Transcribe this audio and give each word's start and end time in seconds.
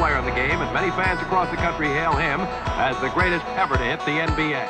player 0.00 0.16
in 0.16 0.24
the 0.24 0.30
game, 0.30 0.62
and 0.62 0.72
many 0.72 0.90
fans 0.92 1.20
across 1.20 1.50
the 1.50 1.56
country 1.58 1.86
hail 1.88 2.12
him 2.12 2.40
as 2.80 2.98
the 3.02 3.10
greatest 3.10 3.44
ever 3.48 3.76
to 3.76 3.84
hit 3.84 4.00
the 4.06 4.12
NBA. 4.12 4.64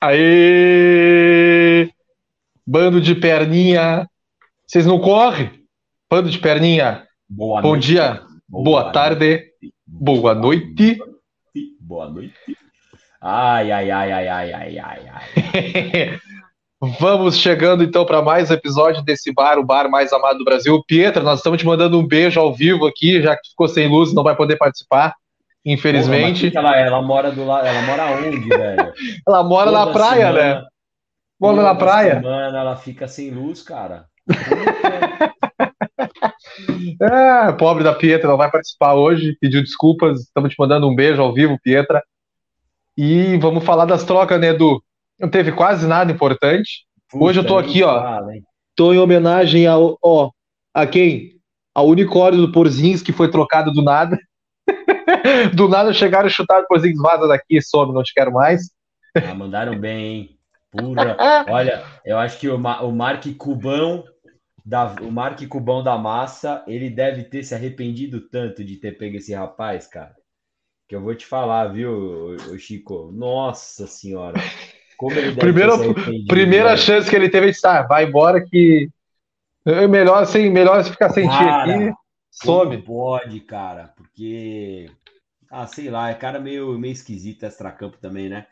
Aê! 0.00 0.47
Bando 2.88 3.02
de 3.02 3.14
perninha. 3.14 4.08
Vocês 4.66 4.86
não 4.86 4.98
correm? 4.98 5.50
Bando 6.10 6.30
de 6.30 6.38
perninha. 6.38 7.04
Boa 7.28 7.60
Bom 7.60 7.72
noite. 7.72 7.86
dia, 7.88 8.22
boa, 8.48 8.90
tarde, 8.90 9.44
boa 9.86 10.34
noite. 10.34 10.98
Boa 11.78 12.08
noite. 12.08 12.32
Ai, 13.20 13.70
ai, 13.70 13.90
ai, 13.90 14.10
ai, 14.12 14.28
ai, 14.28 14.52
ai, 14.54 14.78
ai, 14.78 15.00
ai. 15.12 16.18
Vamos 16.98 17.36
chegando 17.36 17.84
então 17.84 18.06
para 18.06 18.22
mais 18.22 18.50
um 18.50 18.54
episódio 18.54 19.02
desse 19.02 19.30
bar, 19.34 19.58
o 19.58 19.66
bar 19.66 19.90
mais 19.90 20.10
amado 20.10 20.38
do 20.38 20.44
Brasil. 20.44 20.82
Pietra, 20.88 21.22
nós 21.22 21.40
estamos 21.40 21.58
te 21.60 21.66
mandando 21.66 21.98
um 21.98 22.06
beijo 22.06 22.40
ao 22.40 22.54
vivo 22.54 22.86
aqui, 22.86 23.20
já 23.20 23.36
que 23.36 23.50
ficou 23.50 23.68
sem 23.68 23.86
luz, 23.86 24.14
não 24.14 24.22
vai 24.22 24.34
poder 24.34 24.56
participar, 24.56 25.08
Porra, 25.10 25.16
infelizmente. 25.66 26.50
que 26.50 26.56
ela, 26.56 26.74
ela 26.74 27.02
mora 27.02 27.30
do 27.30 27.44
lado. 27.44 27.66
Ela 27.66 27.82
mora 27.82 28.06
onde, 28.12 28.48
velho? 28.48 28.92
Ela 29.28 29.42
mora 29.44 29.70
na 29.70 29.80
Toda 29.80 29.92
praia, 29.92 30.26
semana- 30.32 30.54
né? 30.62 30.66
Mora 31.40 31.62
na 31.62 31.74
praia. 31.74 32.14
semana 32.16 32.58
ela 32.58 32.76
fica 32.76 33.06
sem 33.06 33.30
luz, 33.30 33.62
cara. 33.62 34.06
É? 37.00 37.52
Pobre 37.52 37.84
da 37.84 37.94
Pietra, 37.94 38.28
não 38.28 38.36
vai 38.36 38.50
participar 38.50 38.94
hoje, 38.94 39.36
pediu 39.40 39.62
desculpas, 39.62 40.20
estamos 40.20 40.50
te 40.50 40.56
mandando 40.58 40.88
um 40.88 40.94
beijo 40.94 41.22
ao 41.22 41.32
vivo, 41.32 41.58
Pietra. 41.62 42.02
E 42.96 43.36
vamos 43.38 43.64
falar 43.64 43.84
das 43.84 44.04
trocas, 44.04 44.40
né, 44.40 44.48
Edu? 44.48 44.82
Não 45.20 45.28
teve 45.28 45.52
quase 45.52 45.86
nada 45.86 46.10
importante. 46.10 46.84
Hoje 47.12 47.40
eu 47.40 47.46
tô 47.46 47.56
aqui, 47.56 47.82
ó. 47.82 48.28
hein? 48.30 48.42
Tô 48.74 48.92
em 48.92 48.98
homenagem 48.98 49.66
ao, 49.66 49.96
ó, 50.02 50.30
a 50.74 50.86
quem? 50.86 51.40
Ao 51.74 51.86
unicórnio 51.86 52.40
do 52.40 52.52
Porzins, 52.52 53.02
que 53.02 53.12
foi 53.12 53.30
trocado 53.30 53.72
do 53.72 53.82
nada. 53.82 54.18
Do 55.54 55.68
nada 55.68 55.92
chegaram 55.92 56.28
e 56.28 56.30
chutaram 56.30 56.64
o 56.64 56.66
Porzins, 56.66 57.00
vaza 57.00 57.26
daqui, 57.26 57.60
some, 57.62 57.92
não 57.92 58.02
te 58.02 58.12
quero 58.12 58.32
mais. 58.32 58.70
Ah, 59.14 59.34
mandaram 59.34 59.78
bem, 59.78 60.04
hein? 60.04 60.37
Pura. 60.70 61.16
Olha, 61.48 61.84
eu 62.04 62.18
acho 62.18 62.38
que 62.38 62.48
o, 62.48 62.58
Ma- 62.58 62.82
o 62.82 62.92
Mark 62.92 63.24
Cubão 63.36 64.04
da, 64.64 64.94
o 65.00 65.10
Mark 65.10 65.40
Cubão 65.48 65.82
da 65.82 65.96
massa, 65.96 66.62
ele 66.66 66.90
deve 66.90 67.24
ter 67.24 67.42
se 67.42 67.54
arrependido 67.54 68.20
tanto 68.28 68.62
de 68.62 68.76
ter 68.76 68.98
pego 68.98 69.16
esse 69.16 69.34
rapaz, 69.34 69.86
cara. 69.86 70.14
Que 70.86 70.94
eu 70.94 71.00
vou 71.02 71.14
te 71.14 71.26
falar, 71.26 71.68
viu, 71.68 72.36
Chico? 72.58 73.10
Nossa 73.12 73.86
senhora. 73.86 74.38
Como 74.96 75.12
ele 75.12 75.32
deve 75.32 75.40
Primeira- 75.40 75.72
Primeira 76.26 76.76
chance 76.76 77.08
que 77.08 77.16
ele 77.16 77.28
teve 77.30 77.46
de 77.46 77.52
estar, 77.52 77.86
vai 77.86 78.04
embora 78.04 78.44
que 78.44 78.90
é 79.64 79.86
melhor 79.86 80.26
sem, 80.26 80.50
melhor 80.50 80.82
se 80.82 80.90
ficar 80.90 81.10
sem 81.10 81.28
ti 81.28 81.34
Cara, 81.34 81.72
aqui, 81.72 81.92
some. 82.30 82.82
pode, 82.82 83.40
cara? 83.40 83.92
Porque, 83.96 84.90
ah, 85.50 85.66
sei 85.66 85.90
lá, 85.90 86.10
é 86.10 86.14
cara 86.14 86.40
meio, 86.40 86.78
meio 86.78 86.92
esquisito 86.92 87.44
extra-campo 87.44 87.98
também, 87.98 88.28
né? 88.28 88.46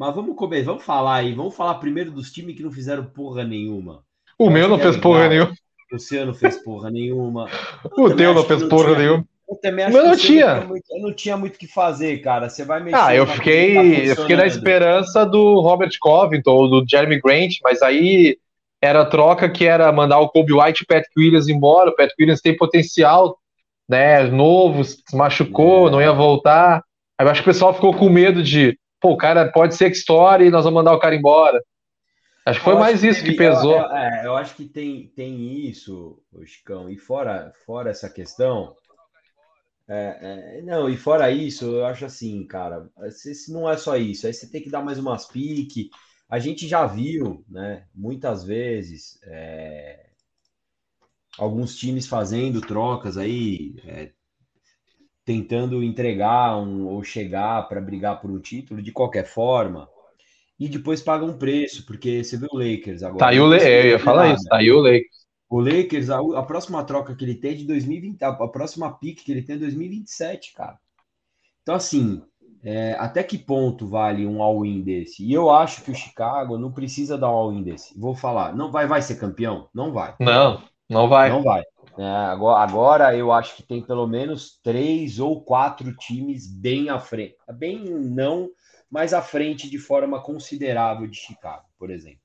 Mas 0.00 0.14
vamos 0.14 0.34
comer, 0.34 0.62
vamos 0.62 0.82
falar 0.82 1.16
aí, 1.16 1.34
vamos 1.34 1.54
falar 1.54 1.74
primeiro 1.74 2.10
dos 2.10 2.32
times 2.32 2.56
que 2.56 2.62
não 2.62 2.72
fizeram 2.72 3.04
porra 3.04 3.44
nenhuma. 3.44 4.00
O 4.38 4.46
Eu 4.46 4.50
meu 4.50 4.66
não 4.66 4.78
fez 4.78 4.96
porra 4.96 5.28
nenhuma. 5.28 5.52
O 5.92 5.98
seu 5.98 6.24
não 6.24 6.32
fez 6.32 6.56
porra 6.56 6.88
nenhuma. 6.88 7.48
O 7.98 8.14
teu 8.14 8.32
não 8.32 8.44
fez 8.44 8.62
não 8.62 8.68
porra 8.68 8.96
nenhuma. 8.96 9.24
Eu 9.48 9.56
também 9.56 9.84
acho 9.84 9.92
Mas 9.96 10.02
que 10.04 10.08
não 10.08 10.16
tinha. 10.16 10.54
Não, 10.60 10.68
muito- 10.68 10.84
eu 10.88 11.02
não 11.02 11.12
tinha 11.12 11.36
muito 11.36 11.56
o 11.56 11.58
que 11.58 11.66
fazer, 11.66 12.16
cara. 12.22 12.48
Você 12.48 12.64
vai 12.64 12.80
mexer. 12.80 12.96
Ah, 12.96 13.12
eu 13.14 13.26
fiquei, 13.26 13.74
tá 13.74 13.82
eu 14.04 14.16
fiquei 14.16 14.36
na 14.36 14.46
esperança 14.46 15.26
do 15.26 15.60
Robert 15.60 15.90
Covington 16.00 16.52
ou 16.52 16.68
do 16.70 16.84
Jeremy 16.88 17.20
Grant, 17.20 17.54
mas 17.62 17.82
aí 17.82 18.38
era 18.80 19.00
a 19.02 19.04
troca 19.04 19.50
que 19.50 19.66
era 19.66 19.90
mandar 19.92 20.20
o 20.20 20.28
Kobe 20.30 20.52
White 20.54 20.82
e 20.82 20.84
o 20.84 20.86
Patrick 20.86 21.12
Williams 21.18 21.48
embora. 21.48 21.90
O 21.90 21.96
Patrick 21.96 22.14
Williams 22.22 22.40
tem 22.40 22.56
potencial, 22.56 23.36
né? 23.88 24.22
Novo, 24.22 24.84
se 24.84 24.96
machucou, 25.14 25.88
É. 25.88 25.90
não 25.90 26.00
ia 26.00 26.12
voltar. 26.12 26.84
Aí 27.18 27.26
eu 27.26 27.30
acho 27.30 27.42
que 27.42 27.50
o 27.50 27.52
pessoal 27.52 27.74
ficou 27.74 27.92
com 27.92 28.08
medo 28.08 28.44
de, 28.44 28.78
pô, 29.00 29.12
o 29.12 29.16
cara 29.16 29.50
pode 29.52 29.74
ser 29.74 29.90
que 29.90 29.96
story 29.96 30.46
e 30.46 30.50
nós 30.50 30.64
vamos 30.64 30.76
mandar 30.78 30.94
o 30.94 31.00
cara 31.00 31.14
embora. 31.14 31.62
Acho 32.46 32.58
que 32.60 32.64
foi 32.64 32.74
acho 32.74 32.76
mais 32.76 33.02
isso 33.04 33.24
que 33.24 33.32
teve- 33.32 33.36
pesou. 33.36 33.74
Eu, 33.74 33.86
eu- 33.96 34.24
eu 34.24 34.36
acho 34.36 34.54
que 34.54 34.66
tem, 34.68 35.08
tem 35.08 35.66
isso, 35.68 36.22
Chicão, 36.46 36.88
e 36.90 36.96
fora, 36.98 37.52
fora 37.66 37.90
essa 37.90 38.08
questão. 38.10 38.74
é, 39.88 40.58
é, 40.58 40.62
não, 40.62 40.88
e 40.88 40.96
fora 40.96 41.30
isso, 41.30 41.64
eu 41.64 41.84
acho 41.86 42.04
assim, 42.04 42.46
cara, 42.46 42.88
se, 43.10 43.52
não 43.52 43.68
é 43.68 43.76
só 43.76 43.96
isso, 43.96 44.26
aí 44.26 44.32
você 44.32 44.48
tem 44.50 44.62
que 44.62 44.70
dar 44.70 44.82
mais 44.82 44.98
umas 44.98 45.26
pique. 45.26 45.90
A 46.28 46.38
gente 46.38 46.68
já 46.68 46.86
viu, 46.86 47.44
né, 47.48 47.86
muitas 47.94 48.44
vezes, 48.44 49.18
é, 49.24 50.10
alguns 51.38 51.76
times 51.76 52.06
fazendo 52.06 52.60
trocas 52.60 53.16
aí, 53.16 53.74
é, 53.84 54.12
tentando 55.24 55.82
entregar 55.82 56.56
um, 56.56 56.86
ou 56.86 57.02
chegar 57.04 57.68
para 57.68 57.80
brigar 57.80 58.20
por 58.20 58.30
um 58.30 58.40
título 58.40 58.82
de 58.82 58.92
qualquer 58.92 59.26
forma. 59.26 59.88
E 60.58 60.68
depois 60.68 61.00
paga 61.00 61.24
um 61.24 61.38
preço, 61.38 61.86
porque 61.86 62.22
você 62.22 62.36
vê 62.36 62.46
o 62.50 62.58
Lakers 62.58 63.02
agora. 63.02 63.18
Tá 63.18 63.28
aí 63.28 63.40
o 63.40 63.46
Le... 63.46 63.62
eu 63.62 63.90
ia 63.90 63.98
falar 63.98 64.34
isso, 64.34 64.44
tá 64.44 64.56
aí 64.56 64.70
o 64.70 64.80
Lakers. 64.80 65.20
O 65.48 65.58
Lakers, 65.58 66.10
a, 66.10 66.18
a 66.38 66.42
próxima 66.44 66.84
troca 66.84 67.14
que 67.16 67.24
ele 67.24 67.34
tem 67.34 67.52
é 67.52 67.54
de 67.54 67.66
2020, 67.66 68.22
a, 68.22 68.32
próxima 68.46 68.92
pick 68.92 69.24
que 69.24 69.32
ele 69.32 69.42
tem 69.42 69.56
é 69.56 69.58
2027, 69.58 70.54
cara. 70.54 70.78
Então, 71.62 71.74
assim, 71.74 72.22
é, 72.62 72.92
até 72.98 73.22
que 73.22 73.36
ponto 73.36 73.88
vale 73.88 74.26
um 74.26 74.42
all-in 74.42 74.82
desse? 74.82 75.24
E 75.24 75.32
eu 75.32 75.50
acho 75.50 75.82
que 75.82 75.90
o 75.90 75.94
Chicago 75.94 76.56
não 76.56 76.70
precisa 76.70 77.18
dar 77.18 77.30
um 77.30 77.34
all-in 77.34 77.62
desse. 77.62 77.98
Vou 77.98 78.14
falar, 78.14 78.54
não 78.54 78.70
vai, 78.70 78.86
vai 78.86 79.02
ser 79.02 79.16
campeão? 79.16 79.68
Não 79.74 79.92
vai. 79.92 80.14
Não, 80.20 80.62
não 80.88 81.08
vai. 81.08 81.30
Não 81.30 81.42
vai. 81.42 81.64
É, 81.98 82.04
agora, 82.04 82.60
agora 82.62 83.16
eu 83.16 83.32
acho 83.32 83.56
que 83.56 83.62
tem 83.62 83.82
pelo 83.82 84.06
menos 84.06 84.58
três 84.62 85.18
ou 85.18 85.42
quatro 85.42 85.94
times 85.96 86.46
bem 86.46 86.88
à 86.88 86.98
frente. 86.98 87.36
Bem 87.54 87.84
não, 87.84 88.50
mas 88.90 89.12
à 89.12 89.22
frente 89.22 89.68
de 89.68 89.78
forma 89.78 90.22
considerável 90.22 91.06
de 91.06 91.16
Chicago, 91.16 91.64
por 91.78 91.90
exemplo. 91.90 92.20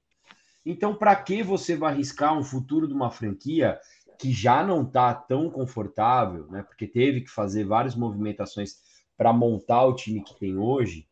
Então, 0.66 0.96
para 0.96 1.16
que 1.16 1.44
você 1.44 1.76
vai 1.76 1.94
arriscar 1.94 2.38
um 2.38 2.44
futuro 2.44 2.88
de 2.88 2.94
uma 2.94 3.12
franquia 3.12 3.80
que 4.18 4.32
já 4.32 4.66
não 4.66 4.84
está 4.84 5.14
tão 5.14 5.50
confortável, 5.50 6.48
né? 6.50 6.64
Porque 6.64 6.88
teve 6.88 7.22
que 7.22 7.30
fazer 7.30 7.66
várias 7.66 7.96
movimentações 7.96 8.78
para 9.18 9.32
montar 9.32 9.84
o 9.86 9.96
time 9.96 10.24
que 10.24 10.38
tem 10.40 10.58
hoje. 10.58 11.08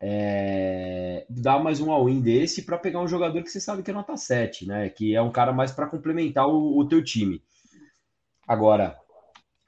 É, 0.00 1.26
dar 1.28 1.58
mais 1.58 1.80
um 1.80 1.90
all-in 1.90 2.20
desse 2.20 2.62
para 2.62 2.78
pegar 2.78 3.00
um 3.00 3.08
jogador 3.08 3.42
que 3.42 3.50
você 3.50 3.60
sabe 3.60 3.82
que 3.82 3.90
é 3.90 3.94
nota 3.94 4.16
7, 4.16 4.66
né? 4.66 4.88
Que 4.88 5.14
é 5.14 5.22
um 5.22 5.32
cara 5.32 5.52
mais 5.52 5.72
para 5.72 5.88
complementar 5.88 6.48
o, 6.48 6.78
o 6.78 6.86
teu 6.86 7.02
time. 7.02 7.42
Agora, 8.46 8.96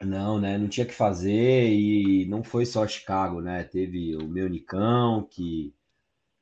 não, 0.03 0.41
né? 0.41 0.57
Não 0.57 0.69
tinha 0.69 0.87
que 0.87 0.95
fazer 0.95 1.69
e 1.69 2.25
não 2.27 2.43
foi 2.43 2.65
só 2.65 2.87
Chicago, 2.87 3.41
né? 3.41 3.65
Teve 3.65 4.17
o 4.17 4.27
meu 4.29 4.49
Nicão, 4.49 5.29
que, 5.31 5.75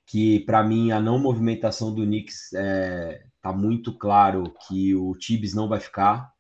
que 0.06 0.40
para 0.40 0.62
mim 0.62 0.92
a 0.92 1.00
não 1.00 1.18
movimentação 1.18 1.92
do 1.94 2.04
Knicks 2.04 2.52
é, 2.54 3.24
tá 3.42 3.52
muito 3.52 3.96
claro 3.96 4.54
que 4.66 4.94
o 4.94 5.12
Tibbs 5.14 5.54
não 5.54 5.68
vai 5.68 5.80
ficar, 5.80 6.30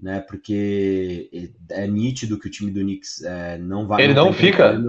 né? 0.00 0.20
Porque 0.20 1.50
é 1.70 1.86
nítido 1.86 2.38
que 2.38 2.48
o 2.48 2.50
time 2.50 2.70
do 2.70 2.80
Knicks 2.80 3.22
é, 3.22 3.58
não 3.58 3.86
vai. 3.86 4.02
Ele 4.02 4.14
tá 4.14 4.24
não 4.24 4.32
fica? 4.32 4.80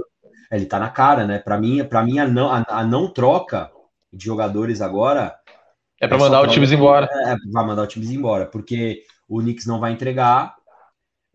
Ele 0.51 0.65
tá 0.65 0.79
na 0.79 0.89
cara, 0.89 1.25
né? 1.27 1.39
Para 1.39 1.57
mim, 1.59 1.83
para 1.85 2.03
mim 2.03 2.19
a 2.19 2.27
não, 2.27 2.49
a, 2.51 2.63
a 2.67 2.83
não 2.85 3.11
troca 3.11 3.71
de 4.11 4.25
jogadores 4.25 4.81
agora 4.81 5.35
É 6.01 6.07
pra 6.07 6.17
é 6.17 6.17
mandar 6.17 6.41
o 6.41 6.47
troca 6.47 6.47
time 6.47 6.65
de- 6.65 6.75
embora. 6.75 7.07
é, 7.27 7.35
vai 7.51 7.65
mandar 7.65 7.83
o 7.83 7.88
time 7.88 8.05
embora, 8.15 8.45
porque 8.47 9.03
o 9.27 9.39
Knicks 9.41 9.65
não 9.65 9.79
vai 9.79 9.91
entregar 9.94 10.55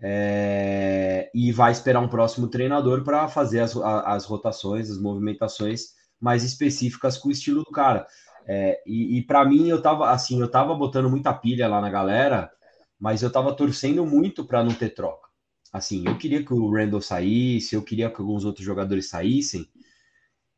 é, 0.01 1.31
e 1.35 1.53
vai 1.53 1.73
esperar 1.73 2.01
um 2.01 2.09
próximo 2.09 2.49
treinador 2.49 3.05
para 3.05 3.29
fazer 3.29 3.61
as, 3.61 3.77
as 3.77 4.25
rotações, 4.25 4.91
as 4.91 4.99
movimentações 4.99 5.95
mais 6.21 6.45
específicas 6.45 7.17
com 7.19 7.29
o 7.29 7.33
estilo 7.33 7.63
do 7.65 7.71
cara. 7.71 8.07
É, 8.47 8.81
e 8.87 9.19
e 9.19 9.23
para 9.27 9.45
mim, 9.45 9.69
eu 9.69 9.81
tava 9.83 10.11
assim, 10.11 10.41
eu 10.41 10.51
tava 10.51 10.75
botando 10.75 11.09
muita 11.11 11.33
pilha 11.35 11.69
lá 11.69 11.81
na 11.81 11.91
galera, 11.91 12.51
mas 12.99 13.23
eu 13.23 13.31
tava 13.31 13.55
torcendo 13.55 14.05
muito 14.07 14.45
para 14.45 14.65
não 14.65 14.75
ter 14.75 14.91
troca. 14.91 15.29
Assim, 15.73 16.05
eu 16.07 16.19
queria 16.19 16.45
que 16.45 16.53
o 16.53 16.71
Randall 16.71 17.01
saísse, 17.01 17.75
eu 17.75 17.83
queria 17.83 18.11
que 18.11 18.21
alguns 18.21 18.45
outros 18.45 18.65
jogadores 18.65 19.09
saíssem, 19.09 19.69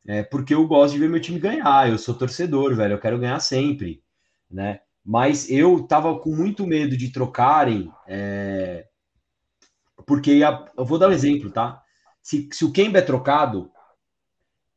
é, 0.07 0.23
porque 0.23 0.55
eu 0.55 0.67
gosto 0.67 0.95
de 0.95 1.01
ver 1.01 1.09
meu 1.11 1.21
time 1.21 1.39
ganhar. 1.39 1.89
Eu 1.91 1.99
sou 1.99 2.15
torcedor, 2.15 2.75
velho, 2.77 2.95
eu 2.95 3.01
quero 3.01 3.19
ganhar 3.19 3.41
sempre, 3.41 4.03
né? 4.51 4.81
Mas 5.05 5.51
eu 5.51 5.83
tava 5.87 6.19
com 6.19 6.35
muito 6.35 6.67
medo 6.67 6.97
de 6.97 7.11
trocarem, 7.13 7.91
é, 8.09 8.87
porque 10.07 10.33
ia- 10.35 10.65
eu 10.77 10.85
vou 10.85 10.99
dar 10.99 11.09
um 11.09 11.13
exemplo, 11.13 11.51
tá? 11.51 11.83
Se, 12.23 12.49
se 12.53 12.65
o 12.65 12.73
Kemba 12.73 12.99
é 12.99 13.03
trocado, 13.03 13.71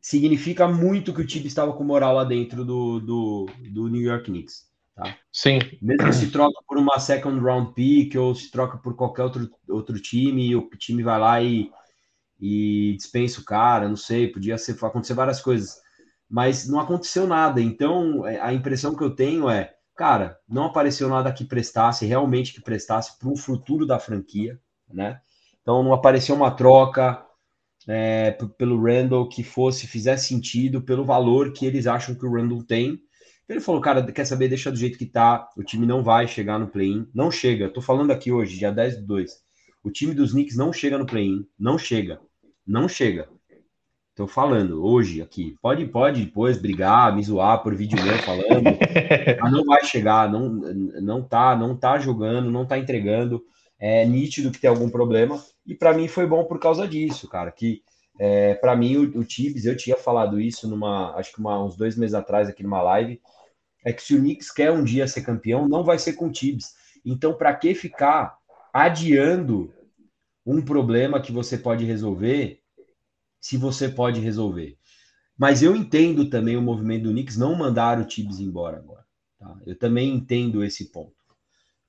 significa 0.01 0.67
muito 0.67 1.13
que 1.13 1.21
o 1.21 1.27
time 1.27 1.45
estava 1.47 1.71
com 1.73 1.83
moral 1.83 2.15
lá 2.15 2.23
dentro 2.23 2.65
do, 2.65 2.99
do, 2.99 3.45
do 3.71 3.87
New 3.87 4.01
York 4.01 4.25
Knicks. 4.25 4.66
Tá? 4.97 5.15
Sim. 5.31 5.59
Mesmo 5.79 6.11
se 6.11 6.31
troca 6.31 6.59
por 6.67 6.75
uma 6.79 6.97
second 6.97 7.39
round 7.39 7.71
pick 7.75 8.15
ou 8.15 8.33
se 8.33 8.49
troca 8.49 8.79
por 8.79 8.95
qualquer 8.95 9.21
outro, 9.21 9.47
outro 9.69 10.01
time, 10.01 10.47
e 10.47 10.55
o 10.55 10.67
time 10.69 11.03
vai 11.03 11.19
lá 11.19 11.39
e, 11.39 11.69
e 12.39 12.95
dispensa 12.97 13.39
o 13.39 13.45
cara, 13.45 13.87
não 13.87 13.95
sei, 13.95 14.27
podia 14.27 14.57
ser, 14.57 14.75
acontecer 14.83 15.13
várias 15.13 15.39
coisas. 15.39 15.75
Mas 16.27 16.67
não 16.67 16.79
aconteceu 16.79 17.27
nada. 17.27 17.61
Então, 17.61 18.25
é, 18.25 18.41
a 18.41 18.51
impressão 18.51 18.95
que 18.95 19.03
eu 19.03 19.11
tenho 19.11 19.47
é, 19.47 19.71
cara, 19.95 20.39
não 20.49 20.65
apareceu 20.65 21.07
nada 21.07 21.31
que 21.31 21.45
prestasse, 21.45 22.07
realmente 22.07 22.51
que 22.51 22.59
prestasse 22.59 23.19
para 23.19 23.29
o 23.29 23.37
futuro 23.37 23.85
da 23.85 23.99
franquia, 23.99 24.59
né? 24.91 25.21
Então 25.61 25.83
não 25.83 25.93
apareceu 25.93 26.33
uma 26.33 26.49
troca 26.49 27.23
é, 27.87 28.31
pelo 28.57 28.83
Randall 28.83 29.29
que 29.29 29.43
fosse, 29.43 29.85
fizesse 29.85 30.29
sentido 30.29 30.81
pelo 30.81 31.05
valor 31.05 31.53
que 31.53 31.67
eles 31.67 31.85
acham 31.85 32.15
que 32.15 32.25
o 32.25 32.33
Randall 32.33 32.63
tem 32.63 32.99
ele 33.47 33.61
falou, 33.61 33.79
cara, 33.79 34.03
quer 34.11 34.25
saber, 34.25 34.49
deixa 34.49 34.71
do 34.71 34.77
jeito 34.77 34.97
que 34.97 35.05
tá, 35.05 35.49
o 35.55 35.63
time 35.63 35.85
não 35.85 36.03
vai 36.03 36.27
chegar 36.27 36.59
no 36.59 36.67
play-in, 36.67 37.07
não 37.13 37.31
chega, 37.31 37.69
tô 37.69 37.81
falando 37.81 38.11
aqui 38.11 38.31
hoje, 38.31 38.57
dia 38.57 38.71
10 38.71 38.97
de 38.97 39.03
2, 39.03 39.31
o 39.83 39.89
time 39.89 40.13
dos 40.13 40.31
Knicks 40.31 40.57
não 40.57 40.73
chega 40.73 40.97
no 40.97 41.05
play-in, 41.05 41.45
não 41.57 41.77
chega, 41.77 42.19
não 42.65 42.89
chega. 42.89 43.29
Tô 44.13 44.25
falando 44.25 44.83
hoje 44.83 45.21
aqui, 45.21 45.55
pode, 45.61 45.85
pode 45.85 46.25
depois 46.25 46.57
brigar, 46.57 47.15
me 47.15 47.23
zoar 47.23 47.61
por 47.61 47.75
vídeo 47.75 48.03
meu 48.03 48.17
falando, 48.17 48.63
mas 49.39 49.51
não 49.51 49.63
vai 49.63 49.83
chegar, 49.85 50.29
não, 50.29 50.49
não 50.49 51.21
tá, 51.21 51.55
não 51.55 51.77
tá 51.77 51.99
jogando, 51.99 52.49
não 52.49 52.65
tá 52.65 52.79
entregando, 52.79 53.43
é 53.79 54.03
nítido 54.05 54.49
que 54.49 54.59
tem 54.59 54.69
algum 54.69 54.89
problema, 54.89 55.39
e 55.65 55.75
para 55.75 55.93
mim 55.93 56.07
foi 56.07 56.25
bom 56.25 56.43
por 56.45 56.59
causa 56.59 56.87
disso, 56.87 57.29
cara, 57.29 57.51
que 57.51 57.83
é, 58.19 58.55
para 58.55 58.75
mim 58.75 58.97
o, 58.97 59.19
o 59.19 59.23
Tibbs, 59.23 59.65
eu 59.65 59.77
tinha 59.77 59.95
falado 59.95 60.41
isso 60.41 60.67
numa, 60.67 61.15
acho 61.15 61.31
que 61.31 61.39
uma, 61.39 61.63
uns 61.63 61.77
dois 61.77 61.95
meses 61.95 62.15
atrás 62.15 62.49
aqui 62.49 62.63
numa 62.63 62.81
live, 62.81 63.21
é 63.87 63.93
que 63.93 64.03
se 64.03 64.13
o 64.13 64.19
Knicks 64.19 64.51
quer 64.51 64.69
um 64.69 64.83
dia 64.83 65.07
ser 65.07 65.21
campeão, 65.21 65.65
não 65.65 65.81
vai 65.81 65.97
ser 65.97 66.11
com 66.13 66.27
o 66.27 66.31
Tibbs. 66.31 66.75
Então, 67.05 67.33
para 67.33 67.55
que 67.55 67.73
ficar 67.73 68.37
adiando 68.73 69.73
um 70.45 70.61
problema 70.61 71.21
que 71.21 71.31
você 71.31 71.57
pode 71.57 71.85
resolver, 71.85 72.59
se 73.39 73.55
você 73.55 73.87
pode 73.87 74.19
resolver? 74.19 74.77
Mas 75.37 75.63
eu 75.63 75.73
entendo 75.73 76.29
também 76.29 76.57
o 76.57 76.61
movimento 76.61 77.03
do 77.03 77.11
Knicks 77.11 77.37
não 77.37 77.55
mandar 77.55 77.97
o 77.97 78.03
Tibbs 78.03 78.41
embora 78.41 78.75
agora. 78.75 79.05
Tá? 79.39 79.55
Eu 79.65 79.79
também 79.79 80.13
entendo 80.13 80.65
esse 80.65 80.91
ponto. 80.91 81.15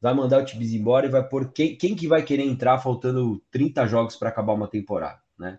Vai 0.00 0.14
mandar 0.14 0.40
o 0.40 0.44
Tibbs 0.44 0.72
embora 0.72 1.06
e 1.06 1.10
vai 1.10 1.28
pôr 1.28 1.52
quem, 1.52 1.76
quem 1.76 1.96
que 1.96 2.06
vai 2.06 2.22
querer 2.22 2.44
entrar 2.44 2.78
faltando 2.78 3.42
30 3.50 3.88
jogos 3.88 4.14
para 4.14 4.28
acabar 4.28 4.52
uma 4.52 4.68
temporada, 4.68 5.20
né? 5.36 5.58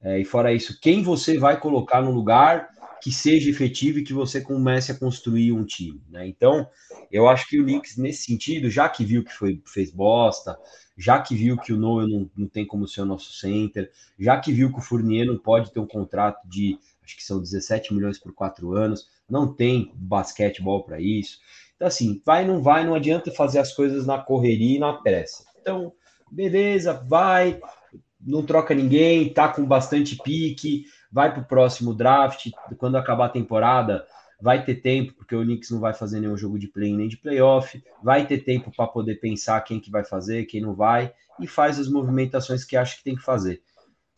É, 0.00 0.18
e 0.18 0.24
fora 0.24 0.52
isso, 0.52 0.80
quem 0.80 1.04
você 1.04 1.38
vai 1.38 1.60
colocar 1.60 2.02
no 2.02 2.10
lugar 2.10 2.68
que 3.02 3.10
seja 3.10 3.50
efetivo 3.50 3.98
e 3.98 4.04
que 4.04 4.12
você 4.12 4.40
comece 4.40 4.92
a 4.92 4.94
construir 4.94 5.50
um 5.50 5.64
time. 5.64 6.00
Né? 6.08 6.28
Então, 6.28 6.68
eu 7.10 7.28
acho 7.28 7.48
que 7.48 7.60
o 7.60 7.64
Knicks, 7.64 7.96
nesse 7.96 8.26
sentido, 8.26 8.70
já 8.70 8.88
que 8.88 9.04
viu 9.04 9.24
que 9.24 9.32
foi, 9.32 9.60
fez 9.66 9.90
bosta, 9.90 10.56
já 10.96 11.20
que 11.20 11.34
viu 11.34 11.58
que 11.58 11.72
o 11.72 11.76
Noel 11.76 12.06
não, 12.06 12.30
não 12.36 12.46
tem 12.46 12.64
como 12.64 12.86
ser 12.86 13.00
o 13.00 13.04
nosso 13.04 13.32
center, 13.32 13.90
já 14.16 14.38
que 14.38 14.52
viu 14.52 14.72
que 14.72 14.78
o 14.78 14.82
Fournier 14.82 15.26
não 15.26 15.36
pode 15.36 15.72
ter 15.72 15.80
um 15.80 15.86
contrato 15.86 16.48
de, 16.48 16.78
acho 17.02 17.16
que 17.16 17.24
são 17.24 17.40
17 17.40 17.92
milhões 17.92 18.20
por 18.20 18.32
quatro 18.32 18.72
anos, 18.72 19.08
não 19.28 19.52
tem 19.52 19.90
basquetebol 19.96 20.84
para 20.84 21.00
isso. 21.00 21.40
Então, 21.74 21.88
assim, 21.88 22.22
vai, 22.24 22.46
não 22.46 22.62
vai, 22.62 22.86
não 22.86 22.94
adianta 22.94 23.32
fazer 23.32 23.58
as 23.58 23.72
coisas 23.74 24.06
na 24.06 24.18
correria 24.18 24.76
e 24.76 24.80
na 24.80 24.92
pressa. 24.92 25.44
Então, 25.60 25.92
beleza, 26.30 26.92
vai, 27.08 27.60
não 28.20 28.44
troca 28.44 28.72
ninguém, 28.76 29.32
tá 29.32 29.48
com 29.48 29.66
bastante 29.66 30.16
pique, 30.22 30.84
vai 31.12 31.32
para 31.32 31.42
o 31.42 31.46
próximo 31.46 31.94
draft, 31.94 32.50
quando 32.78 32.96
acabar 32.96 33.26
a 33.26 33.28
temporada, 33.28 34.04
vai 34.40 34.64
ter 34.64 34.76
tempo, 34.76 35.12
porque 35.12 35.36
o 35.36 35.42
Knicks 35.42 35.70
não 35.70 35.78
vai 35.78 35.92
fazer 35.92 36.18
nenhum 36.18 36.36
jogo 36.36 36.58
de 36.58 36.66
play 36.66 36.92
nem 36.96 37.06
de 37.06 37.16
playoff, 37.16 37.82
vai 38.02 38.26
ter 38.26 38.38
tempo 38.38 38.72
para 38.74 38.86
poder 38.86 39.16
pensar 39.16 39.60
quem 39.60 39.78
que 39.78 39.90
vai 39.90 40.04
fazer, 40.04 40.46
quem 40.46 40.60
não 40.60 40.74
vai, 40.74 41.12
e 41.38 41.46
faz 41.46 41.78
as 41.78 41.88
movimentações 41.88 42.64
que 42.64 42.76
acha 42.76 42.96
que 42.96 43.04
tem 43.04 43.14
que 43.14 43.22
fazer. 43.22 43.60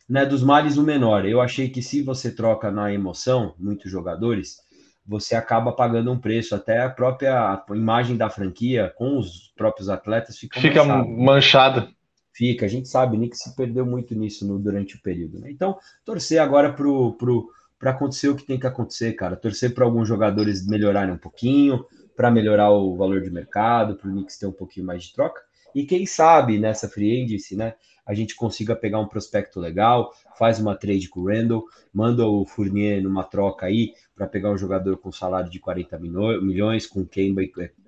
Né, 0.07 0.23
dos 0.23 0.43
males 0.43 0.77
o 0.77 0.83
menor. 0.83 1.25
Eu 1.25 1.41
achei 1.41 1.67
que 1.67 1.81
se 1.81 2.03
você 2.03 2.31
troca 2.31 2.69
na 2.69 2.93
emoção, 2.93 3.55
muitos 3.57 3.91
jogadores, 3.91 4.57
você 5.05 5.35
acaba 5.35 5.71
pagando 5.71 6.11
um 6.11 6.19
preço, 6.19 6.53
até 6.53 6.81
a 6.81 6.89
própria 6.89 7.63
imagem 7.71 8.15
da 8.15 8.29
franquia 8.29 8.93
com 8.95 9.17
os 9.17 9.51
próprios 9.55 9.89
atletas 9.89 10.37
fica, 10.37 10.59
fica 10.59 10.83
manchada 10.83 11.89
fica. 12.35 12.65
A 12.65 12.69
gente 12.69 12.89
sabe, 12.89 13.17
Nick 13.17 13.37
se 13.37 13.55
perdeu 13.55 13.85
muito 13.85 14.13
nisso 14.13 14.45
no, 14.45 14.59
durante 14.59 14.95
o 14.95 15.01
período. 15.01 15.39
Né? 15.39 15.49
Então, 15.49 15.77
torcer 16.03 16.39
agora 16.39 16.69
para 16.69 16.77
pro, 16.77 17.13
pro, 17.13 17.49
acontecer 17.81 18.27
o 18.27 18.35
que 18.35 18.45
tem 18.45 18.59
que 18.59 18.67
acontecer, 18.67 19.13
cara. 19.13 19.35
Torcer 19.37 19.73
para 19.73 19.85
alguns 19.85 20.07
jogadores 20.07 20.67
melhorarem 20.67 21.13
um 21.13 21.17
pouquinho, 21.17 21.85
para 22.15 22.29
melhorar 22.29 22.71
o 22.71 22.95
valor 22.95 23.21
de 23.21 23.31
mercado, 23.31 23.95
para 23.95 24.09
o 24.09 24.11
Knicks 24.11 24.37
ter 24.37 24.47
um 24.47 24.51
pouquinho 24.51 24.85
mais 24.85 25.03
de 25.03 25.13
troca. 25.13 25.41
E 25.73 25.85
quem 25.85 26.05
sabe 26.05 26.59
nessa 26.59 26.89
free 26.89 27.23
agency, 27.23 27.55
né? 27.55 27.73
A 28.05 28.13
gente 28.13 28.35
consiga 28.35 28.75
pegar 28.75 28.99
um 28.99 29.07
prospecto 29.07 29.59
legal, 29.59 30.13
faz 30.37 30.59
uma 30.59 30.75
trade 30.75 31.09
com 31.09 31.21
o 31.21 31.27
Randall, 31.27 31.65
manda 31.93 32.25
o 32.25 32.45
Fournier 32.45 33.01
numa 33.01 33.23
troca 33.23 33.65
aí 33.65 33.93
para 34.15 34.27
pegar 34.27 34.51
um 34.51 34.57
jogador 34.57 34.97
com 34.97 35.11
salário 35.11 35.49
de 35.49 35.59
40 35.59 35.97
milhões, 35.97 36.85
com 36.85 37.05
Kemba, 37.05 37.41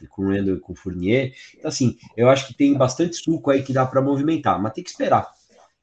com 0.10 0.24
o 0.24 0.30
Randall 0.30 0.56
e 0.56 0.60
com 0.60 0.74
o 0.74 0.76
Fournier. 0.76 1.34
Então, 1.56 1.70
assim, 1.70 1.98
eu 2.16 2.30
acho 2.30 2.48
que 2.48 2.54
tem 2.54 2.74
bastante 2.74 3.16
suco 3.16 3.52
aí 3.52 3.62
que 3.62 3.74
dá 3.74 3.86
para 3.86 4.02
movimentar, 4.02 4.62
mas 4.62 4.74
tem 4.74 4.84
que 4.84 4.90
esperar. 4.90 5.32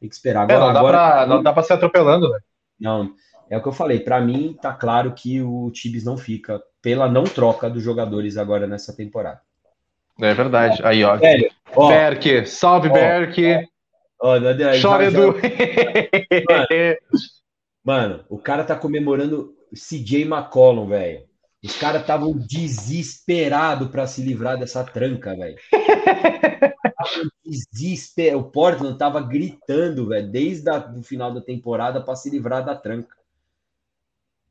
Tem 0.00 0.08
que 0.08 0.14
esperar. 0.14 0.42
Agora, 0.42 0.56
é, 0.56 0.66
não, 0.66 0.72
dá 0.72 0.78
agora, 0.80 0.98
pra, 0.98 1.26
não 1.26 1.42
dá 1.42 1.52
para 1.52 1.62
se 1.62 1.72
atropelando, 1.72 2.28
né? 2.28 2.38
Não, 2.78 3.14
é 3.48 3.56
o 3.56 3.62
que 3.62 3.69
eu 3.69 3.72
falei. 3.72 4.00
Para 4.00 4.20
mim, 4.20 4.56
tá 4.60 4.72
claro 4.72 5.12
que 5.12 5.40
o 5.40 5.70
Tibes 5.70 6.04
não 6.04 6.16
fica 6.16 6.60
pela 6.82 7.08
não 7.08 7.25
troca 7.25 7.70
dos 7.70 7.82
jogadores 7.82 8.37
agora 8.37 8.66
nessa 8.66 8.94
temporada. 8.94 9.40
É 10.20 10.34
verdade. 10.34 10.80
Aí, 10.84 11.02
ó. 11.04 11.16
Velho, 11.16 11.50
ó 11.75 11.88
Berk, 11.88 12.46
salve, 12.46 12.88
ó, 12.88 12.92
Berk. 12.92 13.69
Ó, 14.25 14.41
Chora, 14.81 15.05
Edu. 15.05 15.35
Mano, 16.49 16.97
mano, 17.85 18.25
o 18.31 18.38
cara 18.38 18.65
tá 18.65 18.75
comemorando 18.75 19.55
CJ 19.75 20.23
McCollum, 20.23 20.88
velho. 20.88 21.26
Os 21.62 21.76
caras 21.76 22.00
estavam 22.00 22.33
desesperados 22.33 23.90
para 23.90 24.07
se 24.07 24.23
livrar 24.23 24.59
dessa 24.59 24.83
tranca, 24.83 25.37
velho. 25.37 25.59
Desesper... 27.45 28.35
O 28.35 28.45
Portland 28.45 28.97
tava 28.97 29.21
gritando, 29.21 30.09
velho, 30.09 30.31
desde 30.31 30.71
o 30.71 31.02
final 31.02 31.35
da 31.35 31.43
temporada 31.43 32.00
para 32.00 32.16
se 32.16 32.31
livrar 32.31 32.64
da 32.64 32.75
tranca. 32.75 33.14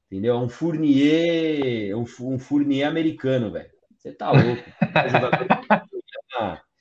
Entendeu? 0.06 0.38
Um 0.38 0.50
Fournier, 0.50 1.98
um, 1.98 2.06
um 2.22 2.38
Fournier 2.38 2.88
americano, 2.88 3.52
velho. 3.52 3.72
Você 3.98 4.12
tá 4.12 4.32
louco. 4.32 4.64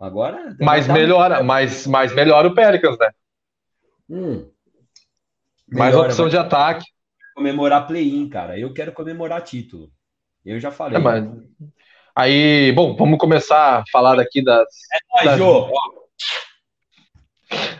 Agora. 0.00 0.56
Mas 0.58 0.88
melhora, 0.88 1.42
mas, 1.42 1.86
mas 1.86 2.14
melhora 2.14 2.48
o 2.48 2.54
Pelicans, 2.54 2.96
né? 2.98 3.10
Hum, 4.08 4.50
mais 5.68 5.94
opção 5.94 6.26
de 6.26 6.38
ataque. 6.38 6.86
Comemorar 7.34 7.86
play-in, 7.86 8.26
cara. 8.28 8.58
Eu 8.58 8.72
quero 8.72 8.92
comemorar 8.92 9.42
título. 9.42 9.90
Eu 10.44 10.58
já 10.58 10.70
falei. 10.70 10.96
É, 10.96 11.00
mas... 11.00 11.28
Aí, 12.16 12.72
bom, 12.72 12.96
vamos 12.96 13.18
começar 13.18 13.80
a 13.80 13.84
falar 13.92 14.16
daqui 14.16 14.42
das. 14.42 14.66
É, 15.20 15.24
das, 15.24 15.38
Jô. 15.38 15.70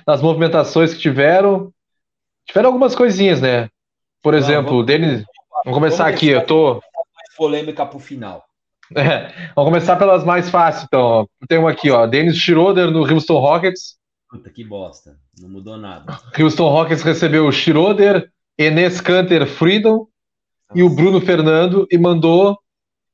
das 0.06 0.20
movimentações 0.20 0.92
que 0.92 1.00
tiveram. 1.00 1.72
Tiveram 2.46 2.68
algumas 2.68 2.94
coisinhas, 2.94 3.40
né? 3.40 3.70
Por 4.22 4.34
exemplo, 4.34 4.76
o 4.76 4.82
Denis. 4.82 5.24
Vamos 5.64 5.78
começar 5.78 6.06
aqui, 6.06 6.28
eu 6.28 6.44
tô. 6.44 6.82
Polêmica 7.36 7.86
pro 7.86 7.98
final. 7.98 8.44
É, 8.96 9.28
vamos 9.54 9.70
começar 9.70 9.96
pelas 9.96 10.24
mais 10.24 10.50
fáceis, 10.50 10.84
então. 10.84 11.28
Tem 11.48 11.58
uma 11.58 11.70
aqui, 11.70 11.90
ó. 11.90 12.06
Dennis 12.06 12.36
Schroeder 12.36 12.90
no 12.90 13.00
Houston 13.00 13.38
Rockets. 13.38 13.96
Puta, 14.28 14.50
que 14.50 14.64
bosta. 14.64 15.16
Não 15.40 15.48
mudou 15.48 15.76
nada. 15.76 16.18
Houston 16.38 16.68
Rockets 16.68 17.02
recebeu 17.02 17.46
o 17.46 17.52
Schroeder, 17.52 18.30
Enes 18.58 19.00
Kanter 19.00 19.46
Freedom 19.46 19.98
Nossa. 19.98 20.08
e 20.74 20.82
o 20.82 20.90
Bruno 20.90 21.20
Fernando 21.20 21.86
e 21.90 21.98
mandou. 21.98 22.58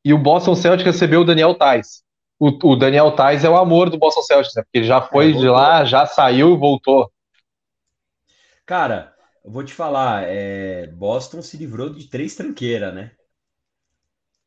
E 0.04 0.14
o 0.14 0.18
Boston 0.18 0.54
Celtics 0.54 0.85
recebeu 0.85 1.23
o 1.23 1.25
Daniel 1.25 1.54
Tais. 1.54 2.02
O, 2.38 2.73
o, 2.73 2.76
Daniel 2.76 3.12
Tais 3.12 3.45
é 3.45 3.50
o 3.50 3.56
amor 3.56 3.90
do 3.90 3.99
Boston 3.99 4.23
Celtics, 4.23 4.54
né? 4.54 4.62
Porque 4.62 4.78
ele 4.78 4.87
já 4.87 5.02
foi 5.02 5.30
é, 5.30 5.33
de 5.33 5.49
lá, 5.49 5.85
já 5.85 6.06
saiu 6.06 6.54
e 6.54 6.56
voltou. 6.56 7.11
Cara, 8.64 9.14
eu 9.45 9.50
vou 9.50 9.64
te 9.64 9.73
falar, 9.73 10.25
é... 10.26 10.87
Boston 10.88 11.42
se 11.42 11.56
livrou 11.56 11.90
de 11.90 12.09
três 12.09 12.37
tranqueiras, 12.37 12.95
né? 12.95 13.12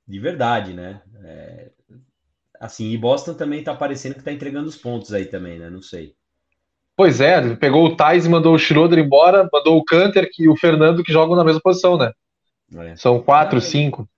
De 0.10 0.20
verdade, 0.20 0.74
né? 0.74 1.02
É, 1.24 1.70
assim, 2.60 2.90
e 2.90 2.98
Boston 2.98 3.36
também 3.36 3.64
tá 3.64 3.76
parecendo 3.76 4.16
que 4.16 4.24
tá 4.24 4.32
entregando 4.32 4.68
os 4.68 4.76
pontos 4.76 5.14
aí 5.14 5.26
também, 5.26 5.60
né? 5.60 5.70
Não 5.70 5.84
sei. 5.84 6.16
Pois 6.98 7.22
é, 7.22 7.56
pegou 7.56 7.86
o 7.86 7.96
Tais 7.96 8.26
e 8.26 8.30
mandou 8.30 8.56
o 8.56 8.60
Schroeder 8.60 9.00
embora, 9.00 9.48
mandou 9.54 9.78
o 9.78 9.86
Canter 9.86 10.28
e 10.38 10.50
o 10.50 10.58
Fernando 10.58 11.04
que 11.04 11.14
jogam 11.14 11.36
na 11.36 11.46
mesma 11.46 11.62
posição, 11.62 11.96
né? 11.96 12.12
É. 12.76 12.96
São 12.96 13.22
quatro, 13.22 13.62
cinco. 13.62 14.10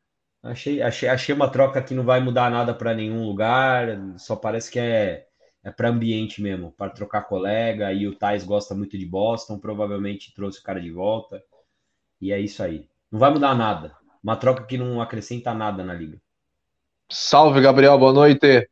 Achei, 0.42 0.82
achei, 0.82 1.08
achei 1.08 1.36
uma 1.36 1.50
troca 1.50 1.82
que 1.84 1.94
não 1.94 2.04
vai 2.04 2.20
mudar 2.20 2.50
nada 2.50 2.74
para 2.74 2.96
nenhum 2.96 3.24
lugar, 3.26 3.88
só 4.18 4.36
parece 4.36 4.72
que 4.72 4.80
é, 4.80 5.26
é 5.64 5.70
para 5.70 5.90
ambiente 5.90 6.42
mesmo, 6.42 6.72
para 6.72 6.90
trocar 6.90 7.24
colega. 7.24 7.94
E 7.94 8.08
o 8.08 8.16
Tais 8.16 8.44
gosta 8.44 8.74
muito 8.74 8.98
de 8.98 9.06
Boston, 9.06 9.60
provavelmente 9.60 10.34
trouxe 10.34 10.60
o 10.60 10.64
cara 10.64 10.82
de 10.82 10.90
volta. 10.90 11.44
E 12.20 12.32
é 12.32 12.40
isso 12.40 12.64
aí. 12.64 12.88
Não 13.12 13.20
vai 13.20 13.30
mudar 13.30 13.54
nada. 13.54 14.01
Uma 14.24 14.36
troca 14.36 14.64
que 14.64 14.78
não 14.78 15.02
acrescenta 15.02 15.54
nada 15.54 15.84
na 15.84 15.94
liga. 15.94 16.18
Salve, 17.12 17.60
Gabriel, 17.60 17.98
boa 17.98 18.14
noite. 18.14 18.70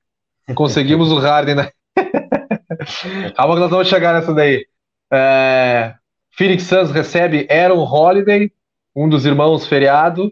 Conseguimos 0.56 1.12
o 1.12 1.18
Harden, 1.20 1.56
né? 1.56 1.72
Calma 3.36 3.56
que 3.56 3.60
nós 3.62 3.70
vamos 3.70 3.88
chegar 3.88 4.14
nessa 4.14 4.34
daí. 4.34 4.66
É... 5.12 5.96
Phoenix 6.32 6.64
Suns 6.64 6.92
recebe 6.92 7.48
Aaron 7.50 7.84
Holiday, 7.84 8.52
um 8.96 9.10
dos 9.10 9.26
irmãos 9.26 9.68
feriado, 9.68 10.32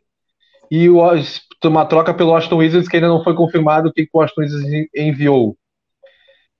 e 0.69 0.89
o, 0.89 0.99
uma 1.65 1.85
troca 1.85 2.13
pelo 2.13 2.31
Washington 2.31 2.57
Wizards 2.57 2.87
que 2.87 2.97
ainda 2.97 3.07
não 3.07 3.23
foi 3.23 3.35
confirmado 3.35 3.89
o 3.89 3.93
que 3.93 4.07
o 4.13 4.19
Washington 4.19 4.41
Wizards 4.41 4.87
enviou. 4.95 5.57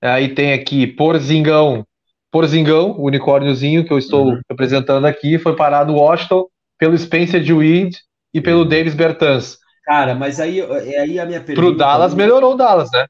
Aí 0.02 0.34
tem 0.34 0.52
aqui 0.52 0.86
Porzingão, 0.86 1.86
Porzingão, 2.30 2.92
o 2.92 3.06
unicórniozinho 3.06 3.84
que 3.84 3.92
eu 3.92 3.98
estou 3.98 4.26
uhum. 4.26 4.40
representando 4.50 5.06
aqui, 5.06 5.38
foi 5.38 5.56
parado 5.56 5.92
no 5.92 5.98
Washington 5.98 6.46
pelo 6.78 6.96
Spencer 6.96 7.42
Dewey 7.42 7.90
e 8.32 8.40
pelo 8.40 8.62
uhum. 8.62 8.68
Davis 8.68 8.94
Bertans. 8.94 9.58
Cara, 9.84 10.14
mas 10.14 10.38
aí, 10.38 10.60
é 10.60 11.00
aí 11.00 11.18
a 11.18 11.24
minha 11.24 11.40
pergunta. 11.40 11.66
Pro 11.66 11.76
Dallas 11.76 12.14
melhorou 12.14 12.54
o 12.54 12.56
Dallas, 12.56 12.90
né? 12.92 13.06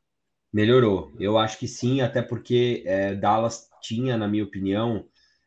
Melhorou. 0.52 1.12
Eu 1.18 1.36
acho 1.36 1.58
que 1.58 1.66
sim, 1.66 2.00
até 2.00 2.22
porque 2.22 2.82
é, 2.86 3.14
Dallas 3.14 3.68
tinha, 3.82 4.16
na 4.16 4.28
minha 4.28 4.44
opinião, 4.44 5.04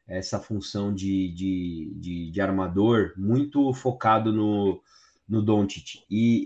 essa 0.08 0.40
função 0.40 0.94
de, 0.94 1.30
de, 1.34 1.94
de, 1.96 2.32
de 2.32 2.42
armador 2.42 3.13
muito 3.18 3.74
focado 3.74 4.32
no, 4.34 4.82
no 5.28 5.42
Doncic. 5.42 6.04
E, 6.10 6.46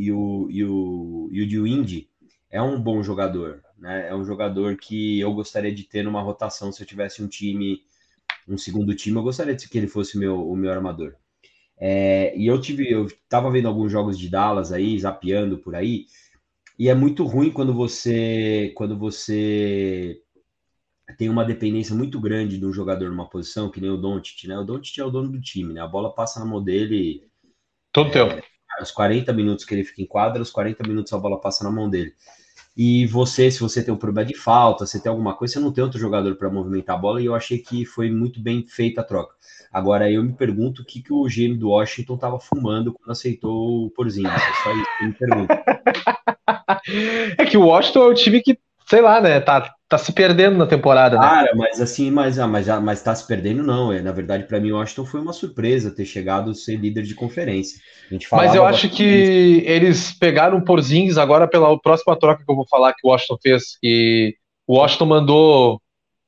e, 0.00 0.04
e, 0.06 0.12
o, 0.12 0.48
e, 0.50 0.64
o, 0.64 1.28
e 1.30 1.42
o 1.42 1.48
Dewey 1.48 2.08
é 2.50 2.62
um 2.62 2.80
bom 2.80 3.02
jogador. 3.02 3.62
Né? 3.78 4.08
É 4.08 4.14
um 4.14 4.24
jogador 4.24 4.76
que 4.76 5.20
eu 5.20 5.32
gostaria 5.34 5.74
de 5.74 5.84
ter 5.84 6.02
numa 6.02 6.22
rotação 6.22 6.72
se 6.72 6.82
eu 6.82 6.86
tivesse 6.86 7.22
um 7.22 7.28
time, 7.28 7.82
um 8.48 8.56
segundo 8.56 8.94
time, 8.94 9.16
eu 9.16 9.22
gostaria 9.22 9.54
de 9.54 9.68
que 9.68 9.76
ele 9.76 9.88
fosse 9.88 10.18
meu, 10.18 10.48
o 10.48 10.56
meu 10.56 10.70
armador. 10.72 11.14
É, 11.84 12.32
e 12.38 12.46
eu 12.46 12.60
tive, 12.60 12.88
eu 12.88 13.08
tava 13.28 13.50
vendo 13.50 13.66
alguns 13.66 13.90
jogos 13.90 14.16
de 14.16 14.28
Dallas 14.28 14.70
aí, 14.70 14.96
zapeando 14.96 15.58
por 15.58 15.74
aí, 15.74 16.06
e 16.78 16.88
é 16.88 16.94
muito 16.94 17.24
ruim 17.24 17.50
quando 17.50 17.74
você 17.74 18.72
quando 18.76 18.96
você 18.96 20.16
tem 21.18 21.28
uma 21.28 21.44
dependência 21.44 21.92
muito 21.92 22.20
grande 22.20 22.56
de 22.56 22.64
um 22.64 22.72
jogador 22.72 23.10
numa 23.10 23.28
posição, 23.28 23.68
que 23.68 23.80
nem 23.80 23.90
o 23.90 23.96
Doncic, 23.96 24.46
né? 24.46 24.56
O 24.56 24.62
Doncic 24.62 24.96
é 25.00 25.04
o 25.04 25.10
dono 25.10 25.28
do 25.28 25.40
time, 25.40 25.74
né? 25.74 25.80
A 25.80 25.88
bola 25.88 26.14
passa 26.14 26.38
na 26.38 26.46
mão 26.46 26.62
dele 26.62 27.28
todo 27.90 28.10
é, 28.10 28.12
tempo. 28.12 28.46
Os 28.80 28.92
40 28.92 29.32
minutos 29.32 29.64
que 29.64 29.74
ele 29.74 29.82
fica 29.82 30.02
em 30.02 30.06
quadra, 30.06 30.40
os 30.40 30.52
40 30.52 30.86
minutos 30.86 31.12
a 31.12 31.18
bola 31.18 31.40
passa 31.40 31.64
na 31.64 31.70
mão 31.70 31.90
dele. 31.90 32.14
E 32.76 33.06
você, 33.06 33.50
se 33.50 33.58
você 33.58 33.82
tem 33.84 33.92
um 33.92 33.98
problema 33.98 34.28
de 34.28 34.36
falta, 34.36 34.86
você 34.86 35.00
tem 35.00 35.10
alguma 35.10 35.34
coisa, 35.34 35.54
você 35.54 35.60
não 35.60 35.72
tem 35.72 35.82
outro 35.82 35.98
jogador 35.98 36.36
para 36.36 36.48
movimentar 36.48 36.94
a 36.94 36.98
bola, 36.98 37.20
e 37.20 37.26
eu 37.26 37.34
achei 37.34 37.58
que 37.58 37.84
foi 37.84 38.08
muito 38.08 38.40
bem 38.40 38.64
feita 38.68 39.00
a 39.00 39.04
troca. 39.04 39.34
Agora, 39.72 40.10
eu 40.10 40.22
me 40.22 40.34
pergunto 40.34 40.82
o 40.82 40.84
que, 40.84 41.02
que 41.02 41.12
o 41.12 41.24
GM 41.24 41.56
do 41.56 41.70
Washington 41.70 42.14
estava 42.14 42.38
fumando 42.38 42.92
quando 42.92 43.10
aceitou 43.10 43.86
o 43.86 43.90
Porzinho. 43.90 44.28
É 44.28 44.38
só 44.62 44.72
isso 44.72 44.84
que 44.98 45.04
eu 45.04 45.08
me 45.08 45.14
pergunto. 45.14 45.54
é 47.38 47.46
que 47.46 47.56
o 47.56 47.66
Washington 47.66 48.02
é 48.02 48.06
o 48.06 48.14
time 48.14 48.42
que, 48.42 48.58
sei 48.86 49.00
lá, 49.00 49.18
né, 49.18 49.40
tá, 49.40 49.72
tá 49.88 49.96
se 49.96 50.12
perdendo 50.12 50.58
na 50.58 50.66
temporada, 50.66 51.18
né? 51.18 51.26
Cara, 51.26 51.52
mas 51.56 51.80
assim, 51.80 52.10
mas, 52.10 52.38
ah, 52.38 52.46
mas, 52.46 52.66
mas 52.82 53.02
tá 53.02 53.14
se 53.14 53.26
perdendo, 53.26 53.62
não. 53.62 53.90
É, 53.90 54.02
na 54.02 54.12
verdade, 54.12 54.44
para 54.44 54.60
mim, 54.60 54.72
o 54.72 54.76
Washington 54.76 55.06
foi 55.06 55.20
uma 55.20 55.32
surpresa 55.32 55.90
ter 55.90 56.04
chegado 56.04 56.50
a 56.50 56.54
ser 56.54 56.76
líder 56.76 57.04
de 57.04 57.14
conferência. 57.14 57.80
mas 58.30 58.54
eu 58.54 58.66
acho 58.66 58.90
que 58.90 59.64
eles 59.66 60.12
pegaram 60.12 60.58
o 60.58 60.64
Porzingis 60.64 61.16
agora 61.16 61.48
pela 61.48 61.80
próxima 61.80 62.14
troca 62.14 62.44
que 62.44 62.50
eu 62.50 62.56
vou 62.56 62.66
falar 62.68 62.92
que 62.92 63.06
o 63.06 63.10
Washington 63.10 63.38
fez. 63.42 63.78
E 63.82 64.36
o 64.66 64.76
Washington 64.76 65.06
mandou 65.06 65.81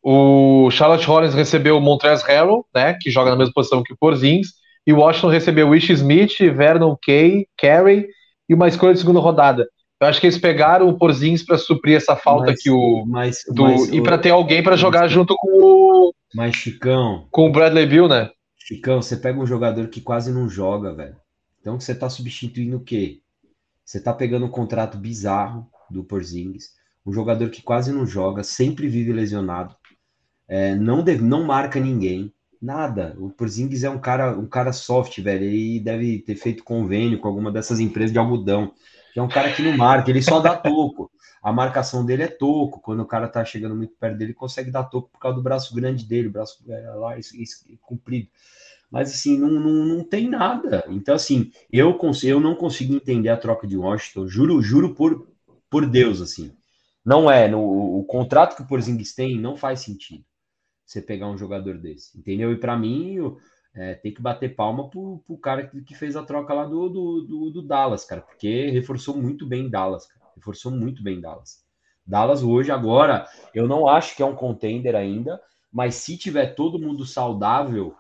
o 0.06 0.70
Charlotte 0.70 1.10
Hornets 1.10 1.34
recebeu 1.34 1.78
o 1.78 1.80
Montrezl 1.80 2.26
Harrell, 2.26 2.66
né, 2.74 2.94
que 3.00 3.10
joga 3.10 3.30
na 3.30 3.36
mesma 3.36 3.54
posição 3.54 3.82
que 3.82 3.94
o 3.94 3.96
Porzingis, 3.96 4.52
e 4.86 4.92
o 4.92 4.98
Washington 4.98 5.28
recebeu 5.28 5.70
o 5.70 5.74
Ish 5.74 5.88
Smith, 5.88 6.36
Vernon 6.38 6.94
Kay, 7.02 7.46
Carey 7.56 8.06
e 8.46 8.52
uma 8.52 8.68
escolha 8.68 8.92
de 8.92 9.00
segunda 9.00 9.18
rodada. 9.18 9.66
Eu 9.98 10.06
acho 10.06 10.20
que 10.20 10.26
eles 10.26 10.36
pegaram 10.36 10.86
o 10.90 10.98
Porzingis 10.98 11.42
para 11.42 11.56
suprir 11.56 11.96
essa 11.96 12.14
falta 12.14 12.48
mas, 12.50 12.62
que 12.62 12.70
o 12.70 13.06
mas, 13.06 13.38
do, 13.48 13.62
mas, 13.62 13.88
e 13.88 14.02
para 14.02 14.18
ter 14.18 14.28
alguém 14.28 14.62
para 14.62 14.76
jogar 14.76 15.08
junto 15.08 15.34
com 15.38 15.48
o 15.48 16.14
Mas 16.34 16.54
Chicão, 16.54 17.26
com 17.30 17.46
o 17.46 17.50
Bradley 17.52 17.86
Bill, 17.86 18.06
né? 18.06 18.28
Chicão, 18.58 19.00
você 19.00 19.16
pega 19.16 19.40
um 19.40 19.46
jogador 19.46 19.88
que 19.88 20.02
quase 20.02 20.30
não 20.30 20.50
joga, 20.50 20.92
velho. 20.92 21.16
Então 21.58 21.80
você 21.80 21.94
tá 21.94 22.10
substituindo 22.10 22.76
o 22.76 22.84
quê? 22.84 23.20
Você 23.82 23.98
tá 23.98 24.12
pegando 24.12 24.44
um 24.44 24.50
contrato 24.50 24.98
bizarro 24.98 25.66
do 25.90 26.04
Porzingis, 26.04 26.72
um 27.06 27.12
jogador 27.12 27.48
que 27.48 27.62
quase 27.62 27.90
não 27.90 28.06
joga, 28.06 28.42
sempre 28.42 28.86
vive 28.86 29.12
lesionado 29.12 29.74
é, 30.46 30.74
não, 30.74 31.02
deve, 31.02 31.22
não 31.22 31.44
marca 31.44 31.80
ninguém, 31.80 32.32
nada. 32.60 33.14
O 33.18 33.30
Porzingis 33.30 33.84
é 33.84 33.90
um 33.90 33.98
cara, 33.98 34.36
um 34.36 34.46
cara 34.46 34.72
soft, 34.72 35.18
velho. 35.20 35.44
Ele 35.44 35.80
deve 35.80 36.18
ter 36.20 36.36
feito 36.36 36.64
convênio 36.64 37.18
com 37.18 37.28
alguma 37.28 37.52
dessas 37.52 37.80
empresas 37.80 38.12
de 38.12 38.18
algodão. 38.18 38.72
É 39.14 39.22
um 39.22 39.28
cara 39.28 39.52
que 39.52 39.62
não 39.62 39.76
marca, 39.76 40.10
ele 40.10 40.22
só 40.22 40.40
dá 40.40 40.56
toco. 40.56 41.10
A 41.42 41.52
marcação 41.52 42.04
dele 42.04 42.24
é 42.24 42.28
toco. 42.28 42.80
Quando 42.80 43.00
o 43.00 43.06
cara 43.06 43.28
tá 43.28 43.44
chegando 43.44 43.76
muito 43.76 43.94
perto 43.94 44.16
dele, 44.16 44.34
consegue 44.34 44.70
dar 44.70 44.84
toco 44.84 45.10
por 45.10 45.18
causa 45.18 45.36
do 45.36 45.42
braço 45.42 45.74
grande 45.74 46.04
dele, 46.04 46.28
o 46.28 46.32
braço 46.32 46.64
é, 46.68 46.80
lá 46.90 47.18
isso, 47.18 47.36
isso, 47.36 47.64
comprido. 47.82 48.28
Mas 48.90 49.12
assim, 49.12 49.38
não, 49.38 49.48
não, 49.48 49.84
não 49.84 50.04
tem 50.04 50.28
nada. 50.28 50.84
Então, 50.88 51.14
assim, 51.14 51.52
eu, 51.70 51.98
eu 52.22 52.40
não 52.40 52.54
consigo 52.54 52.94
entender 52.94 53.28
a 53.28 53.36
troca 53.36 53.66
de 53.66 53.76
Washington. 53.76 54.26
Juro, 54.26 54.62
juro 54.62 54.94
por, 54.94 55.28
por 55.68 55.86
Deus, 55.86 56.20
assim. 56.20 56.52
Não 57.04 57.30
é. 57.30 57.48
No, 57.48 57.60
o 57.98 58.04
contrato 58.04 58.56
que 58.56 58.62
o 58.62 58.66
Porzingis 58.66 59.14
tem 59.14 59.38
não 59.38 59.56
faz 59.56 59.80
sentido 59.80 60.24
você 60.84 61.00
pegar 61.00 61.28
um 61.28 61.38
jogador 61.38 61.78
desse, 61.78 62.18
entendeu? 62.18 62.52
E 62.52 62.56
para 62.58 62.76
mim, 62.76 63.18
é, 63.74 63.94
tem 63.94 64.12
que 64.12 64.22
bater 64.22 64.54
palma 64.54 64.88
pro, 64.88 65.22
pro 65.26 65.36
cara 65.38 65.66
que, 65.66 65.82
que, 65.82 65.94
fez 65.94 66.16
a 66.16 66.22
troca 66.22 66.54
lá 66.54 66.64
do, 66.64 66.88
do, 66.88 67.20
do, 67.22 67.50
do, 67.50 67.62
Dallas, 67.62 68.04
cara, 68.04 68.20
porque 68.20 68.70
reforçou 68.70 69.16
muito 69.16 69.46
bem 69.46 69.68
Dallas, 69.68 70.06
cara. 70.06 70.24
Reforçou 70.36 70.72
muito 70.72 71.02
bem 71.02 71.20
Dallas. 71.20 71.64
Dallas 72.06 72.42
hoje, 72.42 72.70
agora, 72.70 73.26
eu 73.54 73.66
não 73.66 73.88
acho 73.88 74.14
que 74.14 74.22
é 74.22 74.26
um 74.26 74.34
contender 74.34 74.94
ainda, 74.94 75.40
mas 75.72 75.94
se 75.96 76.16
tiver 76.16 76.54
todo 76.54 76.78
mundo 76.78 77.04
saudável, 77.04 77.94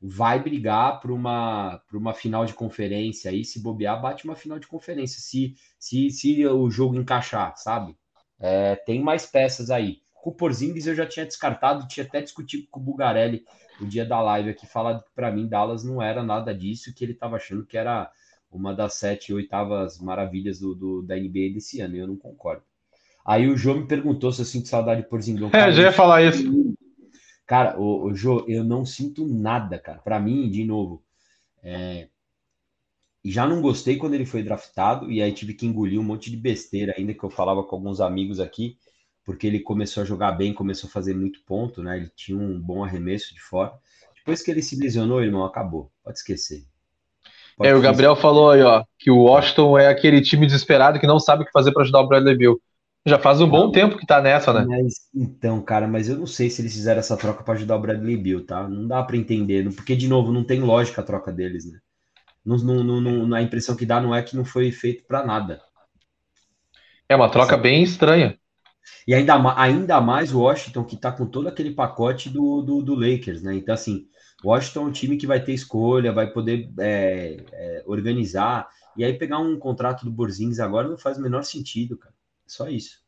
vai 0.00 0.42
brigar 0.42 0.98
para 1.00 1.12
uma, 1.12 1.80
uma 1.92 2.14
final 2.14 2.46
de 2.46 2.54
conferência 2.54 3.30
aí, 3.30 3.44
se 3.44 3.62
bobear, 3.62 4.00
bate 4.00 4.24
uma 4.24 4.34
final 4.34 4.58
de 4.58 4.66
conferência, 4.66 5.20
se, 5.20 5.54
se, 5.78 6.10
se 6.10 6.46
o 6.46 6.70
jogo 6.70 6.96
encaixar, 6.96 7.54
sabe? 7.56 7.94
É, 8.38 8.76
tem 8.76 9.02
mais 9.02 9.26
peças 9.26 9.70
aí. 9.70 9.98
Com 10.20 10.30
o 10.30 10.34
Porzingis 10.34 10.86
eu 10.86 10.94
já 10.94 11.06
tinha 11.06 11.24
descartado, 11.24 11.88
tinha 11.88 12.04
até 12.04 12.20
discutido 12.20 12.66
com 12.70 12.78
o 12.78 12.82
Bugarelli 12.82 13.44
o 13.80 13.86
dia 13.86 14.04
da 14.04 14.20
live 14.20 14.50
aqui, 14.50 14.66
falado 14.66 15.02
que 15.02 15.10
para 15.14 15.32
mim 15.32 15.48
Dallas 15.48 15.82
não 15.82 16.02
era 16.02 16.22
nada 16.22 16.54
disso, 16.54 16.94
que 16.94 17.02
ele 17.02 17.12
estava 17.12 17.36
achando 17.36 17.64
que 17.64 17.76
era 17.76 18.10
uma 18.52 18.74
das 18.74 18.94
sete, 18.94 19.32
oitavas 19.32 19.98
maravilhas 19.98 20.60
do, 20.60 20.74
do, 20.74 21.02
da 21.02 21.16
NBA 21.16 21.54
desse 21.54 21.80
ano, 21.80 21.96
e 21.96 22.00
eu 22.00 22.06
não 22.06 22.16
concordo. 22.16 22.62
Aí 23.24 23.48
o 23.48 23.56
Jô 23.56 23.74
me 23.74 23.86
perguntou 23.86 24.32
se 24.32 24.42
eu 24.42 24.44
sinto 24.44 24.68
saudade 24.68 25.02
de 25.02 25.08
Porzingão. 25.08 25.50
É, 25.52 25.72
já 25.72 25.84
ia 25.84 25.92
falar 25.92 26.22
isso. 26.22 26.74
Cara, 27.46 27.78
o, 27.80 28.06
o 28.06 28.14
Jô, 28.14 28.44
eu 28.46 28.62
não 28.62 28.84
sinto 28.84 29.26
nada, 29.26 29.78
cara. 29.78 29.98
Para 29.98 30.20
mim, 30.20 30.50
de 30.50 30.64
novo, 30.64 31.02
é... 31.62 32.08
já 33.24 33.46
não 33.46 33.62
gostei 33.62 33.96
quando 33.96 34.14
ele 34.14 34.26
foi 34.26 34.42
draftado, 34.42 35.10
e 35.10 35.22
aí 35.22 35.32
tive 35.32 35.54
que 35.54 35.66
engolir 35.66 35.98
um 35.98 36.04
monte 36.04 36.30
de 36.30 36.36
besteira 36.36 36.94
ainda 36.98 37.14
que 37.14 37.24
eu 37.24 37.30
falava 37.30 37.62
com 37.62 37.76
alguns 37.76 38.00
amigos 38.00 38.38
aqui 38.38 38.76
porque 39.30 39.46
ele 39.46 39.60
começou 39.60 40.02
a 40.02 40.06
jogar 40.06 40.32
bem, 40.32 40.52
começou 40.52 40.88
a 40.88 40.92
fazer 40.92 41.14
muito 41.14 41.38
ponto, 41.46 41.84
né? 41.84 41.98
Ele 41.98 42.10
tinha 42.16 42.36
um 42.36 42.60
bom 42.60 42.82
arremesso 42.82 43.32
de 43.32 43.40
fora. 43.40 43.72
Depois 44.16 44.42
que 44.42 44.50
ele 44.50 44.60
se 44.60 44.74
lesionou, 44.74 45.22
irmão, 45.22 45.44
acabou. 45.44 45.88
Pode 46.02 46.18
esquecer. 46.18 46.64
Pode 47.56 47.70
é, 47.70 47.72
o 47.72 47.80
Gabriel 47.80 48.16
falou 48.16 48.50
aí, 48.50 48.60
ó, 48.60 48.82
que 48.98 49.08
o 49.08 49.18
Washington 49.18 49.78
é 49.78 49.86
aquele 49.86 50.20
time 50.20 50.46
desesperado 50.46 50.98
que 50.98 51.06
não 51.06 51.20
sabe 51.20 51.44
o 51.44 51.46
que 51.46 51.52
fazer 51.52 51.70
para 51.70 51.82
ajudar 51.82 52.00
o 52.00 52.08
Bradley 52.08 52.36
Bill. 52.36 52.60
Já 53.06 53.20
faz 53.20 53.40
um 53.40 53.44
não, 53.44 53.52
bom 53.52 53.70
tempo 53.70 53.96
que 53.96 54.04
tá 54.04 54.20
nessa, 54.20 54.52
né? 54.52 54.64
Mas, 54.66 54.94
então, 55.14 55.62
cara, 55.62 55.86
mas 55.86 56.08
eu 56.08 56.16
não 56.16 56.26
sei 56.26 56.50
se 56.50 56.60
eles 56.60 56.72
fizeram 56.72 56.98
essa 56.98 57.16
troca 57.16 57.44
para 57.44 57.54
ajudar 57.54 57.76
o 57.76 57.80
Bradley 57.80 58.16
Bill, 58.16 58.44
tá? 58.44 58.68
Não 58.68 58.88
dá 58.88 59.00
para 59.00 59.16
entender, 59.16 59.72
porque, 59.76 59.94
de 59.94 60.08
novo, 60.08 60.32
não 60.32 60.42
tem 60.42 60.60
lógica 60.60 61.02
a 61.02 61.04
troca 61.04 61.30
deles, 61.30 61.70
né? 61.70 61.78
Não, 62.44 62.56
não, 62.56 63.00
não, 63.00 63.36
a 63.36 63.42
impressão 63.42 63.76
que 63.76 63.86
dá 63.86 64.00
não 64.00 64.12
é 64.12 64.24
que 64.24 64.34
não 64.34 64.44
foi 64.44 64.72
feito 64.72 65.04
para 65.06 65.24
nada. 65.24 65.60
É 67.08 67.14
uma 67.14 67.30
troca 67.30 67.56
bem 67.56 67.84
estranha. 67.84 68.39
E 69.06 69.14
ainda, 69.14 69.34
ainda 69.56 70.00
mais 70.00 70.32
o 70.32 70.40
Washington, 70.40 70.84
que 70.84 70.94
está 70.94 71.10
com 71.10 71.26
todo 71.26 71.48
aquele 71.48 71.72
pacote 71.72 72.28
do, 72.28 72.62
do, 72.62 72.82
do, 72.82 72.94
Lakers, 72.94 73.42
né? 73.42 73.54
Então, 73.54 73.74
assim, 73.74 74.06
Washington 74.44 74.80
é 74.80 74.84
um 74.84 74.92
time 74.92 75.16
que 75.16 75.26
vai 75.26 75.40
ter 75.40 75.52
escolha, 75.52 76.12
vai 76.12 76.30
poder 76.30 76.70
é, 76.78 77.36
é, 77.52 77.82
organizar. 77.86 78.68
E 78.96 79.04
aí, 79.04 79.14
pegar 79.14 79.38
um 79.38 79.58
contrato 79.58 80.04
do 80.04 80.10
Borzins 80.10 80.60
agora 80.60 80.88
não 80.88 80.98
faz 80.98 81.18
o 81.18 81.22
menor 81.22 81.42
sentido, 81.44 81.96
cara. 81.96 82.14
Só 82.46 82.68
isso. 82.68 83.00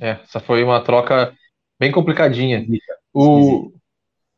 É, 0.00 0.20
essa 0.22 0.40
foi 0.40 0.64
uma 0.64 0.82
troca 0.82 1.34
bem 1.78 1.92
complicadinha. 1.92 2.66
O, 3.12 3.72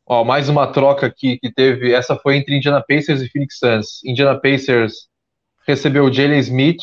ó, 0.05 0.25
mais 0.25 0.49
uma 0.49 0.67
troca 0.67 1.07
aqui 1.07 1.39
que 1.39 1.53
teve. 1.53 1.93
Essa 1.93 2.17
foi 2.17 2.37
entre 2.37 2.57
Indiana 2.57 2.85
Pacers 2.87 3.23
e 3.23 3.29
Phoenix 3.29 3.59
Suns. 3.59 4.05
Indiana 4.05 4.39
Pacers 4.39 5.09
recebeu 5.67 6.05
o 6.05 6.13
Jalen 6.13 6.39
Smith, 6.41 6.83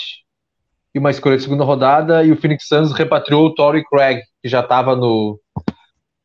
e 0.94 1.00
uma 1.00 1.12
escolha 1.12 1.38
de 1.38 1.44
segunda 1.44 1.64
rodada, 1.64 2.24
e 2.24 2.32
o 2.32 2.38
Phoenix 2.38 2.68
Suns 2.68 2.92
repatriou 2.94 3.46
o 3.46 3.54
Torrey 3.56 3.84
Craig, 3.84 4.22
que 4.42 4.48
já 4.48 4.60
estava 4.60 4.96
no, 4.96 5.40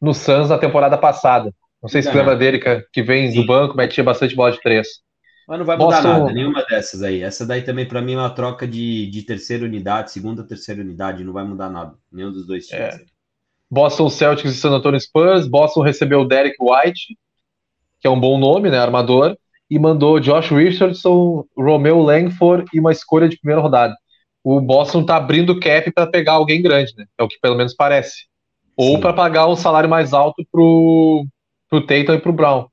no 0.00 0.12
Suns 0.12 0.48
na 0.50 0.58
temporada 0.58 0.98
passada. 0.98 1.52
Não 1.82 1.88
sei 1.88 2.02
se 2.02 2.08
Ganhar. 2.08 2.20
lembra 2.20 2.36
dele, 2.36 2.58
que- 2.92 3.02
vem 3.02 3.30
Sim. 3.30 3.40
do 3.40 3.46
banco, 3.46 3.76
metia 3.76 4.02
bastante 4.04 4.34
bola 4.34 4.52
de 4.52 4.60
três. 4.60 4.88
Mas 5.46 5.58
não 5.58 5.64
vai 5.64 5.78
mudar 5.78 6.02
nada, 6.02 6.32
nenhuma 6.32 6.62
dessas 6.68 7.02
aí. 7.02 7.22
Essa 7.22 7.46
daí 7.46 7.62
também, 7.62 7.86
pra 7.86 8.02
mim, 8.02 8.12
é 8.14 8.18
uma 8.18 8.28
troca 8.28 8.66
de, 8.66 9.06
de 9.06 9.22
terceira 9.22 9.64
unidade, 9.64 10.10
segunda, 10.10 10.46
terceira 10.46 10.82
unidade. 10.82 11.24
Não 11.24 11.32
vai 11.32 11.44
mudar 11.44 11.70
nada. 11.70 11.94
Nenhum 12.12 12.30
dos 12.30 12.46
dois 12.46 12.66
times. 12.66 12.96
É. 12.96 13.00
Boston 13.70 14.10
Celtics 14.10 14.52
e 14.52 14.54
San 14.56 14.70
Antonio 14.72 15.00
Spurs. 15.00 15.46
Boston 15.48 15.80
recebeu 15.82 16.20
o 16.20 16.24
Derek 16.26 16.56
White, 16.60 17.16
que 18.00 18.06
é 18.06 18.10
um 18.10 18.20
bom 18.20 18.38
nome, 18.38 18.70
né? 18.70 18.78
Armador. 18.78 19.38
E 19.70 19.78
mandou 19.78 20.20
Josh 20.20 20.50
Richardson, 20.50 21.44
Romeo 21.56 22.00
Langford 22.02 22.66
e 22.74 22.80
uma 22.80 22.92
escolha 22.92 23.28
de 23.28 23.38
primeira 23.38 23.62
rodada. 23.62 23.94
O 24.48 24.60
Boston 24.60 25.04
tá 25.04 25.16
abrindo 25.16 25.60
cap 25.60 25.92
para 25.92 26.06
pegar 26.06 26.32
alguém 26.32 26.62
grande, 26.62 26.94
né? 26.96 27.04
É 27.18 27.22
o 27.22 27.28
que 27.28 27.38
pelo 27.40 27.56
menos 27.56 27.74
parece. 27.74 28.26
Ou 28.76 28.98
para 28.98 29.12
pagar 29.12 29.46
um 29.46 29.56
salário 29.56 29.90
mais 29.90 30.14
alto 30.14 30.42
pro, 30.50 31.26
pro 31.68 31.86
Tatum 31.86 32.14
e 32.14 32.18
pro 32.20 32.32
Brown. 32.32 32.66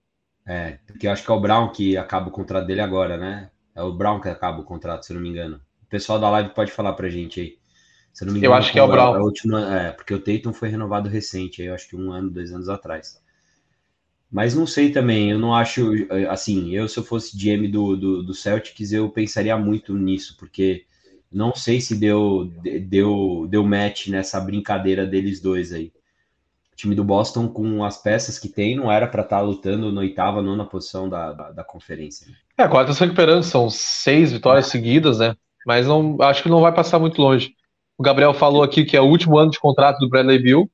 É, 0.47 0.77
porque 0.85 1.07
eu 1.07 1.11
acho 1.11 1.23
que 1.25 1.31
é 1.31 1.33
o 1.33 1.39
Brown 1.39 1.71
que 1.71 1.97
acaba 1.97 2.29
o 2.29 2.31
contrato 2.31 2.65
dele 2.67 2.81
agora, 2.81 3.17
né? 3.17 3.49
É 3.75 3.81
o 3.81 3.91
Brown 3.91 4.21
que 4.21 4.29
acaba 4.29 4.61
o 4.61 4.63
contrato, 4.63 5.05
se 5.05 5.11
eu 5.11 5.15
não 5.15 5.21
me 5.23 5.29
engano. 5.29 5.59
O 5.83 5.85
pessoal 5.87 6.19
da 6.19 6.29
live 6.29 6.49
pode 6.53 6.71
falar 6.71 6.93
pra 6.93 7.09
gente 7.09 7.39
aí. 7.41 7.57
Se 8.13 8.23
eu 8.23 8.27
não 8.27 8.33
me 8.35 8.45
Eu 8.45 8.53
acho 8.53 8.71
que 8.71 8.79
é 8.79 8.83
o 8.83 8.87
Brown. 8.87 9.15
a 9.15 9.19
última- 9.23 9.75
é, 9.75 9.91
porque 9.91 10.13
o 10.13 10.19
Tatum 10.21 10.53
foi 10.53 10.69
renovado 10.69 11.09
recente, 11.09 11.61
aí 11.61 11.67
eu 11.67 11.75
acho 11.75 11.89
que 11.89 11.95
um 11.95 12.11
ano, 12.11 12.29
dois 12.29 12.53
anos 12.53 12.69
atrás. 12.69 13.19
Mas 14.31 14.53
não 14.55 14.67
sei 14.67 14.91
também, 14.91 15.31
eu 15.31 15.39
não 15.39 15.53
acho, 15.55 15.93
eh, 16.11 16.27
assim, 16.29 16.71
eu 16.75 16.87
se 16.89 16.97
eu 16.99 17.03
fosse 17.03 17.37
GM 17.37 17.67
do, 17.67 17.95
do, 17.95 18.23
do 18.23 18.33
Celtics, 18.33 18.91
eu 18.91 19.09
pensaria 19.09 19.57
muito 19.57 19.93
nisso, 19.97 20.35
porque 20.37 20.85
não 21.35 21.53
sei 21.53 21.81
se 21.81 21.95
deu, 21.99 22.45
de- 22.63 22.79
deu, 22.79 23.45
deu 23.49 23.63
match 23.65 24.07
nessa 24.07 24.39
brincadeira 24.39 25.05
deles 25.05 25.41
dois 25.41 25.73
aí. 25.73 25.91
O 26.71 26.75
time 26.75 26.95
do 26.95 27.03
Boston, 27.03 27.47
com 27.47 27.83
as 27.83 28.01
peças 28.01 28.39
que 28.39 28.49
tem, 28.49 28.75
não 28.75 28.91
era 28.91 29.07
para 29.07 29.23
estar 29.23 29.41
lutando 29.41 29.91
na 29.91 30.01
oitava, 30.01 30.41
nona 30.41 30.65
posição 30.65 31.09
da, 31.09 31.33
da, 31.33 31.51
da 31.51 31.63
conferência. 31.63 32.27
né? 32.27 32.35
É, 32.57 32.63
agora 32.63 32.87
tá 32.87 32.93
se 32.93 33.01
recuperando, 33.01 33.43
são 33.43 33.69
seis 33.69 34.31
vitórias 34.31 34.67
seguidas, 34.67 35.19
né? 35.19 35.35
Mas 35.65 35.87
não, 35.87 36.17
acho 36.21 36.43
que 36.43 36.49
não 36.49 36.61
vai 36.61 36.73
passar 36.73 36.99
muito 36.99 37.21
longe. 37.21 37.53
O 37.97 38.03
Gabriel 38.03 38.33
falou 38.33 38.61
aqui 38.63 38.85
que 38.85 38.95
é 38.95 39.01
o 39.01 39.05
último 39.05 39.37
ano 39.37 39.51
de 39.51 39.59
contrato 39.59 39.99
do 39.99 40.09
Bradley 40.09 40.39
Bill. 40.39 40.69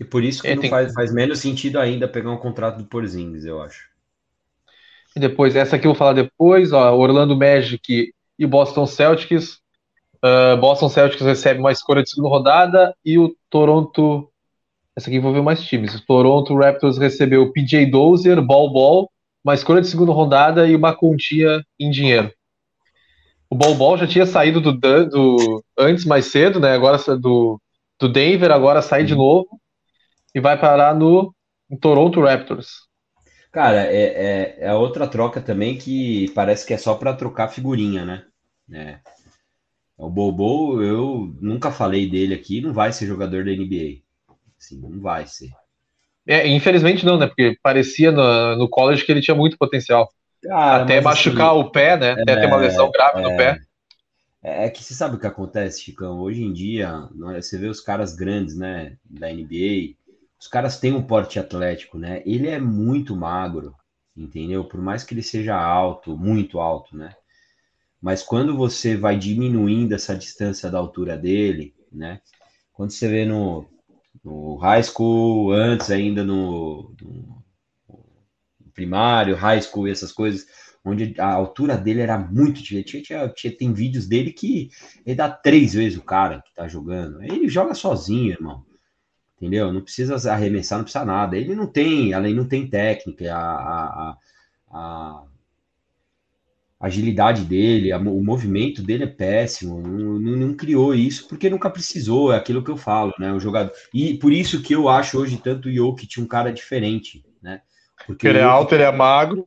E 0.00 0.04
por 0.04 0.24
isso 0.24 0.42
que 0.42 0.48
É, 0.48 0.54
não 0.54 0.62
tem- 0.62 0.70
faz, 0.70 0.92
faz 0.94 1.12
menos 1.12 1.40
sentido 1.40 1.78
ainda 1.78 2.08
pegar 2.08 2.30
um 2.30 2.38
contrato 2.38 2.78
do 2.78 2.86
Porzingis, 2.86 3.44
eu 3.44 3.60
acho. 3.60 3.89
E 5.16 5.20
depois, 5.20 5.56
essa 5.56 5.76
aqui 5.76 5.86
eu 5.86 5.90
vou 5.92 5.98
falar 5.98 6.12
depois, 6.12 6.72
ó, 6.72 6.94
Orlando 6.94 7.36
Magic 7.36 8.12
e 8.38 8.46
Boston 8.46 8.86
Celtics. 8.86 9.60
Ah, 10.22 10.56
Boston 10.56 10.88
Celtics 10.88 11.24
recebe 11.24 11.60
uma 11.60 11.72
escolha 11.72 12.02
de 12.02 12.10
segunda 12.10 12.28
rodada 12.28 12.94
e 13.04 13.18
o 13.18 13.34
Toronto. 13.48 14.30
Essa 14.96 15.08
aqui 15.08 15.16
envolveu 15.16 15.42
mais 15.42 15.62
times. 15.62 15.94
O 15.94 16.04
Toronto 16.04 16.54
Raptors 16.56 16.98
recebeu 16.98 17.42
o 17.42 17.52
PJ 17.52 17.86
Dozier, 17.86 18.40
Ball 18.42 18.72
Ball, 18.72 19.10
uma 19.42 19.54
escolha 19.54 19.80
de 19.80 19.86
segunda 19.88 20.12
rodada 20.12 20.66
e 20.66 20.76
uma 20.76 20.94
quantia 20.94 21.64
em 21.78 21.90
dinheiro. 21.90 22.32
O 23.48 23.56
Ball 23.56 23.74
Ball 23.74 23.96
já 23.96 24.06
tinha 24.06 24.26
saído 24.26 24.60
do, 24.60 24.72
do 24.72 25.64
antes 25.78 26.04
mais 26.04 26.26
cedo, 26.26 26.60
né? 26.60 26.72
Agora 26.72 26.98
do, 27.16 27.60
do 27.98 28.08
Denver, 28.08 28.50
agora 28.50 28.82
sai 28.82 29.04
de 29.04 29.14
novo 29.14 29.48
e 30.34 30.40
vai 30.40 30.58
parar 30.58 30.94
no 30.94 31.34
em 31.70 31.76
Toronto 31.76 32.20
Raptors. 32.20 32.89
Cara, 33.52 33.84
é, 33.84 34.04
é, 34.04 34.56
é 34.60 34.74
outra 34.74 35.08
troca 35.08 35.40
também 35.40 35.76
que 35.76 36.30
parece 36.34 36.64
que 36.66 36.72
é 36.72 36.78
só 36.78 36.94
para 36.94 37.14
trocar 37.14 37.48
figurinha, 37.48 38.04
né? 38.04 38.24
É. 38.72 38.98
O 39.98 40.08
Bobo, 40.08 40.82
eu 40.82 41.34
nunca 41.40 41.70
falei 41.70 42.08
dele 42.08 42.32
aqui, 42.32 42.60
não 42.60 42.72
vai 42.72 42.92
ser 42.92 43.06
jogador 43.06 43.44
da 43.44 43.50
NBA. 43.50 44.02
Assim, 44.58 44.80
não 44.80 45.00
vai 45.00 45.26
ser. 45.26 45.50
É, 46.26 46.46
infelizmente 46.46 47.04
não, 47.04 47.18
né? 47.18 47.26
Porque 47.26 47.58
parecia 47.62 48.12
no, 48.12 48.56
no 48.56 48.68
college 48.68 49.04
que 49.04 49.10
ele 49.10 49.20
tinha 49.20 49.34
muito 49.34 49.58
potencial. 49.58 50.08
Cara, 50.42 50.84
Até 50.84 51.00
mas, 51.00 51.18
assim, 51.18 51.30
machucar 51.30 51.56
o 51.56 51.70
pé, 51.70 51.96
né? 51.96 52.12
Até 52.12 52.36
ter 52.36 52.46
uma 52.46 52.56
lesão 52.56 52.90
grave 52.90 53.20
no 53.20 53.36
pé. 53.36 53.58
É 54.42 54.66
é 54.66 54.70
que 54.70 54.82
você 54.82 54.94
sabe 54.94 55.16
o 55.16 55.18
que 55.18 55.26
acontece, 55.26 55.82
Chicão? 55.82 56.18
Hoje 56.18 56.42
em 56.42 56.52
dia, 56.52 57.08
né, 57.14 57.42
você 57.42 57.58
vê 57.58 57.66
os 57.66 57.80
caras 57.80 58.16
grandes, 58.16 58.56
né, 58.56 58.96
da 59.04 59.30
NBA, 59.30 59.96
os 60.40 60.48
caras 60.48 60.78
têm 60.80 60.94
um 60.94 61.02
porte 61.06 61.38
atlético, 61.38 61.98
né? 61.98 62.22
Ele 62.26 62.48
é 62.48 62.58
muito 62.60 63.16
magro, 63.16 63.74
entendeu? 64.16 64.64
Por 64.64 64.80
mais 64.80 65.04
que 65.04 65.14
ele 65.14 65.22
seja 65.22 65.56
alto, 65.56 66.16
muito 66.16 66.60
alto, 66.60 66.96
né? 66.96 67.14
Mas 68.00 68.22
quando 68.22 68.56
você 68.56 68.96
vai 68.96 69.18
diminuindo 69.18 69.94
essa 69.94 70.16
distância 70.16 70.70
da 70.70 70.78
altura 70.78 71.16
dele, 71.16 71.74
né? 71.92 72.20
Quando 72.72 72.92
você 72.92 73.08
vê 73.08 73.24
no, 73.26 73.66
no 74.24 74.56
high 74.58 74.82
school, 74.84 75.52
antes 75.52 75.90
ainda 75.90 76.24
no, 76.24 76.94
no 77.02 77.42
primário, 78.74 79.36
high 79.36 79.60
school 79.60 79.88
e 79.88 79.90
essas 79.90 80.12
coisas, 80.12 80.46
onde 80.84 81.14
a 81.20 81.32
altura 81.32 81.76
dele 81.76 82.00
era 82.00 82.18
muito 82.18 82.62
diferente. 82.62 83.02
Tinha, 83.02 83.28
tinha- 83.28 83.56
tem 83.56 83.72
vídeos 83.72 84.06
dele 84.06 84.32
que 84.32 84.68
ele 85.04 85.16
dá 85.16 85.28
três 85.30 85.74
vezes 85.74 85.98
o 85.98 86.02
cara 86.02 86.42
que 86.42 86.54
tá 86.54 86.66
jogando. 86.68 87.22
Ele 87.22 87.48
joga 87.48 87.74
sozinho, 87.74 88.32
irmão. 88.32 88.64
Entendeu? 89.40 89.72
Não 89.72 89.80
precisa 89.82 90.16
arremessar, 90.32 90.78
não 90.78 90.84
precisa 90.84 91.04
nada. 91.04 91.36
Ele 91.36 91.54
não 91.54 91.66
tem, 91.66 92.12
além 92.14 92.34
não 92.34 92.46
tem 92.46 92.68
técnica, 92.68 93.34
a, 93.34 94.10
a, 94.12 94.16
a- 94.70 95.24
agilidade 96.78 97.44
dele, 97.44 97.92
a 97.92 97.98
o 97.98 98.24
movimento 98.24 98.82
dele 98.82 99.04
é 99.04 99.06
péssimo. 99.06 99.80
Não, 99.80 100.18
não- 100.18 100.36
não 100.48 100.54
criou 100.54 100.94
isso 100.94 101.28
porque 101.28 101.50
nunca 101.50 101.68
precisou. 101.70 102.32
É 102.32 102.36
aquilo 102.36 102.62
que 102.64 102.70
eu 102.70 102.76
falo, 102.76 103.12
né? 103.18 103.32
O 103.32 103.40
jogador. 103.40 103.72
E 103.92 104.14
por 104.18 104.32
isso 104.32 104.62
que 104.62 104.74
eu 104.74 104.88
acho 104.88 105.18
hoje 105.18 105.36
tanto 105.38 105.68
o 105.68 105.72
Jokic 105.72 106.20
um 106.20 106.26
cara 106.26 106.52
diferente, 106.52 107.24
né? 107.42 107.60
Porque 108.06 108.26
Ele 108.26 108.38
é 108.38 108.42
alto, 108.42 108.74
ele 108.74 108.82
é 108.84 108.90
magro. 108.92 109.46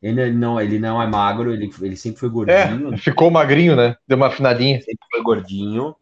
ele 0.00 0.30
não, 0.32 0.60
ele 0.60 0.78
não 0.78 1.00
é 1.02 1.06
magro, 1.08 1.52
ele, 1.52 1.68
ele 1.82 1.96
sempre 1.96 2.20
foi 2.20 2.28
gordinho, 2.28 2.92
É, 2.92 2.96
ficou 2.98 3.30
magrinho, 3.30 3.74
né? 3.76 3.96
Deu 4.06 4.16
uma 4.16 4.28
afinadinha. 4.28 4.84
sempre 4.84 5.06
foi 5.10 5.22
gordinho. 5.22 5.96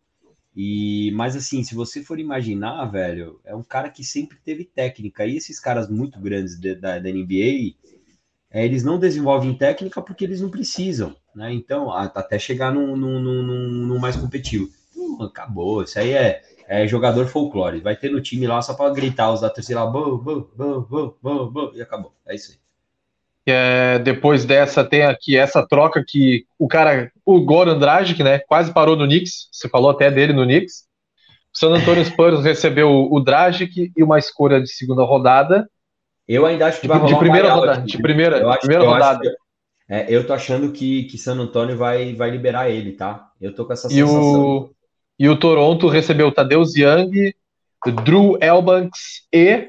E, 0.55 1.11
mas 1.15 1.35
assim, 1.37 1.65
se 1.65 1.75
você 1.75 2.03
for 2.03 2.19
imaginar, 2.21 2.85
velho, 2.87 3.41
é 3.45 3.55
um 3.55 3.63
cara 3.63 3.89
que 3.89 4.05
sempre 4.05 4.39
teve 4.45 4.65
técnica. 4.65 5.27
E 5.27 5.37
esses 5.37 5.59
caras 5.59 5.89
muito 5.89 6.21
grandes 6.21 6.59
de- 6.59 6.75
da, 6.75 6.99
da 6.99 7.09
NBA, 7.09 8.59
é, 8.59 8.65
eles 8.65 8.85
não 8.85 8.99
desenvolvem 8.99 9.57
técnica 9.57 10.03
porque 10.03 10.25
eles 10.25 10.41
não 10.41 10.51
precisam, 10.51 11.17
né? 11.35 11.53
Então, 11.53 11.91
até 11.93 12.39
chegar 12.39 12.73
num, 12.73 12.97
num, 12.97 13.21
num, 13.21 13.43
num- 13.43 13.99
mais 13.99 14.17
competitivo. 14.17 14.69
Hum, 14.97 15.23
acabou, 15.23 15.83
isso 15.83 15.99
aí 15.99 16.13
é, 16.13 16.43
é 16.69 16.87
jogador 16.87 17.27
folclore. 17.29 17.81
Vai 17.81 17.97
ter 17.97 18.11
no 18.11 18.21
time 18.21 18.47
lá 18.47 18.61
só 18.63 18.75
para 18.75 18.93
gritar 18.93 19.33
os 19.33 19.41
da 19.41 19.49
torcida 19.51 19.83
lá, 19.85 19.91
bom, 19.91 20.19
bom, 20.19 21.17
bom, 21.23 21.51
bom, 21.51 21.73
e 21.75 21.81
acabou. 21.83 22.13
É 22.27 22.35
isso 22.35 22.53
aí. 22.53 22.62
É, 23.47 23.99
depois 23.99 24.45
dessa, 24.45 24.85
tem 24.85 25.03
aqui 25.03 25.37
essa 25.37 25.67
troca 25.67 26.05
que 26.07 26.45
o 26.59 26.69
cara, 26.69 27.11
o 27.27 27.41
Goran 27.41 27.79
Dragic, 27.79 28.23
né? 28.23 28.39
Quase 28.39 28.73
parou 28.73 28.95
no 28.97 29.05
Knicks. 29.07 29.49
Você 29.51 29.69
falou 29.69 29.91
até 29.91 30.11
dele 30.11 30.33
no 30.33 30.45
Knicks. 30.45 30.85
O 31.55 31.59
San 31.59 31.71
Antonio 31.71 32.05
Spurs 32.05 32.43
recebeu 32.45 33.09
o 33.11 33.21
Dragic 33.21 33.91
e 33.97 34.03
uma 34.03 34.19
escolha 34.19 34.61
de 34.61 34.69
segunda 34.71 35.03
rodada. 35.03 35.69
Eu 36.29 36.47
ainda 36.47 36.67
acho 36.67 36.81
que 36.81 36.83
De, 36.83 36.89
vai 36.89 36.99
rolar 36.99 37.09
de 37.09 37.15
um 37.15 37.19
primeira 37.19 37.49
buyout, 37.49 37.67
rodada. 37.67 37.87
De 37.87 37.99
primeira, 37.99 38.39
Eu 38.39 38.49
acho, 38.51 38.61
primeira 38.61 38.85
eu 38.85 38.89
rodada. 38.91 39.21
que- 39.21 39.37
é, 39.89 40.07
eu 40.09 40.25
tô 40.27 40.33
achando 40.33 40.71
que, 40.73 41.03
que 41.05 41.19
San 41.19 41.35
Antônio 41.35 41.77
vai, 41.77 42.15
vai 42.15 42.31
liberar 42.31 42.71
ele, 42.71 42.93
tá? 42.93 43.29
Eu 43.41 43.53
tô 43.55 43.67
com 43.67 43.73
essa 43.73 43.89
E 43.89 43.95
sensação. 43.95 44.23
o, 44.23 44.71
e 45.19 45.29
o 45.29 45.37
Toronto 45.37 45.89
recebeu 45.89 46.29
o 46.29 46.33
Tadeusz 46.33 46.75
Young, 46.77 47.35
Drew 48.05 48.39
Elbanks 48.41 49.27
e 49.33 49.69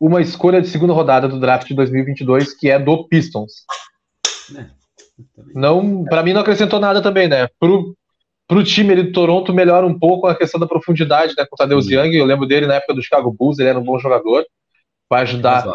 uma 0.00 0.22
escolha 0.22 0.62
de 0.62 0.68
segunda 0.68 0.94
rodada 0.94 1.28
do 1.28 1.38
draft 1.38 1.68
de 1.68 1.74
2022, 1.74 2.54
que 2.54 2.70
é 2.70 2.78
do 2.78 3.06
Pistons. 3.06 3.52
Não, 5.54 6.04
para 6.04 6.22
mim 6.22 6.32
não 6.32 6.40
acrescentou 6.40 6.80
nada 6.80 7.02
também, 7.02 7.28
né? 7.28 7.46
Pro, 7.58 7.94
pro 8.48 8.64
time 8.64 8.92
ali 8.92 9.02
do 9.02 9.12
Toronto 9.12 9.52
melhora 9.52 9.86
um 9.86 9.98
pouco 9.98 10.26
a 10.26 10.34
questão 10.34 10.58
da 10.58 10.66
profundidade, 10.66 11.34
né? 11.36 11.44
Com 11.44 11.54
o 11.54 11.58
Tadeusz 11.58 11.86
Sim. 11.86 11.96
Young, 11.96 12.14
eu 12.14 12.24
lembro 12.24 12.46
dele 12.46 12.66
na 12.66 12.74
época 12.76 12.94
do 12.94 13.02
Chicago 13.02 13.30
Bulls, 13.30 13.58
ele 13.58 13.68
era 13.68 13.78
um 13.78 13.84
bom 13.84 13.98
jogador. 13.98 14.44
Vai 15.08 15.22
ajudar, 15.22 15.66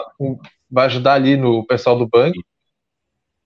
vai 0.71 0.85
ajudar 0.87 1.13
ali 1.13 1.37
no 1.37 1.63
pessoal 1.65 1.97
do 1.97 2.07
banco. 2.07 2.39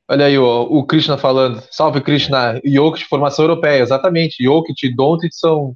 Olha 0.07 0.25
aí 0.25 0.37
ó, 0.37 0.63
o 0.63 0.85
Krishna 0.85 1.17
falando. 1.17 1.61
Salve 1.69 2.01
Krishna, 2.01 2.59
Jokic, 2.63 3.05
formação 3.05 3.45
europeia, 3.45 3.81
exatamente. 3.81 4.43
Jokic 4.43 4.87
e 4.87 4.95
Doncic 4.95 5.33
são 5.33 5.75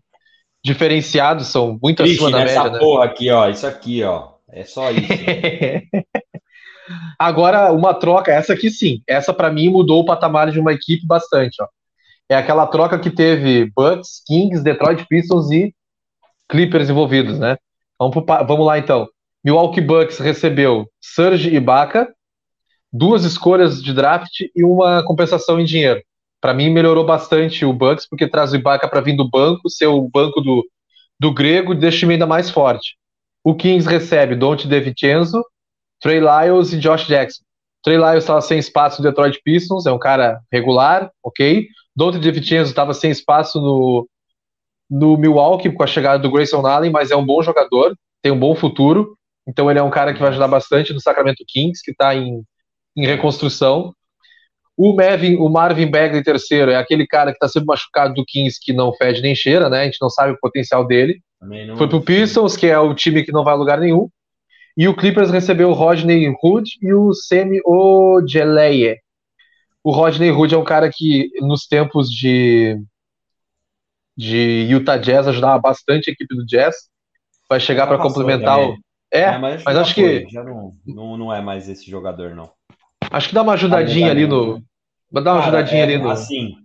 diferenciados, 0.64 1.48
são 1.48 1.78
muito 1.82 2.02
acima 2.02 2.32
Triste 2.32 2.32
da 2.32 2.46
média, 2.46 2.72
né? 2.72 2.80
porra 2.80 3.06
aqui, 3.06 3.30
ó. 3.30 3.50
Isso 3.50 3.68
aqui, 3.68 4.04
ó. 4.04 4.33
É 4.54 4.66
só 4.66 4.92
isso. 4.92 5.08
Agora, 7.18 7.72
uma 7.72 7.94
troca, 7.94 8.32
essa 8.32 8.54
aqui 8.54 8.70
sim. 8.70 9.02
Essa 9.08 9.34
para 9.34 9.52
mim 9.52 9.70
mudou 9.70 10.02
o 10.02 10.06
patamar 10.06 10.52
de 10.52 10.60
uma 10.60 10.74
equipe 10.74 11.06
bastante. 11.06 11.62
Ó. 11.62 11.68
É 12.30 12.36
aquela 12.36 12.68
troca 12.68 13.00
que 13.00 13.10
teve 13.10 13.72
Bucks, 13.76 14.22
Kings, 14.26 14.64
Detroit 14.64 15.06
Pistons 15.08 15.50
e 15.52 15.74
Clippers 16.48 16.90
envolvidos, 16.90 17.40
né? 17.40 17.58
Vamos, 17.98 18.14
pro 18.14 18.26
vamos 18.46 18.66
lá 18.66 18.78
então. 18.78 19.08
Milwaukee 19.44 19.82
Bucks 19.82 20.20
recebeu 20.20 20.88
Serge 21.02 21.54
Ibaka, 21.54 22.14
duas 22.92 23.24
escolhas 23.24 23.82
de 23.82 23.94
draft 23.94 24.42
e 24.56 24.64
uma 24.64 25.04
compensação 25.04 25.60
em 25.60 25.66
dinheiro. 25.66 26.02
Para 26.40 26.54
mim 26.54 26.70
melhorou 26.70 27.06
bastante 27.06 27.66
o 27.66 27.74
Bucks 27.74 28.08
porque 28.08 28.28
traz 28.28 28.52
o 28.52 28.56
Ibaka 28.56 28.88
para 28.88 29.02
vir 29.02 29.16
do 29.16 29.30
banco, 29.30 29.70
ser 29.70 29.88
o 29.88 30.10
banco 30.10 30.42
do, 30.42 30.66
do 31.20 31.34
grego, 31.34 31.74
e 31.74 31.78
deixa 31.78 32.00
time 32.00 32.14
ainda 32.14 32.28
mais 32.28 32.50
forte. 32.50 32.98
O 33.44 33.56
Kings 33.56 33.88
recebe 33.88 34.36
Dante 34.36 34.68
DeVincenzo, 34.68 35.44
Trey 36.02 36.20
Lyles 36.20 36.74
e 36.74 36.80
Josh 36.80 37.08
Jackson. 37.08 37.44
Trey 37.84 37.98
Lyles 37.98 38.24
estava 38.24 38.42
sem 38.42 38.58
espaço 38.58 39.02
no 39.02 39.10
Detroit 39.10 39.42
Pistons, 39.44 39.86
é 39.86 39.92
um 39.92 40.00
cara 40.00 40.40
regular, 40.52 41.12
ok. 41.22 41.68
Dante 41.96 42.20
DeVincenzo 42.20 42.70
estava 42.70 42.94
sem 42.94 43.12
espaço 43.12 43.60
no, 43.60 44.08
no 44.90 45.18
Milwaukee 45.18 45.72
com 45.72 45.84
a 45.84 45.88
chegada 45.88 46.20
do 46.20 46.32
Grayson 46.32 46.66
Allen, 46.66 46.92
mas 46.92 47.12
é 47.12 47.16
um 47.16 47.26
bom 47.26 47.42
jogador, 47.42 47.96
tem 48.22 48.32
um 48.32 48.40
bom 48.40 48.56
futuro. 48.56 49.18
Então 49.46 49.70
ele 49.70 49.80
é 49.80 49.84
um 49.84 49.90
cara 49.90 50.14
que 50.14 50.20
vai 50.20 50.30
ajudar 50.30 50.48
bastante 50.48 50.94
no 50.94 51.02
Sacramento 51.02 51.44
Kings, 51.48 51.82
que 51.84 51.92
está 51.92 52.16
em, 52.16 52.42
em 52.96 53.06
reconstrução. 53.06 53.94
O, 54.78 54.96
Mevin, 54.96 55.36
o 55.36 55.50
Marvin 55.50 55.90
Bagley 55.90 56.24
terceiro 56.24 56.72
é 56.72 56.76
aquele 56.76 57.06
cara 57.06 57.32
que 57.32 57.36
está 57.36 57.48
sempre 57.48 57.68
machucado 57.68 58.14
do 58.14 58.26
Kings, 58.26 58.58
que 58.62 58.74
não 58.74 58.94
fede 58.94 59.22
nem 59.22 59.36
cheira, 59.36 59.70
né? 59.70 59.82
A 59.82 59.86
gente 59.86 60.00
não 60.02 60.10
sabe 60.10 60.32
o 60.32 60.40
potencial 60.40 60.86
dele. 60.88 61.22
Não... 61.44 61.78
Foi 61.78 61.88
pro 61.88 62.02
Pistons, 62.02 62.56
que 62.56 62.68
é 62.68 62.78
o 62.78 62.94
time 62.94 63.24
que 63.24 63.32
não 63.32 63.44
vai 63.44 63.54
a 63.54 63.58
lugar 63.58 63.80
nenhum. 63.80 64.10
E 64.76 64.88
o 64.88 64.96
Clippers 64.96 65.30
recebeu 65.30 65.70
o 65.70 65.74
Rodney 65.74 66.34
Hood 66.42 66.70
e 66.82 66.94
o 66.94 67.14
Semi 67.14 67.62
Ojeleye. 67.66 68.98
O 69.84 69.92
Rodney 69.92 70.32
Hood 70.32 70.56
é 70.56 70.58
um 70.58 70.64
cara 70.64 70.90
que, 70.92 71.30
nos 71.42 71.68
tempos 71.68 72.10
de, 72.10 72.82
de 74.18 74.68
Utah 74.70 74.98
Jazz, 74.98 75.28
ajudava 75.28 75.60
bastante 75.60 76.10
a 76.10 76.14
equipe 76.14 76.36
do 76.36 76.46
Jazz. 76.46 76.76
Vai 77.48 77.60
chegar 77.60 77.86
para 77.86 78.00
complementar 78.00 78.60
o. 78.60 78.76
É, 79.14 79.22
é, 79.22 79.38
mas, 79.38 79.64
mas 79.64 79.78
acho 79.78 79.94
foi, 79.94 80.26
que. 80.26 80.34
Já 80.34 80.44
não, 80.44 80.72
não, 80.86 81.18
não 81.18 81.34
é 81.34 81.40
mais 81.40 81.70
esse 81.70 81.90
jogador, 81.90 82.34
não. 82.34 82.50
Acho 83.12 83.30
que 83.30 83.36
dá 83.36 83.44
uma 83.44 83.54
ajudadinha 83.54 84.10
ali 84.10 84.26
no. 84.26 84.64
Vai 85.12 85.24
dar 85.24 85.34
uma 85.34 85.44
Cara, 85.44 85.58
ajudadinha 85.58 85.82
é, 85.82 85.84
ali 85.84 85.98
no. 86.00 86.10
Assim, 86.10 86.56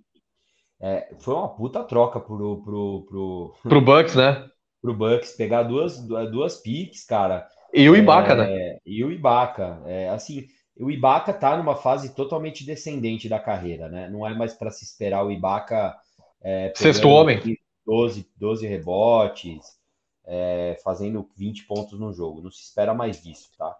é, 0.80 1.14
foi 1.18 1.34
uma 1.34 1.48
puta 1.48 1.84
troca 1.84 2.20
pro, 2.20 2.62
pro, 2.62 3.06
pro, 3.06 3.54
pro 3.68 3.80
Bucks, 3.82 4.14
né? 4.14 4.48
Pro 4.80 4.94
Bucks 4.94 5.32
pegar 5.32 5.64
duas, 5.64 5.98
duas 5.98 6.56
picks, 6.56 7.04
cara. 7.04 7.46
E 7.72 7.88
o 7.88 7.96
Ibaka, 7.96 8.32
é, 8.32 8.36
né? 8.36 8.78
E 8.84 9.04
o 9.04 9.10
Ibaka. 9.10 9.82
É, 9.86 10.08
assim, 10.08 10.46
o 10.78 10.90
Ibaka 10.90 11.32
tá 11.32 11.56
numa 11.56 11.76
fase 11.76 12.14
totalmente 12.14 12.64
descendente 12.64 13.28
da 13.28 13.38
carreira, 13.38 13.88
né? 13.88 14.08
Não 14.08 14.26
é 14.26 14.34
mais 14.34 14.54
para 14.54 14.70
se 14.70 14.84
esperar 14.84 15.24
o 15.24 15.30
Ibaka. 15.30 15.96
É, 16.40 16.72
Sexto 16.74 17.08
homem. 17.08 17.40
12, 17.84 18.28
12 18.36 18.66
rebotes, 18.66 19.78
é, 20.26 20.78
fazendo 20.84 21.28
20 21.36 21.66
pontos 21.66 21.98
no 21.98 22.12
jogo. 22.12 22.42
Não 22.42 22.50
se 22.50 22.62
espera 22.62 22.94
mais 22.94 23.22
disso, 23.22 23.50
tá? 23.58 23.74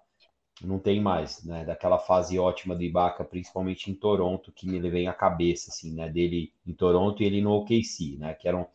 não 0.67 0.79
tem 0.79 1.01
mais, 1.01 1.45
né? 1.45 1.65
Daquela 1.65 1.99
fase 1.99 2.39
ótima 2.39 2.75
do 2.75 2.83
Ibaka, 2.83 3.25
principalmente 3.25 3.91
em 3.91 3.95
Toronto, 3.95 4.53
que 4.53 4.69
me 4.69 4.79
levei 4.79 5.07
à 5.07 5.13
cabeça, 5.13 5.71
assim, 5.71 5.95
né? 5.95 6.09
Dele 6.09 6.53
em 6.67 6.73
Toronto 6.73 7.23
e 7.23 7.27
ele 7.27 7.41
no 7.41 7.53
OKC, 7.53 8.17
né? 8.19 8.35
Que 8.35 8.49
eram 8.49 8.67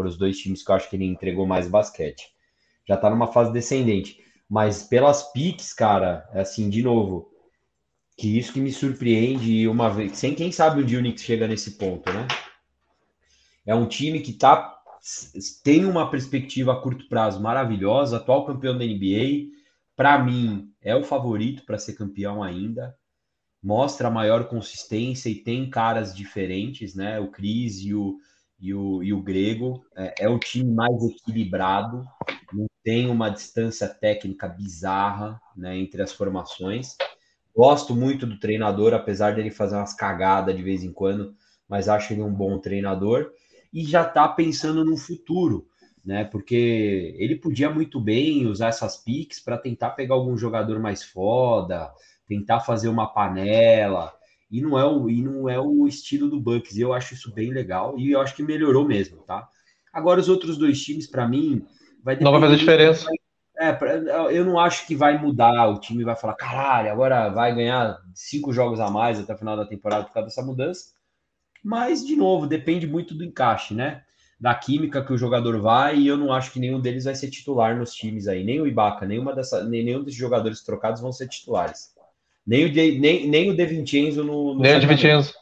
foram 0.00 0.08
os 0.08 0.16
dois 0.16 0.38
times 0.38 0.62
que 0.62 0.70
eu 0.70 0.74
acho 0.74 0.88
que 0.88 0.96
ele 0.96 1.04
entregou 1.04 1.46
mais 1.46 1.68
basquete. 1.68 2.32
Já 2.88 2.96
tá 2.96 3.10
numa 3.10 3.26
fase 3.26 3.52
descendente, 3.52 4.18
mas 4.48 4.82
pelas 4.82 5.30
piques, 5.32 5.74
cara, 5.74 6.26
assim, 6.32 6.70
de 6.70 6.82
novo, 6.82 7.30
que 8.16 8.38
isso 8.38 8.52
que 8.52 8.60
me 8.60 8.72
surpreende 8.72 9.68
uma 9.68 9.90
vez, 9.90 10.16
sem 10.16 10.34
quem 10.34 10.50
sabe 10.50 10.80
o 10.80 10.86
Knicks 10.86 11.22
chega 11.22 11.46
nesse 11.46 11.72
ponto, 11.72 12.10
né? 12.10 12.26
É 13.66 13.74
um 13.74 13.86
time 13.86 14.20
que 14.20 14.32
tá 14.32 14.78
tem 15.62 15.84
uma 15.86 16.10
perspectiva 16.10 16.72
a 16.72 16.80
curto 16.80 17.08
prazo 17.08 17.40
maravilhosa, 17.40 18.16
atual 18.16 18.44
campeão 18.44 18.76
da 18.76 18.84
NBA 18.84 19.50
para 19.96 20.22
mim, 20.22 20.72
é 20.80 20.96
o 20.96 21.04
favorito 21.04 21.64
para 21.66 21.78
ser 21.78 21.92
campeão 21.92 22.42
ainda. 22.42 22.96
Mostra 23.62 24.10
maior 24.10 24.48
consistência 24.48 25.28
e 25.28 25.34
tem 25.34 25.68
caras 25.68 26.14
diferentes, 26.14 26.94
né? 26.94 27.20
O 27.20 27.30
Cris 27.30 27.80
e 27.80 27.94
o, 27.94 28.18
e 28.60 28.74
o, 28.74 29.02
e 29.02 29.12
o 29.12 29.22
Grego. 29.22 29.84
É, 29.96 30.24
é 30.24 30.28
o 30.28 30.38
time 30.38 30.70
mais 30.72 31.02
equilibrado, 31.02 32.04
não 32.52 32.66
tem 32.84 33.08
uma 33.08 33.30
distância 33.30 33.88
técnica 33.88 34.48
bizarra 34.48 35.40
né, 35.56 35.76
entre 35.76 36.02
as 36.02 36.12
formações. 36.12 36.96
Gosto 37.54 37.94
muito 37.94 38.26
do 38.26 38.38
treinador, 38.38 38.94
apesar 38.94 39.34
dele 39.34 39.50
fazer 39.50 39.76
umas 39.76 39.94
cagadas 39.94 40.56
de 40.56 40.62
vez 40.62 40.84
em 40.84 40.92
quando, 40.92 41.34
mas 41.68 41.88
acho 41.88 42.12
ele 42.12 42.22
um 42.22 42.32
bom 42.32 42.58
treinador 42.58 43.32
e 43.72 43.84
já 43.84 44.02
está 44.02 44.28
pensando 44.28 44.84
no 44.84 44.96
futuro 44.96 45.70
né? 46.04 46.24
Porque 46.24 47.14
ele 47.18 47.36
podia 47.36 47.70
muito 47.70 48.00
bem 48.00 48.46
usar 48.46 48.68
essas 48.68 48.96
picks 48.96 49.40
para 49.40 49.58
tentar 49.58 49.90
pegar 49.90 50.14
algum 50.14 50.36
jogador 50.36 50.78
mais 50.80 51.02
foda, 51.02 51.92
tentar 52.26 52.60
fazer 52.60 52.88
uma 52.88 53.12
panela. 53.12 54.12
E 54.50 54.60
não 54.60 54.78
é 54.78 54.84
o, 54.84 55.08
e 55.08 55.22
não 55.22 55.48
é 55.48 55.60
o 55.60 55.86
estilo 55.86 56.28
do 56.28 56.40
Bucks. 56.40 56.76
E 56.76 56.80
eu 56.80 56.92
acho 56.92 57.14
isso 57.14 57.32
bem 57.32 57.52
legal 57.52 57.98
e 57.98 58.10
eu 58.10 58.20
acho 58.20 58.34
que 58.34 58.42
melhorou 58.42 58.86
mesmo, 58.86 59.18
tá? 59.22 59.48
Agora 59.92 60.20
os 60.20 60.28
outros 60.28 60.56
dois 60.56 60.82
times 60.82 61.06
para 61.06 61.26
mim 61.26 61.64
vai 62.02 62.18
Não 62.18 62.32
vai 62.32 62.40
fazer 62.40 62.56
diferença. 62.56 63.06
É, 63.58 63.76
eu 64.30 64.44
não 64.44 64.58
acho 64.58 64.86
que 64.86 64.96
vai 64.96 65.18
mudar. 65.18 65.68
O 65.68 65.78
time 65.78 66.02
vai 66.02 66.16
falar, 66.16 66.34
caralho, 66.34 66.90
agora 66.90 67.28
vai 67.28 67.54
ganhar 67.54 67.98
cinco 68.14 68.52
jogos 68.52 68.80
a 68.80 68.90
mais 68.90 69.20
até 69.20 69.34
o 69.34 69.38
final 69.38 69.56
da 69.56 69.66
temporada 69.66 70.04
por 70.04 70.12
causa 70.12 70.28
dessa 70.28 70.42
mudança. 70.42 70.92
Mas, 71.62 72.04
de 72.04 72.16
novo, 72.16 72.46
depende 72.46 72.86
muito 72.86 73.14
do 73.14 73.22
encaixe, 73.22 73.74
né? 73.74 74.02
da 74.40 74.54
química 74.54 75.04
que 75.04 75.12
o 75.12 75.18
jogador 75.18 75.60
vai, 75.60 75.98
e 75.98 76.06
eu 76.06 76.16
não 76.16 76.32
acho 76.32 76.50
que 76.50 76.58
nenhum 76.58 76.80
deles 76.80 77.04
vai 77.04 77.14
ser 77.14 77.28
titular 77.28 77.76
nos 77.76 77.92
times 77.92 78.26
aí. 78.26 78.42
Nem 78.42 78.58
o 78.58 78.66
Ibaka, 78.66 79.04
nenhuma 79.04 79.34
dessa, 79.34 79.62
nem, 79.64 79.84
nenhum 79.84 80.02
desses 80.02 80.18
jogadores 80.18 80.62
trocados 80.62 81.02
vão 81.02 81.12
ser 81.12 81.28
titulares. 81.28 81.94
Nem 82.50 82.64
o 82.64 82.68
de, 82.68 82.98
nem, 82.98 83.28
nem 83.28 83.50
o 83.50 83.54
De 83.56 83.64
Vincenzo 83.64 84.24
no, 84.24 84.54
no 84.54 84.60
Nem 84.60 84.74
o 84.74 84.80
De 84.80 84.86
Vincenzo. 84.86 85.32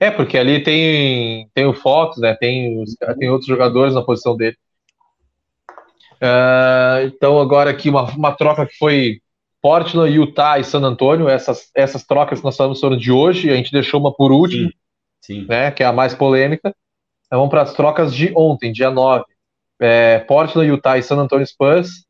É, 0.00 0.10
porque 0.10 0.38
ali 0.38 0.62
tem, 0.62 1.50
tem 1.52 1.66
o 1.66 1.74
Fox, 1.74 2.16
né? 2.16 2.34
Tem, 2.34 2.80
os, 2.80 2.96
tem 3.18 3.28
outros 3.28 3.46
jogadores 3.46 3.94
na 3.94 4.00
posição 4.00 4.34
dele. 4.34 4.56
Uh, 6.14 7.04
então, 7.08 7.38
agora 7.38 7.68
aqui 7.68 7.90
uma, 7.90 8.04
uma 8.12 8.32
troca 8.32 8.64
que 8.64 8.74
foi 8.78 9.20
Portland, 9.60 10.10
Utah 10.10 10.58
e 10.58 10.64
San 10.64 10.80
Antonio. 10.80 11.28
Essas, 11.28 11.70
essas 11.74 12.06
trocas 12.06 12.38
que 12.38 12.44
nós 12.46 12.56
falamos 12.56 12.80
foram 12.80 12.96
de 12.96 13.12
hoje, 13.12 13.50
a 13.50 13.56
gente 13.56 13.70
deixou 13.70 14.00
uma 14.00 14.14
por 14.14 14.32
último, 14.32 14.70
sim, 15.20 15.42
sim. 15.42 15.46
Né, 15.46 15.70
que 15.72 15.82
é 15.82 15.86
a 15.86 15.92
mais 15.92 16.14
polêmica. 16.14 16.74
Então, 17.26 17.40
vamos 17.40 17.50
para 17.50 17.60
as 17.60 17.74
trocas 17.74 18.14
de 18.14 18.32
ontem, 18.34 18.72
dia 18.72 18.90
9. 18.90 19.26
É, 19.78 20.20
Portland, 20.20 20.70
Utah 20.70 20.96
e 20.96 21.02
San 21.02 21.18
Antonio 21.18 21.46
Spurs. 21.46 22.07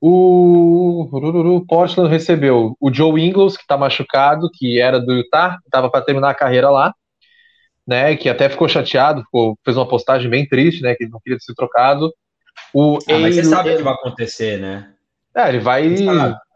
O, 0.00 1.08
o 1.10 1.66
Portland 1.66 2.08
recebeu 2.08 2.76
o 2.80 2.92
Joe 2.92 3.20
Ingles, 3.20 3.56
que 3.56 3.62
está 3.62 3.76
machucado, 3.76 4.48
que 4.52 4.80
era 4.80 5.00
do 5.00 5.12
Utah, 5.12 5.58
estava 5.64 5.90
para 5.90 6.04
terminar 6.04 6.30
a 6.30 6.34
carreira 6.34 6.70
lá, 6.70 6.94
né? 7.86 8.14
Que 8.16 8.28
até 8.28 8.48
ficou 8.48 8.68
chateado, 8.68 9.22
ficou, 9.22 9.58
fez 9.64 9.76
uma 9.76 9.88
postagem 9.88 10.30
bem 10.30 10.46
triste, 10.46 10.82
né? 10.82 10.94
Que 10.94 11.04
ele 11.04 11.10
não 11.10 11.20
queria 11.20 11.38
ser 11.40 11.54
trocado. 11.54 12.12
O 12.72 12.98
ah, 13.08 13.18
mas 13.18 13.34
você 13.34 13.44
sabe 13.44 13.70
o 13.70 13.76
que 13.76 13.82
vai 13.82 13.94
acontecer, 13.94 14.58
né? 14.60 14.92
É, 15.34 15.48
ele 15.48 15.60
vai. 15.60 15.84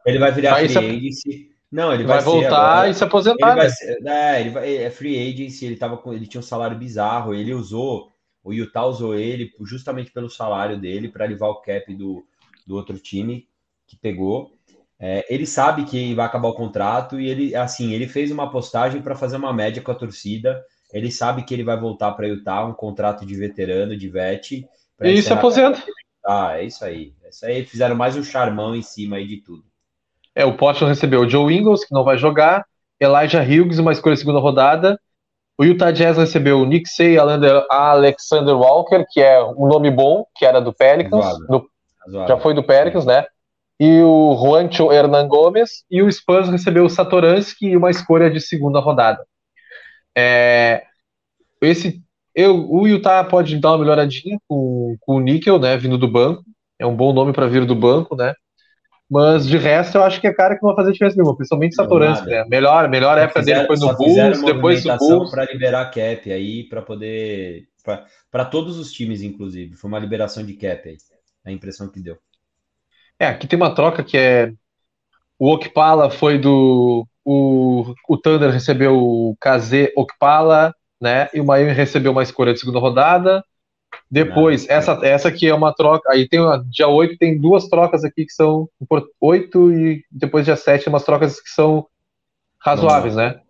Ele 0.05 0.19
vai 0.19 0.33
virar 0.33 0.53
vai 0.53 0.69
free 0.69 0.97
agency. 0.97 1.53
Não, 1.71 1.93
ele 1.93 2.05
vai, 2.05 2.19
vai 2.19 2.25
voltar 2.25 2.73
agora, 2.73 2.89
e 2.91 2.95
se 2.95 3.03
aposentar. 3.03 3.53
Ele 3.53 3.63
né? 3.63 3.69
ser, 3.71 4.07
é, 4.07 4.41
ele 4.41 4.51
vai, 4.51 4.77
é 4.77 4.91
free 4.91 5.19
agency, 5.19 5.65
ele, 5.65 5.77
tava 5.77 5.97
com, 5.97 6.13
ele 6.13 6.27
tinha 6.27 6.41
um 6.41 6.45
salário 6.45 6.77
bizarro, 6.77 7.33
ele 7.33 7.55
usou, 7.55 8.13
o 8.45 8.53
Utah 8.53 8.85
usou 8.85 9.15
ele 9.15 9.51
justamente 9.63 10.13
pelo 10.13 10.29
salário 10.29 10.79
dele 10.79 11.09
para 11.09 11.25
levar 11.25 11.49
o 11.49 11.63
cap 11.63 11.95
do, 11.95 12.23
do 12.73 12.77
outro 12.77 12.99
time 12.99 13.47
que 13.87 13.97
pegou. 13.97 14.51
É, 14.99 15.27
ele 15.29 15.47
sabe 15.47 15.85
que 15.85 16.15
vai 16.15 16.25
acabar 16.25 16.49
o 16.49 16.55
contrato 16.55 17.21
e 17.21 17.29
ele, 17.29 17.55
assim, 17.55 17.93
ele 17.93 18.09
fez 18.09 18.31
uma 18.31 18.51
postagem 18.51 19.03
para 19.03 19.15
fazer 19.15 19.37
uma 19.37 19.53
média 19.53 19.83
com 19.83 19.93
a 19.93 19.95
torcida. 19.95 20.65
Ele 20.93 21.11
sabe 21.11 21.43
que 21.43 21.53
ele 21.53 21.65
vai 21.65 21.79
voltar 21.79 22.13
para 22.13 22.27
Utah, 22.27 22.65
um 22.65 22.73
contrato 22.73 23.27
de 23.27 23.35
veterano, 23.35 23.97
de 23.97 24.09
vet. 24.09 24.67
E 25.01 25.23
se 25.23 25.33
aposenta. 25.33 25.83
Ah, 26.25 26.57
é 26.57 26.65
isso 26.65 26.85
aí. 26.85 27.13
É 27.25 27.29
isso 27.29 27.47
aí. 27.47 27.65
Fizeram 27.65 27.95
mais 27.95 28.17
um 28.17 28.23
charmão 28.23 28.75
em 28.75 28.83
cima 28.83 29.17
aí 29.17 29.27
de 29.27 29.39
tudo. 29.39 29.65
É, 30.35 30.45
o 30.45 30.57
Portland 30.57 30.95
recebeu 30.95 31.21
o 31.21 31.29
Joe 31.29 31.53
Ingles, 31.53 31.85
que 31.85 31.93
não 31.93 32.05
vai 32.05 32.17
jogar, 32.17 32.65
Elijah 32.99 33.43
Hughes, 33.43 33.79
uma 33.79 33.93
escolha 33.93 34.17
segunda 34.17 34.39
rodada. 34.39 34.99
O 35.59 35.65
Utah 35.65 35.91
Jazz 35.91 36.17
recebeu 36.17 36.61
o 36.61 36.65
Nick 36.65 36.89
Say 36.89 37.19
Alexander 37.19 38.57
Walker, 38.57 39.05
que 39.11 39.21
é 39.21 39.43
um 39.45 39.67
nome 39.67 39.91
bom, 39.91 40.25
que 40.35 40.47
era 40.47 40.61
do 40.61 40.73
Pelicans. 40.73 41.39
Do, 41.49 41.69
já 42.27 42.37
foi 42.39 42.55
do 42.55 42.63
Pelicans, 42.63 43.07
né? 43.07 43.25
E 43.81 44.01
o 44.03 44.37
Juancho 44.37 44.93
Hernan 44.93 45.27
Gomes. 45.29 45.85
E 45.91 46.03
o 46.03 46.11
Spurs 46.11 46.49
recebeu 46.49 46.85
o 46.85 46.91
Satoransky 46.91 47.69
e 47.69 47.77
uma 47.77 47.91
escolha 47.91 48.31
de 48.31 48.41
segunda 48.41 48.81
rodada. 48.81 49.25
É, 50.17 50.85
esse, 51.61 52.03
eu, 52.35 52.71
o 52.71 52.87
Utah 52.87 53.25
pode 53.25 53.59
dar 53.59 53.71
uma 53.71 53.79
melhoradinha 53.79 54.39
com, 54.49 54.97
com 55.01 55.17
o 55.17 55.21
Nickel, 55.21 55.59
né? 55.59 55.77
Vindo 55.77 55.99
do 55.99 56.09
banco. 56.09 56.43
É 56.79 56.87
um 56.87 56.97
bom 56.97 57.13
nome 57.13 57.33
para 57.33 57.47
vir 57.47 57.65
do 57.65 57.75
banco, 57.75 58.17
né? 58.17 58.35
Mas 59.09 59.47
de 59.47 59.59
resto, 59.59 59.99
eu 59.99 60.05
acho 60.05 60.21
que 60.21 60.27
é 60.27 60.33
cara 60.33 60.57
que 60.57 60.63
não 60.63 60.71
vai 60.71 60.85
fazer 60.85 60.93
diferença 60.93 61.17
nenhuma, 61.17 61.37
principalmente 61.37 61.75
Satoransky, 61.75 62.31
né? 62.31 62.45
Melhor, 62.49 62.89
melhor 62.89 63.19
época 63.19 63.41
fizeram, 63.41 63.67
dele 63.67 63.77
foi 63.77 63.87
no 63.87 63.95
Bulls, 63.95 64.43
depois 64.43 64.83
do 64.83 64.97
Bulls. 64.97 65.31
para 65.31 65.45
liberar 65.45 65.85
cap 65.91 66.33
aí, 66.33 66.65
para 66.65 66.81
poder. 66.81 67.65
para 68.31 68.45
todos 68.47 68.79
os 68.79 68.91
times, 68.91 69.21
inclusive. 69.21 69.77
Foi 69.77 69.89
uma 69.89 69.99
liberação 69.99 70.43
de 70.43 70.55
cap 70.55 70.89
aí. 70.89 70.97
A 71.45 71.51
impressão 71.51 71.89
que 71.89 72.01
deu. 72.01 72.19
É, 73.19 73.27
aqui 73.27 73.47
tem 73.47 73.57
uma 73.57 73.75
troca 73.75 74.03
que 74.03 74.17
é. 74.17 74.53
O 75.39 75.53
Okpala 75.53 76.11
foi 76.11 76.39
do. 76.39 77.07
O, 77.25 77.95
o 78.09 78.17
Thunder 78.17 78.51
recebeu 78.51 78.97
o 78.97 79.37
KZ 79.41 79.93
Okpala, 79.97 80.75
né? 81.01 81.29
E 81.33 81.41
o 81.41 81.45
Miami 81.45 81.73
recebeu 81.73 82.13
uma 82.13 82.23
escolha 82.23 82.53
de 82.53 82.61
segunda 82.61 82.79
rodada. 82.79 83.45
Depois, 84.11 84.69
essa, 84.69 84.99
essa 85.03 85.29
aqui 85.29 85.47
é 85.47 85.55
uma 85.55 85.73
troca. 85.73 86.11
Aí 86.13 86.29
tem 86.29 86.41
uma, 86.41 86.65
dia 86.69 86.89
8 86.89 87.17
tem 87.19 87.39
duas 87.39 87.69
trocas 87.69 88.05
aqui 88.05 88.25
que 88.25 88.33
são 88.33 88.69
8 89.21 89.73
e 89.73 90.05
depois 90.11 90.45
dia 90.45 90.57
7 90.57 90.89
umas 90.89 91.05
trocas 91.05 91.41
que 91.41 91.51
são 91.51 91.87
razoáveis, 92.59 93.17
né? 93.17 93.41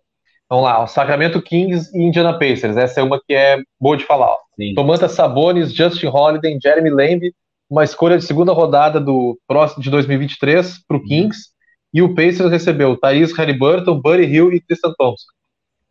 Vamos 0.49 0.65
lá, 0.65 0.83
o 0.83 0.87
Sacramento 0.87 1.41
Kings 1.41 1.89
e 1.93 2.03
Indiana 2.03 2.37
Pacers. 2.37 2.77
Essa 2.77 2.99
é 2.99 3.03
uma 3.03 3.19
que 3.19 3.33
é 3.33 3.57
boa 3.79 3.97
de 3.97 4.05
falar. 4.05 4.37
Tomanta 4.75 5.09
Sabonis, 5.09 5.73
Justin 5.73 6.07
Holiday, 6.07 6.57
Jeremy 6.61 6.89
Lamb, 6.91 7.33
uma 7.73 7.83
escolha 7.83 8.19
de 8.19 8.23
segunda 8.23 8.53
rodada 8.53 9.01
do 9.01 9.35
próximo 9.47 9.81
de 9.81 9.89
2023 9.89 10.85
para 10.87 10.95
o 10.95 11.01
Kings. 11.01 11.49
E 11.91 12.03
o 12.03 12.13
Pacers 12.13 12.51
recebeu 12.51 12.95
Thaís 12.95 13.35
Halliburton, 13.35 13.99
Buddy 13.99 14.25
Hill 14.25 14.53
e 14.53 14.61
Tristan 14.61 14.93
Thompson. 14.95 15.25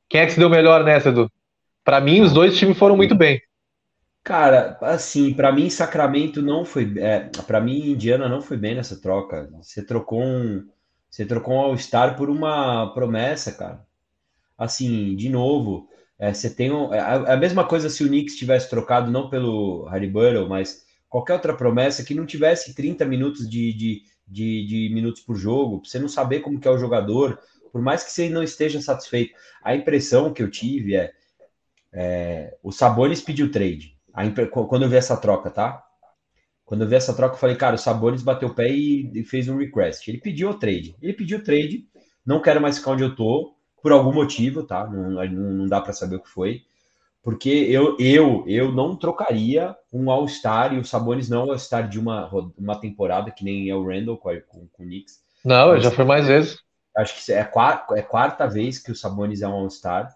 Quem 0.09 0.21
é 0.21 0.27
que 0.27 0.33
se 0.33 0.39
deu 0.39 0.49
melhor 0.49 0.85
nessa, 0.85 1.09
Edu? 1.09 1.29
Para 1.85 2.01
mim, 2.01 2.21
os 2.21 2.33
dois 2.33 2.57
times 2.57 2.79
foram 2.79 2.97
muito 2.97 3.17
bem. 3.17 3.41
Cara, 4.23 4.79
assim, 4.81 5.35
para 5.35 5.51
mim 5.51 5.69
Sacramento 5.69 6.41
não 6.41 6.65
foi, 6.65 6.93
é, 6.99 7.29
para 7.45 7.61
mim 7.61 7.91
Indiana 7.91 8.29
não 8.29 8.41
foi 8.41 8.57
bem 8.57 8.77
nessa 8.77 9.01
troca. 9.01 9.51
Você 9.61 9.85
trocou 9.85 10.23
um, 10.23 10.65
você 11.11 11.27
trocou 11.27 11.55
um 11.55 11.61
All-Star 11.61 12.17
por 12.17 12.31
uma 12.31 12.95
promessa, 12.95 13.51
cara. 13.51 13.85
Assim, 14.57 15.17
de 15.17 15.29
novo, 15.29 15.89
é, 16.17 16.33
você 16.33 16.49
tem 16.49 16.71
um, 16.71 16.95
é, 16.95 16.99
é 16.99 17.33
a 17.33 17.37
mesma 17.37 17.65
coisa 17.65 17.91
se 17.91 18.05
o 18.05 18.07
Knicks 18.07 18.37
tivesse 18.37 18.71
trocado 18.71 19.11
não 19.11 19.29
pelo 19.29 19.87
Harry 19.87 20.07
Burrow, 20.07 20.49
mas 20.49 20.92
qualquer 21.13 21.35
outra 21.35 21.55
promessa 21.55 22.03
que 22.03 22.15
não 22.15 22.25
tivesse 22.25 22.75
30 22.75 23.05
minutos 23.05 23.47
de, 23.47 23.71
de, 23.75 24.03
de, 24.27 24.67
de 24.67 24.95
minutos 24.95 25.21
por 25.21 25.37
jogo, 25.37 25.83
pra 25.83 25.91
você 25.91 25.99
não 25.99 26.09
saber 26.09 26.41
como 26.41 26.59
que 26.59 26.67
é 26.67 26.71
o 26.71 26.79
jogador, 26.79 27.39
por 27.71 27.83
mais 27.83 28.03
que 28.03 28.11
você 28.11 28.31
não 28.31 28.43
esteja 28.43 28.81
satisfeito. 28.81 29.35
A 29.63 29.77
impressão 29.77 30.33
que 30.33 30.43
eu 30.43 30.51
tive 30.51 30.97
é, 30.97 31.13
é 31.93 32.57
o 32.63 32.73
Sabonis 32.73 33.21
pediu 33.21 33.51
trade 33.51 33.95
quando 34.69 34.85
eu 34.85 34.89
vi 34.89 34.97
essa 34.97 35.15
troca, 35.15 35.51
tá? 35.51 35.85
Quando 36.65 36.83
eu 36.83 36.89
vi 36.89 36.95
essa 36.95 37.13
troca, 37.13 37.35
eu 37.35 37.39
falei, 37.39 37.57
cara, 37.57 37.75
o 37.75 37.79
Sabonis 37.79 38.23
bateu 38.23 38.49
o 38.49 38.55
pé 38.55 38.71
e, 38.71 39.23
fez 39.25 39.49
um 39.49 39.59
request. 39.59 40.09
Ele 40.09 40.19
pediu 40.19 40.49
o 40.49 40.55
trade. 40.55 40.97
Ele 41.03 41.13
pediu 41.13 41.39
o 41.39 41.43
trade, 41.43 41.87
não 42.25 42.41
quero 42.41 42.61
mais 42.61 42.79
ficar 42.79 42.93
onde 42.93 43.03
eu 43.03 43.15
tô, 43.15 43.55
por 43.83 43.93
algum 43.93 44.13
motivo, 44.15 44.63
tá? 44.63 44.87
Não, 44.87 45.11
não, 45.11 45.27
não 45.27 45.67
dá 45.67 45.79
para 45.79 45.93
saber 45.93 46.17
o 46.17 46.23
que 46.23 46.29
foi. 46.31 46.63
Porque 47.23 47.49
eu, 47.49 47.97
eu, 48.01 48.45
eu 48.49 48.73
não 48.73 48.97
trocaria 48.97 49.77
um 49.93 50.11
All-Star 50.11 50.75
e 50.75 50.79
o 50.79 50.85
Sabonis 50.85 51.29
não 51.29 51.47
é 51.47 51.51
All-Star 51.51 51.89
de 51.89 51.99
uma, 51.99 52.29
uma 52.59 52.81
temporada, 52.81 53.31
que 53.31 53.45
nem 53.45 53.71
é 53.71 53.75
o 53.75 53.87
Randall 53.87 54.17
com, 54.17 54.31
com, 54.49 54.67
com 54.67 54.83
o 54.83 54.87
Knicks. 54.87 55.23
Não, 55.45 55.79
já 55.79 55.91
foi 55.91 56.05
mais 56.05 56.27
vezes. 56.27 56.59
Acho 56.97 57.25
que 57.25 57.33
é 57.33 57.41
a 57.41 57.45
quarta, 57.45 57.95
é 57.95 58.03
quarta 58.03 58.47
vez 58.47 58.79
que 58.79 58.91
o 58.91 58.97
Sabonis 58.97 59.41
é 59.41 59.49
um 59.49 59.53
All-Star 59.53 60.13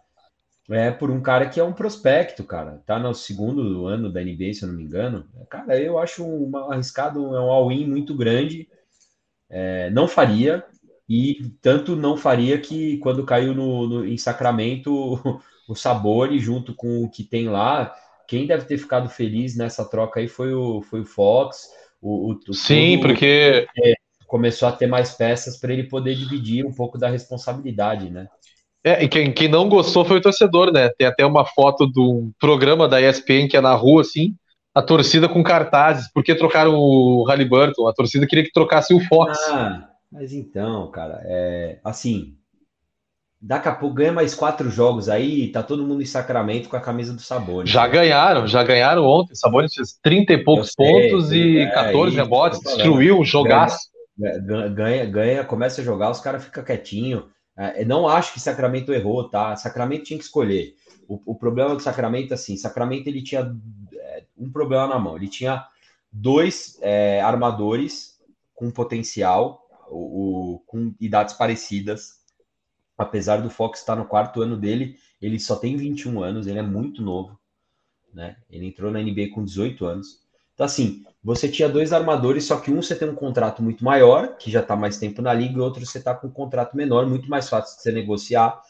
é 0.70 0.90
por 0.90 1.10
um 1.10 1.20
cara 1.20 1.48
que 1.48 1.60
é 1.60 1.64
um 1.64 1.72
prospecto, 1.72 2.42
cara. 2.42 2.82
Tá 2.84 2.98
no 2.98 3.14
segundo 3.14 3.86
ano 3.86 4.10
da 4.10 4.20
NBA, 4.20 4.52
se 4.52 4.62
eu 4.62 4.68
não 4.68 4.74
me 4.74 4.82
engano. 4.82 5.24
Cara, 5.48 5.80
eu 5.80 5.98
acho 5.98 6.24
um 6.24 6.56
arriscado, 6.70 7.36
é 7.36 7.40
um 7.40 7.50
all-in 7.50 7.86
muito 7.86 8.14
grande. 8.16 8.68
É, 9.48 9.90
não 9.90 10.08
faria, 10.08 10.64
e 11.08 11.52
tanto 11.62 11.94
não 11.94 12.16
faria 12.16 12.60
que 12.60 12.98
quando 12.98 13.24
caiu 13.24 13.54
no, 13.54 13.86
no, 13.88 14.04
em 14.04 14.18
Sacramento 14.18 15.20
o 15.68 15.74
Sabore, 15.74 16.38
junto 16.38 16.74
com 16.74 17.02
o 17.02 17.10
que 17.10 17.24
tem 17.24 17.48
lá, 17.48 17.94
quem 18.26 18.46
deve 18.46 18.64
ter 18.64 18.78
ficado 18.78 19.08
feliz 19.08 19.56
nessa 19.56 19.84
troca 19.84 20.20
aí 20.20 20.28
foi 20.28 20.52
o, 20.52 20.82
foi 20.82 21.00
o 21.00 21.04
Fox. 21.04 21.68
O, 22.00 22.32
o 22.32 22.54
Sim, 22.54 23.00
porque. 23.00 23.66
É, 23.82 23.94
começou 24.26 24.68
a 24.68 24.72
ter 24.72 24.86
mais 24.86 25.12
peças 25.12 25.56
para 25.58 25.72
ele 25.72 25.84
poder 25.84 26.14
dividir 26.14 26.66
um 26.66 26.72
pouco 26.72 26.98
da 26.98 27.08
responsabilidade, 27.08 28.10
né? 28.10 28.26
É, 28.84 29.02
e 29.02 29.08
quem, 29.08 29.32
quem 29.32 29.48
não 29.48 29.68
gostou 29.68 30.04
foi 30.04 30.18
o 30.18 30.20
torcedor, 30.20 30.72
né? 30.72 30.90
Tem 30.98 31.06
até 31.06 31.24
uma 31.24 31.44
foto 31.44 31.86
do 31.86 32.30
programa 32.38 32.88
da 32.88 33.00
ESPN 33.00 33.48
que 33.48 33.56
é 33.56 33.60
na 33.60 33.74
rua, 33.74 34.02
assim, 34.02 34.34
a 34.74 34.82
torcida 34.82 35.28
com 35.28 35.42
cartazes. 35.42 36.10
Por 36.12 36.22
que 36.22 36.34
trocaram 36.34 36.74
o 36.76 37.24
Halliburton? 37.24 37.88
A 37.88 37.92
torcida 37.92 38.26
queria 38.26 38.44
que 38.44 38.52
trocasse 38.52 38.94
o 38.94 39.00
Fox. 39.00 39.38
Ah, 39.48 39.88
mas 40.10 40.32
então, 40.32 40.90
cara, 40.90 41.20
é 41.24 41.80
assim. 41.82 42.36
Daqui 43.40 43.68
a 43.68 43.74
pouco 43.74 43.96
ganha 43.96 44.12
mais 44.12 44.34
quatro 44.34 44.70
jogos 44.70 45.08
aí, 45.08 45.52
tá 45.52 45.62
todo 45.62 45.86
mundo 45.86 46.02
em 46.02 46.06
Sacramento 46.06 46.68
com 46.68 46.76
a 46.76 46.80
camisa 46.80 47.12
do 47.12 47.20
Sabonis. 47.20 47.70
Já 47.70 47.86
ganharam, 47.86 48.46
já 48.46 48.62
ganharam 48.64 49.04
ontem. 49.04 49.34
O 49.34 49.36
Sabonis 49.36 49.74
fez 49.74 49.98
30 50.02 50.32
e 50.32 50.44
poucos 50.44 50.72
sei, 50.72 51.10
pontos 51.10 51.32
e 51.32 51.58
é, 51.58 51.70
14 51.70 52.16
rebotes, 52.16 52.60
destruiu 52.60 53.18
o 53.20 53.24
jogaço. 53.24 53.78
Ganha, 54.18 54.68
ganha, 54.68 55.04
ganha, 55.04 55.44
começa 55.44 55.82
a 55.82 55.84
jogar, 55.84 56.10
os 56.10 56.20
caras 56.20 56.44
ficam 56.44 56.64
quietinhos. 56.64 57.24
É, 57.58 57.84
não 57.84 58.08
acho 58.08 58.32
que 58.32 58.40
Sacramento 58.40 58.92
errou, 58.92 59.28
tá? 59.28 59.54
Sacramento 59.56 60.04
tinha 60.04 60.18
que 60.18 60.24
escolher. 60.24 60.74
O, 61.06 61.32
o 61.32 61.34
problema 61.34 61.74
do 61.74 61.82
Sacramento, 61.82 62.32
assim, 62.32 62.56
Sacramento 62.56 63.06
ele 63.06 63.22
tinha 63.22 63.54
é, 63.94 64.24
um 64.36 64.50
problema 64.50 64.86
na 64.86 64.98
mão. 64.98 65.16
Ele 65.16 65.28
tinha 65.28 65.64
dois 66.10 66.78
é, 66.80 67.20
armadores 67.20 68.16
com 68.54 68.70
potencial, 68.70 69.62
o, 69.90 70.54
o, 70.54 70.58
com 70.66 70.94
idades 70.98 71.34
parecidas. 71.34 72.15
Apesar 72.96 73.38
do 73.38 73.50
Fox 73.50 73.80
estar 73.80 73.96
no 73.96 74.06
quarto 74.06 74.40
ano 74.42 74.56
dele, 74.56 74.96
ele 75.20 75.38
só 75.38 75.56
tem 75.56 75.76
21 75.76 76.22
anos, 76.22 76.46
ele 76.46 76.58
é 76.58 76.62
muito 76.62 77.02
novo. 77.02 77.38
Né? 78.12 78.36
Ele 78.50 78.66
entrou 78.66 78.90
na 78.90 79.00
NBA 79.00 79.30
com 79.34 79.44
18 79.44 79.84
anos. 79.84 80.20
Então, 80.54 80.64
assim, 80.64 81.04
você 81.22 81.48
tinha 81.48 81.68
dois 81.68 81.92
armadores, 81.92 82.44
só 82.44 82.58
que 82.58 82.70
um 82.70 82.80
você 82.80 82.94
tem 82.94 83.08
um 83.08 83.14
contrato 83.14 83.62
muito 83.62 83.84
maior, 83.84 84.36
que 84.38 84.50
já 84.50 84.60
está 84.60 84.74
mais 84.74 84.96
tempo 84.96 85.20
na 85.20 85.34
liga, 85.34 85.58
e 85.58 85.60
outro 85.60 85.84
você 85.84 85.98
está 85.98 86.14
com 86.14 86.28
um 86.28 86.30
contrato 86.30 86.74
menor, 86.74 87.06
muito 87.06 87.28
mais 87.28 87.48
fácil 87.48 87.76
de 87.76 87.82
você 87.82 87.92
negociar, 87.92 88.62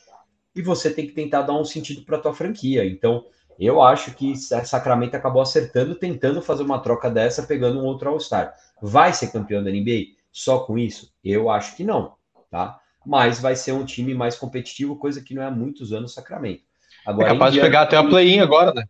e 0.55 0.63
você 0.63 0.91
tem 0.91 1.07
que 1.07 1.13
tentar 1.13 1.43
dar 1.43 1.53
um 1.53 1.65
sentido 1.65 2.03
para 2.03 2.17
a 2.17 2.21
tua 2.21 2.35
franquia. 2.35 2.85
Então, 2.85 3.25
eu 3.59 3.81
acho 3.81 4.15
que 4.15 4.35
Sacramento 4.37 5.15
acabou 5.15 5.41
acertando, 5.41 5.95
tentando 5.95 6.43
fazer 6.43 6.63
uma 6.63 6.81
troca 6.81 7.09
dessa, 7.09 7.45
pegando 7.45 7.79
um 7.79 7.85
outro 7.85 8.11
All-Star. 8.11 8.53
Vai 8.83 9.13
ser 9.13 9.31
campeão 9.31 9.63
da 9.63 9.71
NBA 9.71 10.07
só 10.33 10.61
com 10.61 10.77
isso? 10.77 11.13
Eu 11.23 11.49
acho 11.49 11.77
que 11.77 11.85
não, 11.85 12.15
tá? 12.51 12.81
Mas 13.07 13.39
vai 13.39 13.55
ser 13.55 13.73
um 13.73 13.85
time 13.85 14.15
mais 14.15 14.37
competitivo, 14.37 14.97
coisa 14.97 15.23
que 15.23 15.33
não 15.33 15.43
é 15.43 15.47
há 15.47 15.51
muitos 15.51 15.93
anos 15.93 16.13
Sacramento. 16.13 16.65
Agora, 17.07 17.29
é 17.29 17.33
capaz 17.33 17.55
de 17.55 17.61
pegar 17.61 17.83
até 17.83 17.97
a 17.97 18.03
play-in 18.03 18.41
agora, 18.41 18.75
né? 18.75 18.85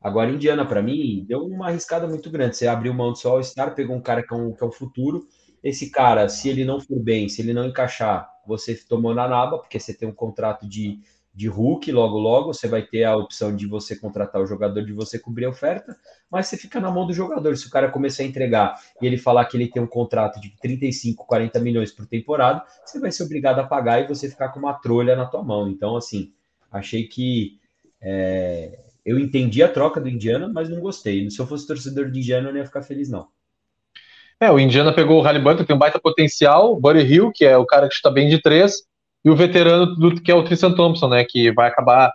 Agora, 0.00 0.30
Indiana, 0.30 0.64
para 0.64 0.80
mim, 0.80 1.24
deu 1.28 1.44
uma 1.44 1.66
arriscada 1.66 2.06
muito 2.06 2.30
grande. 2.30 2.56
Você 2.56 2.66
abriu 2.66 2.94
mão 2.94 3.10
do 3.10 3.18
seu 3.18 3.32
All-Star, 3.32 3.74
pegou 3.74 3.96
um 3.96 4.00
cara 4.00 4.22
que 4.22 4.32
é, 4.32 4.36
um, 4.36 4.52
que 4.54 4.62
é 4.62 4.66
o 4.66 4.72
futuro. 4.72 5.26
Esse 5.62 5.90
cara, 5.90 6.28
se 6.28 6.48
ele 6.48 6.64
não 6.64 6.80
for 6.80 6.98
bem, 6.98 7.28
se 7.28 7.42
ele 7.42 7.52
não 7.52 7.66
encaixar, 7.66 8.30
você 8.46 8.74
tomou 8.74 9.14
na 9.14 9.28
naba, 9.28 9.58
porque 9.58 9.78
você 9.78 9.92
tem 9.92 10.08
um 10.08 10.14
contrato 10.14 10.66
de, 10.66 11.00
de 11.32 11.48
Hulk 11.48 11.90
logo, 11.92 12.18
logo. 12.18 12.52
Você 12.52 12.68
vai 12.68 12.82
ter 12.82 13.04
a 13.04 13.16
opção 13.16 13.54
de 13.54 13.66
você 13.66 13.96
contratar 13.96 14.40
o 14.40 14.46
jogador, 14.46 14.84
de 14.84 14.92
você 14.92 15.18
cobrir 15.18 15.44
a 15.44 15.50
oferta, 15.50 15.96
mas 16.30 16.46
você 16.46 16.56
fica 16.56 16.80
na 16.80 16.90
mão 16.90 17.06
do 17.06 17.12
jogador. 17.12 17.56
Se 17.56 17.66
o 17.66 17.70
cara 17.70 17.90
começar 17.90 18.22
a 18.22 18.26
entregar 18.26 18.74
e 19.00 19.06
ele 19.06 19.16
falar 19.16 19.44
que 19.46 19.56
ele 19.56 19.68
tem 19.68 19.82
um 19.82 19.86
contrato 19.86 20.40
de 20.40 20.50
35, 20.60 21.26
40 21.26 21.60
milhões 21.60 21.92
por 21.92 22.06
temporada, 22.06 22.62
você 22.84 22.98
vai 22.98 23.10
ser 23.10 23.24
obrigado 23.24 23.58
a 23.58 23.66
pagar 23.66 24.00
e 24.02 24.06
você 24.06 24.28
ficar 24.28 24.48
com 24.50 24.58
uma 24.58 24.74
trolha 24.74 25.16
na 25.16 25.26
tua 25.26 25.42
mão. 25.42 25.68
Então, 25.68 25.96
assim, 25.96 26.32
achei 26.70 27.06
que. 27.06 27.58
É 28.02 28.90
eu 29.04 29.18
entendi 29.18 29.62
a 29.62 29.68
troca 29.68 30.00
do 30.00 30.08
Indiana, 30.08 30.48
mas 30.48 30.68
não 30.68 30.80
gostei. 30.80 31.28
Se 31.30 31.40
eu 31.40 31.46
fosse 31.46 31.66
torcedor 31.66 32.10
de 32.10 32.18
Indiana, 32.18 32.48
eu 32.48 32.52
não 32.52 32.60
ia 32.60 32.66
ficar 32.66 32.82
feliz, 32.82 33.10
não. 33.10 33.28
É, 34.38 34.50
o 34.50 34.58
Indiana 34.58 34.92
pegou 34.92 35.18
o 35.18 35.22
Halliburton, 35.22 35.64
tem 35.64 35.76
um 35.76 35.78
baita 35.78 36.00
potencial, 36.00 36.78
Buddy 36.80 37.00
Hill, 37.00 37.32
que 37.32 37.44
é 37.44 37.56
o 37.56 37.66
cara 37.66 37.88
que 37.88 37.94
está 37.94 38.10
bem 38.10 38.28
de 38.28 38.40
três, 38.40 38.82
e 39.24 39.30
o 39.30 39.36
veterano 39.36 39.94
do, 39.96 40.20
que 40.20 40.30
é 40.30 40.34
o 40.34 40.42
Tristan 40.42 40.72
Thompson, 40.72 41.08
né, 41.08 41.24
que 41.24 41.52
vai 41.52 41.68
acabar 41.68 42.12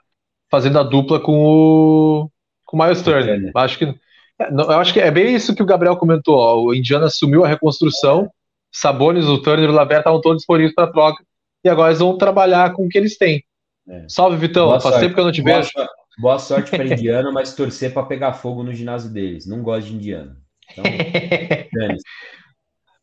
fazendo 0.50 0.80
a 0.80 0.84
dupla 0.84 1.20
com 1.20 1.34
o, 1.34 2.32
com 2.66 2.78
o 2.78 2.84
Miles 2.84 3.02
Turner. 3.02 3.52
Acho 3.56 3.78
que, 3.78 3.86
é, 3.86 4.52
eu 4.52 4.80
acho 4.80 4.94
que 4.94 5.00
é 5.00 5.12
bem 5.12 5.36
isso 5.36 5.56
que 5.56 5.64
o 5.64 5.66
Gabriel 5.66 5.98
comentou. 5.98 6.38
Ó, 6.38 6.64
o 6.66 6.74
Indiana 6.74 7.06
assumiu 7.06 7.46
a 7.46 7.48
reconstrução, 7.48 8.30
Sabonis, 8.72 9.26
o 9.26 9.42
Turner 9.42 9.70
e 9.70 9.72
o 9.72 9.76
Lavert 9.76 10.00
estavam 10.00 10.22
todos 10.22 10.40
disponíveis 10.40 10.74
para 10.74 10.92
troca, 10.92 11.24
e 11.64 11.70
agora 11.70 11.90
eles 11.90 12.00
vão 12.00 12.18
trabalhar 12.18 12.74
com 12.74 12.86
o 12.86 12.90
que 12.90 12.98
eles 12.98 13.18
têm. 13.18 13.44
É. 13.88 14.06
Salve, 14.08 14.38
Vitão. 14.38 14.68
Boa 14.68 14.80
Faz 14.80 14.96
sorte. 14.96 15.06
tempo 15.06 15.16
que 15.16 15.20
eu 15.20 15.26
não 15.26 15.32
te 15.32 15.42
vejo. 15.42 15.70
Boa 16.18 16.40
sorte 16.40 16.72
para 16.72 16.86
Indiana, 16.88 17.32
mas 17.32 17.56
torcer 17.56 17.94
para 17.94 18.06
pegar 18.06 18.34
fogo 18.34 18.64
no 18.64 18.74
ginásio 18.74 19.12
deles. 19.12 19.46
Não 19.46 19.62
gosto 19.62 19.88
de 19.88 19.96
Indiana. 19.96 20.38
Então, 20.72 20.84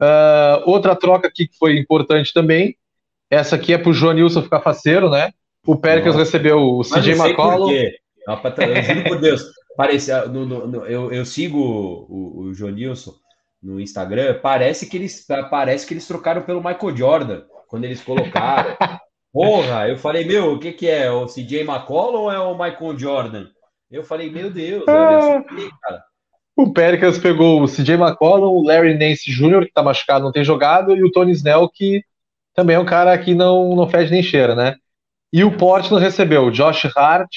uh, 0.03 0.62
outra 0.67 0.97
troca 0.97 1.29
aqui 1.29 1.47
que 1.47 1.57
foi 1.57 1.79
importante 1.79 2.33
também. 2.33 2.77
Essa 3.33 3.57
aqui 3.57 3.73
é 3.73 3.79
para 3.79 3.88
o 3.88 3.95
João 3.95 4.12
Nilson 4.12 4.42
ficar 4.42 4.61
faceiro, 4.61 5.09
né? 5.09 5.31
O 5.66 5.75
Péricles 5.75 6.14
recebeu 6.14 6.59
o 6.59 6.83
CJ 6.83 7.14
McCollum. 7.14 7.71
Eu 7.71 8.83
juro 8.83 9.05
por 9.05 9.18
Deus. 9.18 9.42
Parece, 9.75 10.12
ah, 10.12 10.27
no, 10.27 10.45
no, 10.45 10.66
no, 10.66 10.85
eu, 10.85 11.11
eu, 11.11 11.25
sigo 11.25 11.59
o, 11.59 12.40
o 12.40 12.55
João 12.55 12.73
Nilson 12.73 13.14
no 13.62 13.81
Instagram. 13.81 14.38
Parece 14.42 14.87
que 14.87 14.99
eles 14.99 15.25
parece 15.51 15.87
que 15.87 15.95
eles 15.95 16.07
trocaram 16.07 16.42
pelo 16.42 16.62
Michael 16.62 16.95
Jordan 16.95 17.42
quando 17.68 17.85
eles 17.85 18.03
colocaram. 18.03 18.77
Porra, 19.33 19.88
eu 19.88 19.97
falei, 19.97 20.27
meu, 20.27 20.53
o 20.53 20.59
que 20.59 20.73
que 20.73 20.87
é? 20.87 21.11
O 21.11 21.25
CJ 21.25 21.62
McCollum 21.62 22.18
ou 22.18 22.31
é 22.31 22.38
o 22.38 22.53
Michael 22.53 22.99
Jordan? 22.99 23.47
Eu 23.90 24.05
falei, 24.05 24.31
meu 24.31 24.51
Deus, 24.51 24.85
ah, 24.87 25.42
cara. 25.81 26.03
O 26.55 26.71
Pericles 26.71 27.16
pegou 27.16 27.62
o 27.62 27.66
CJ 27.66 27.95
McCollum, 27.95 28.49
o 28.49 28.62
Larry 28.62 28.92
Nance 28.92 29.31
Jr., 29.31 29.64
que 29.64 29.73
tá 29.73 29.83
machucado, 29.83 30.23
não 30.23 30.33
tem 30.33 30.45
jogado, 30.45 30.95
e 30.95 31.03
o 31.03 31.11
Tony 31.11 31.33
Snell, 31.33 31.66
que 31.71 32.03
também 32.55 32.77
é 32.77 32.79
um 32.79 32.85
cara 32.85 33.17
que 33.19 33.35
não, 33.35 33.75
não 33.75 33.88
fede 33.88 34.11
nem 34.11 34.23
cheira, 34.23 34.55
né? 34.55 34.75
E 35.33 35.45
o 35.45 35.57
Portland 35.57 36.03
recebeu 36.05 36.45
o 36.45 36.51
Josh 36.51 36.87
Hart, 36.97 37.31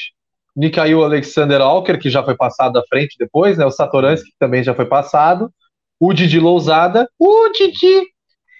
Mikhail 0.55 1.03
Alexander 1.03 1.61
Walker, 1.61 1.97
que 1.97 2.09
já 2.09 2.23
foi 2.23 2.35
passado 2.35 2.77
à 2.77 2.83
frente 2.89 3.15
depois, 3.19 3.57
né? 3.57 3.65
O 3.65 3.71
Satoransky, 3.71 4.31
que 4.31 4.37
também 4.39 4.63
já 4.63 4.73
foi 4.73 4.85
passado. 4.85 5.49
O 5.99 6.13
Didi 6.13 6.39
Lousada. 6.39 7.07
O 7.19 7.49
Didi! 7.49 8.03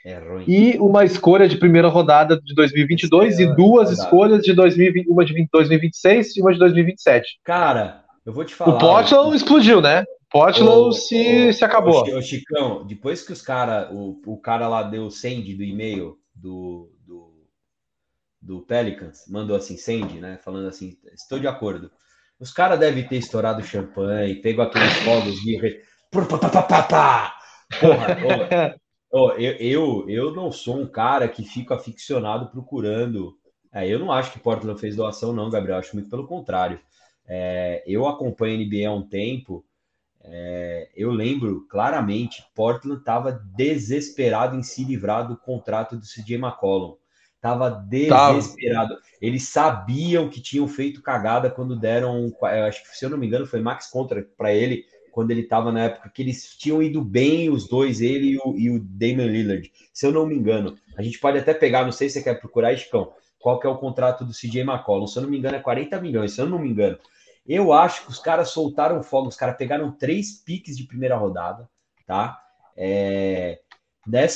É 0.05 0.19
ruim. 0.19 0.45
E 0.47 0.77
uma 0.77 1.03
escolha 1.03 1.47
de 1.49 1.57
primeira 1.57 1.87
rodada 1.87 2.39
de 2.39 2.53
2022 2.53 3.39
É, 3.39 3.43
e 3.43 3.55
duas 3.55 3.89
rodada. 3.89 3.93
escolhas 3.93 4.41
de 4.43 4.53
2020, 4.53 5.07
uma 5.09 5.25
de 5.25 5.33
20 5.33 5.49
2026 5.51 6.37
e 6.37 6.41
uma 6.41 6.53
de 6.53 6.59
2027. 6.59 7.39
Cara, 7.43 8.03
eu 8.25 8.31
vou 8.31 8.45
te 8.45 8.53
falar. 8.53 8.75
o 8.75 8.77
Portland 8.77 9.35
explodiu, 9.35 9.81
né? 9.81 10.03
Portland 10.29 10.69
Ô, 10.69 10.91
se, 10.91 11.47
ô, 11.49 11.53
se 11.53 11.65
acabou. 11.65 12.03
Ô, 12.03 12.21
Chicão, 12.21 12.85
depois 12.85 13.25
que 13.25 13.31
os 13.33 13.41
cara, 13.41 13.89
o, 13.91 14.21
o 14.25 14.37
cara 14.37 14.67
lá 14.67 14.83
deu 14.83 15.05
o 15.05 15.11
send 15.11 15.55
do 15.55 15.63
e-mail 15.63 16.17
do, 16.45 16.91
do, 17.03 17.47
do 18.39 18.61
Pelicans, 18.61 19.25
mandou 19.27 19.55
assim, 19.55 19.77
send, 19.77 20.19
né? 20.19 20.37
Falando 20.37 20.67
assim, 20.67 20.95
estou 21.11 21.39
de 21.39 21.47
acordo. 21.47 21.91
Os 22.39 22.51
caras 22.51 22.79
devem 22.79 23.07
ter 23.07 23.17
estourado 23.17 23.63
champanhe, 23.63 24.41
pego 24.41 24.61
aqueles 24.61 24.93
fogos 24.99 25.33
de. 25.41 25.81
Porra, 27.79 28.77
ô, 29.11 29.25
ô, 29.25 29.31
eu, 29.31 29.53
eu, 29.53 30.09
eu 30.09 30.35
não 30.35 30.51
sou 30.51 30.77
um 30.79 30.87
cara 30.87 31.27
que 31.27 31.43
fico 31.43 31.73
aficionado 31.73 32.51
procurando. 32.51 33.35
É, 33.73 33.87
eu 33.87 33.97
não 33.97 34.11
acho 34.11 34.31
que 34.31 34.39
Portland 34.39 34.79
fez 34.79 34.95
doação, 34.95 35.33
não, 35.33 35.49
Gabriel. 35.49 35.79
Acho 35.79 35.95
muito 35.95 36.09
pelo 36.09 36.27
contrário. 36.27 36.79
É, 37.27 37.83
eu 37.87 38.07
acompanho 38.07 38.61
a 38.61 38.63
NBA 38.63 38.87
há 38.87 38.93
um 38.93 39.01
tempo. 39.01 39.64
É, 40.27 40.89
eu 40.95 41.11
lembro 41.11 41.65
claramente, 41.69 42.43
Portland 42.55 42.99
estava 42.99 43.31
desesperado 43.31 44.55
em 44.55 44.63
se 44.63 44.83
livrar 44.83 45.27
do 45.27 45.37
contrato 45.37 45.95
do 45.95 46.05
CJ 46.05 46.35
McCollum. 46.35 46.95
Tava 47.39 47.69
desesperado. 47.69 48.97
Eles 49.21 49.43
sabiam 49.49 50.29
que 50.29 50.41
tinham 50.41 50.67
feito 50.67 51.01
cagada 51.01 51.49
quando 51.49 51.79
deram, 51.79 52.31
acho 52.67 52.81
que 52.83 52.97
se 52.97 53.05
eu 53.05 53.09
não 53.09 53.19
me 53.19 53.27
engano, 53.27 53.45
foi 53.45 53.61
max 53.61 53.87
contra 53.87 54.27
para 54.35 54.51
ele 54.51 54.83
quando 55.11 55.31
ele 55.31 55.41
estava 55.41 55.71
na 55.71 55.83
época 55.83 56.09
que 56.09 56.21
eles 56.21 56.57
tinham 56.57 56.83
ido 56.83 57.01
bem 57.01 57.49
os 57.49 57.69
dois, 57.69 58.01
ele 58.01 58.31
e 58.31 58.37
o, 58.37 58.57
e 58.57 58.69
o 58.69 58.79
Damian 58.79 59.27
Lillard. 59.27 59.71
Se 59.93 60.05
eu 60.05 60.11
não 60.11 60.25
me 60.25 60.35
engano, 60.35 60.75
a 60.97 61.01
gente 61.01 61.19
pode 61.19 61.37
até 61.37 61.53
pegar, 61.53 61.85
não 61.85 61.91
sei 61.91 62.09
se 62.09 62.15
você 62.15 62.23
quer 62.23 62.37
procurar, 62.37 62.73
Iscão, 62.73 63.13
qual 63.39 63.57
que 63.57 63.65
é 63.65 63.69
o 63.69 63.77
contrato 63.77 64.25
do 64.25 64.33
CJ 64.33 64.61
McCollum. 64.61 65.07
Se 65.07 65.17
eu 65.17 65.23
não 65.23 65.29
me 65.29 65.37
engano, 65.37 65.55
é 65.55 65.59
40 65.59 66.01
milhões, 66.01 66.33
se 66.33 66.41
eu 66.41 66.49
não 66.49 66.59
me 66.59 66.67
engano. 66.67 66.97
Eu 67.47 67.73
acho 67.73 68.03
que 68.05 68.11
os 68.11 68.19
caras 68.19 68.49
soltaram 68.49 69.03
fogo, 69.03 69.27
os 69.27 69.35
caras 69.37 69.57
pegaram 69.57 69.91
três 69.91 70.33
piques 70.43 70.77
de 70.77 70.85
primeira 70.85 71.15
rodada, 71.17 71.69
tá? 72.07 72.41
É, 72.77 73.61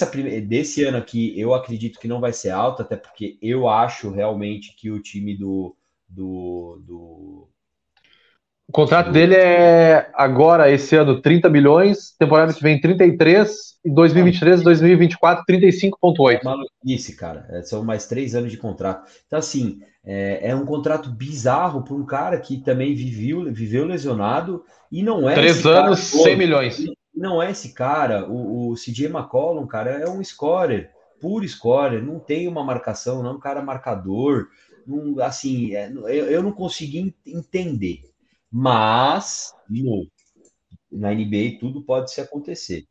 prime- 0.07 0.41
desse 0.41 0.83
ano 0.83 0.97
aqui, 0.97 1.37
eu 1.39 1.53
acredito 1.53 1.99
que 1.99 2.07
não 2.07 2.19
vai 2.21 2.33
ser 2.33 2.51
alta, 2.51 2.83
até 2.83 2.95
porque 2.97 3.37
eu 3.41 3.67
acho 3.67 4.11
realmente 4.11 4.75
que 4.75 4.91
o 4.91 5.01
time 5.01 5.35
do. 5.37 5.75
do, 6.07 6.81
do 6.85 7.49
O 8.69 8.71
contrato 8.71 9.11
dele 9.11 9.33
é 9.33 10.11
agora, 10.13 10.71
esse 10.71 10.95
ano, 10.95 11.19
30 11.19 11.49
milhões, 11.49 12.15
temporada 12.19 12.53
que 12.53 12.61
vem 12.61 12.79
33, 12.79 13.49
e 13.83 13.91
2023 13.91 14.61
e 14.61 14.63
2024, 14.63 15.43
35,8. 15.49 16.39
é 16.39 16.43
maluquice, 16.43 17.15
cara. 17.15 17.47
É, 17.49 17.63
são 17.63 17.83
mais 17.83 18.05
três 18.05 18.35
anos 18.35 18.51
de 18.51 18.57
contrato. 18.57 19.09
Então, 19.25 19.39
assim, 19.39 19.81
é, 20.05 20.49
é 20.51 20.55
um 20.55 20.67
contrato 20.67 21.09
bizarro 21.09 21.83
para 21.83 21.95
um 21.95 22.05
cara 22.05 22.39
que 22.39 22.57
também 22.57 22.93
viveu, 22.93 23.51
viveu 23.51 23.85
lesionado 23.85 24.63
e 24.91 25.01
não 25.01 25.27
é. 25.27 25.33
Três 25.33 25.57
esse 25.57 25.63
cara 25.63 25.87
anos, 25.87 26.11
todo. 26.11 26.23
100 26.23 26.37
milhões. 26.37 26.77
Não 27.15 27.41
é 27.41 27.49
esse 27.49 27.73
cara, 27.73 28.29
o, 28.29 28.69
o 28.69 28.75
CJ 28.75 29.07
McCollum, 29.07 29.65
cara, 29.65 29.89
é 29.89 30.07
um 30.07 30.23
scorer, 30.23 30.91
puro 31.19 31.47
scorer, 31.47 32.03
não 32.03 32.19
tem 32.19 32.47
uma 32.47 32.63
marcação, 32.63 33.23
não 33.23 33.31
é 33.31 33.33
um 33.33 33.39
cara 33.39 33.63
marcador, 33.63 34.45
não, 34.85 35.19
assim, 35.23 35.73
é, 35.75 35.91
eu, 35.91 36.07
eu 36.27 36.43
não 36.43 36.51
consegui 36.51 36.99
en- 36.99 37.13
entender. 37.25 38.08
Mas, 38.51 39.53
de 39.69 39.83
novo, 39.83 40.07
na 40.91 41.13
NBA 41.13 41.59
tudo 41.59 41.83
pode 41.83 42.11
se 42.11 42.21
acontecer. 42.21 42.85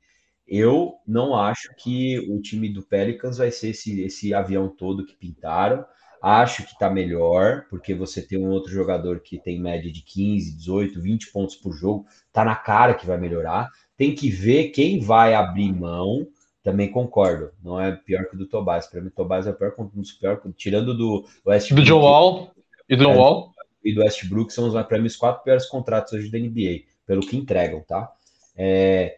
Eu 0.46 0.94
não 1.06 1.34
acho 1.36 1.74
que 1.76 2.18
o 2.30 2.40
time 2.40 2.68
do 2.72 2.82
Pelicans 2.82 3.38
vai 3.38 3.50
ser 3.50 3.70
esse, 3.70 4.00
esse 4.00 4.32
avião 4.32 4.68
todo 4.68 5.04
que 5.04 5.16
pintaram. 5.16 5.84
Acho 6.22 6.66
que 6.66 6.76
tá 6.78 6.90
melhor, 6.90 7.66
porque 7.70 7.94
você 7.94 8.20
tem 8.22 8.38
um 8.38 8.50
outro 8.50 8.72
jogador 8.72 9.20
que 9.20 9.38
tem 9.38 9.60
média 9.60 9.92
de 9.92 10.02
15, 10.02 10.56
18, 10.56 11.00
20 11.00 11.30
pontos 11.30 11.54
por 11.54 11.72
jogo, 11.72 12.06
tá 12.32 12.44
na 12.44 12.56
cara 12.56 12.94
que 12.94 13.06
vai 13.06 13.18
melhorar. 13.18 13.68
Tem 13.96 14.14
que 14.14 14.28
ver 14.28 14.70
quem 14.70 15.00
vai 15.00 15.34
abrir 15.34 15.72
mão. 15.72 16.26
Também 16.62 16.90
concordo. 16.90 17.52
Não 17.62 17.80
é 17.80 17.92
pior 17.92 18.26
que 18.28 18.34
o 18.34 18.38
do 18.38 18.46
Tobias. 18.46 18.86
Para 18.86 19.00
mim, 19.00 19.08
o 19.08 19.12
Tobias 19.12 19.46
é 19.46 19.50
o 19.50 19.54
pior, 19.54 19.74
um 19.78 20.00
dos 20.00 20.12
piores, 20.12 20.40
tirando 20.56 20.96
do 20.96 21.24
West 21.46 21.72
Do 21.72 21.82
John 21.82 22.00
Wall 22.00 22.50
e 22.88 22.96
do 22.96 23.04
John 23.04 23.12
É. 23.12 23.16
Wall. 23.16 23.54
E 23.90 23.94
do 23.94 24.00
Westbrook 24.02 24.52
são, 24.52 24.70
para 24.84 24.98
mim, 24.98 25.06
os 25.06 25.16
quatro 25.16 25.42
piores 25.42 25.66
contratos 25.66 26.12
hoje 26.12 26.30
da 26.30 26.38
NBA, 26.38 27.06
pelo 27.06 27.20
que 27.22 27.36
entregam, 27.36 27.82
tá? 27.86 28.10
É, 28.56 29.16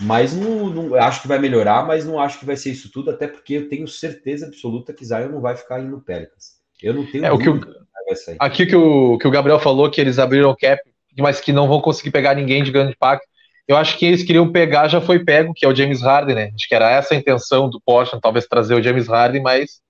mas 0.00 0.34
não, 0.34 0.68
não- 0.70 0.94
acho 0.94 1.22
que 1.22 1.28
vai 1.28 1.38
melhorar, 1.38 1.86
mas 1.86 2.04
não 2.04 2.20
acho 2.20 2.38
que 2.38 2.44
vai 2.46 2.56
ser 2.56 2.70
isso 2.70 2.90
tudo, 2.90 3.10
até 3.10 3.26
porque 3.26 3.54
eu 3.54 3.68
tenho 3.68 3.88
certeza 3.88 4.46
absoluta 4.46 4.92
que 4.92 5.04
Zion 5.04 5.28
não 5.30 5.40
vai 5.40 5.56
ficar 5.56 5.80
indo 5.80 5.90
no 5.90 6.00
Pelicans. 6.02 6.56
Eu 6.82 6.94
não 6.94 7.06
tenho 7.10 7.24
É, 7.24 7.32
o 7.32 7.38
que 7.38 7.48
o-. 7.48 7.60
Aqui 8.38 8.66
que 8.66 8.76
o, 8.76 9.18
que 9.18 9.26
o 9.26 9.30
Gabriel 9.30 9.58
falou 9.58 9.90
que 9.90 10.00
eles 10.00 10.18
abriram 10.18 10.50
o 10.50 10.56
cap, 10.56 10.80
mas 11.18 11.40
que 11.40 11.52
não 11.52 11.66
vão 11.66 11.80
conseguir 11.80 12.10
pegar 12.10 12.34
ninguém 12.34 12.62
de 12.62 12.70
grande 12.70 12.92
impacto. 12.92 13.26
Eu 13.66 13.76
acho 13.76 13.98
que 13.98 14.06
eles 14.06 14.22
queriam 14.22 14.52
pegar, 14.52 14.86
já 14.88 15.00
foi 15.00 15.24
pego, 15.24 15.52
que 15.54 15.64
é 15.64 15.68
o 15.68 15.74
James 15.74 16.00
Harden, 16.02 16.36
né? 16.36 16.50
Acho 16.54 16.68
que 16.68 16.74
era 16.74 16.90
essa 16.90 17.14
a 17.14 17.16
intenção 17.16 17.68
do 17.68 17.80
Portland, 17.80 18.20
talvez 18.22 18.46
trazer 18.46 18.74
o 18.74 18.82
James 18.82 19.08
Harden, 19.08 19.42
mas 19.42 19.80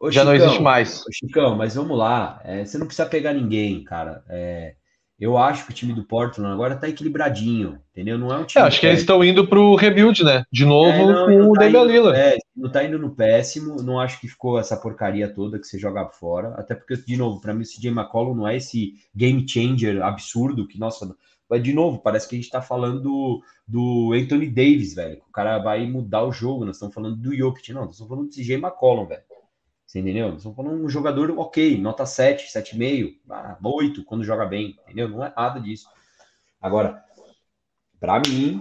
Ô, 0.00 0.10
já 0.10 0.24
não 0.24 0.32
Chicão, 0.32 0.46
existe 0.46 0.62
mais. 0.62 1.02
Chicão, 1.12 1.56
mas 1.56 1.74
vamos 1.74 1.96
lá. 1.98 2.40
É, 2.44 2.64
você 2.64 2.78
não 2.78 2.86
precisa 2.86 3.08
pegar 3.08 3.32
ninguém, 3.32 3.82
cara. 3.84 4.24
É, 4.28 4.76
eu 5.18 5.36
acho 5.38 5.64
que 5.66 5.70
o 5.72 5.74
time 5.74 5.92
do 5.94 6.04
Portland 6.06 6.52
agora 6.52 6.76
tá 6.76 6.88
equilibradinho, 6.88 7.80
entendeu? 7.90 8.18
Não 8.18 8.32
é 8.32 8.38
um 8.38 8.44
É, 8.44 8.44
time. 8.46 8.64
acho 8.64 8.80
que 8.80 8.86
eles 8.86 9.00
estão 9.00 9.22
indo 9.24 9.46
pro 9.48 9.74
rebuild, 9.74 10.22
né? 10.24 10.44
De 10.52 10.64
novo 10.64 10.88
É, 10.90 11.06
não, 11.06 11.26
com 11.26 11.38
não 11.38 11.50
o 11.50 11.52
tá 11.52 11.60
Damian 11.60 11.84
Lillard. 11.84 12.20
é, 12.20 12.36
não 12.54 12.70
tá 12.70 12.84
indo 12.84 12.98
no 12.98 13.14
péssimo, 13.14 13.82
não 13.82 14.00
acho 14.00 14.20
que 14.20 14.28
ficou 14.28 14.58
essa 14.58 14.76
porcaria 14.76 15.32
toda 15.32 15.58
que 15.58 15.66
você 15.66 15.78
joga 15.78 16.06
fora, 16.08 16.54
até 16.58 16.74
porque, 16.74 16.96
de 16.96 17.16
novo, 17.16 17.40
para 17.40 17.54
mim 17.54 17.62
o 17.62 17.66
CJ 17.66 17.90
McCollum 17.90 18.34
não 18.34 18.48
é 18.48 18.56
esse 18.56 18.94
game 19.14 19.46
changer 19.48 20.02
absurdo 20.02 20.66
que, 20.66 20.78
nossa, 20.78 21.14
mas 21.48 21.62
de 21.62 21.72
novo, 21.72 21.98
parece 21.98 22.28
que 22.28 22.34
a 22.36 22.38
gente 22.38 22.50
tá 22.50 22.60
falando 22.62 23.00
do, 23.00 23.42
do 23.66 24.12
Anthony 24.14 24.48
Davis, 24.50 24.94
velho, 24.94 25.16
que 25.18 25.28
o 25.28 25.32
cara 25.32 25.58
vai 25.58 25.86
mudar 25.86 26.24
o 26.24 26.32
jogo, 26.32 26.64
nós 26.64 26.76
estamos 26.76 26.94
falando 26.94 27.16
do 27.16 27.34
Jokic, 27.34 27.72
não, 27.72 27.82
nós 27.82 27.92
estamos 27.92 28.08
falando 28.10 28.28
do 28.28 28.34
CJ 28.34 28.54
McCollum, 28.56 29.06
velho, 29.06 29.22
você 29.86 30.00
entendeu? 30.00 30.28
Nós 30.28 30.38
estamos 30.38 30.56
falando 30.56 30.84
um 30.84 30.88
jogador 30.88 31.30
ok, 31.38 31.78
nota 31.78 32.04
7, 32.04 32.52
7,5, 32.52 33.14
ah, 33.30 33.56
8 33.62 34.04
quando 34.04 34.24
joga 34.24 34.44
bem, 34.44 34.76
entendeu? 34.82 35.08
Não 35.08 35.24
é 35.24 35.32
nada 35.34 35.60
disso. 35.60 35.86
Agora, 36.60 37.02
para 38.00 38.20
mim, 38.28 38.60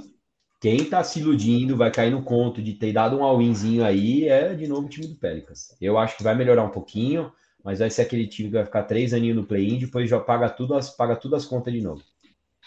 quem 0.61 0.85
tá 0.85 1.03
se 1.03 1.19
iludindo, 1.19 1.75
vai 1.75 1.91
cair 1.91 2.11
no 2.11 2.21
conto 2.21 2.61
de 2.61 2.73
ter 2.73 2.93
dado 2.93 3.17
um 3.17 3.23
all-inzinho 3.23 3.83
aí, 3.83 4.27
é 4.29 4.53
de 4.53 4.67
novo 4.67 4.85
o 4.85 4.89
time 4.89 5.07
do 5.07 5.15
Pelicans. 5.15 5.75
Eu 5.81 5.97
acho 5.97 6.15
que 6.15 6.23
vai 6.23 6.35
melhorar 6.35 6.63
um 6.63 6.69
pouquinho, 6.69 7.31
mas 7.63 7.79
vai 7.79 7.89
ser 7.89 8.03
aquele 8.03 8.27
time 8.27 8.49
que 8.49 8.55
vai 8.55 8.65
ficar 8.65 8.83
três 8.83 9.13
aninhos 9.13 9.35
no 9.35 9.45
play-in, 9.45 9.79
depois 9.79 10.07
já 10.07 10.19
paga 10.19 10.47
tudo, 10.49 10.75
as, 10.75 10.89
paga 10.89 11.15
tudo 11.15 11.35
as 11.35 11.45
contas 11.45 11.73
de 11.73 11.81
novo. 11.81 12.03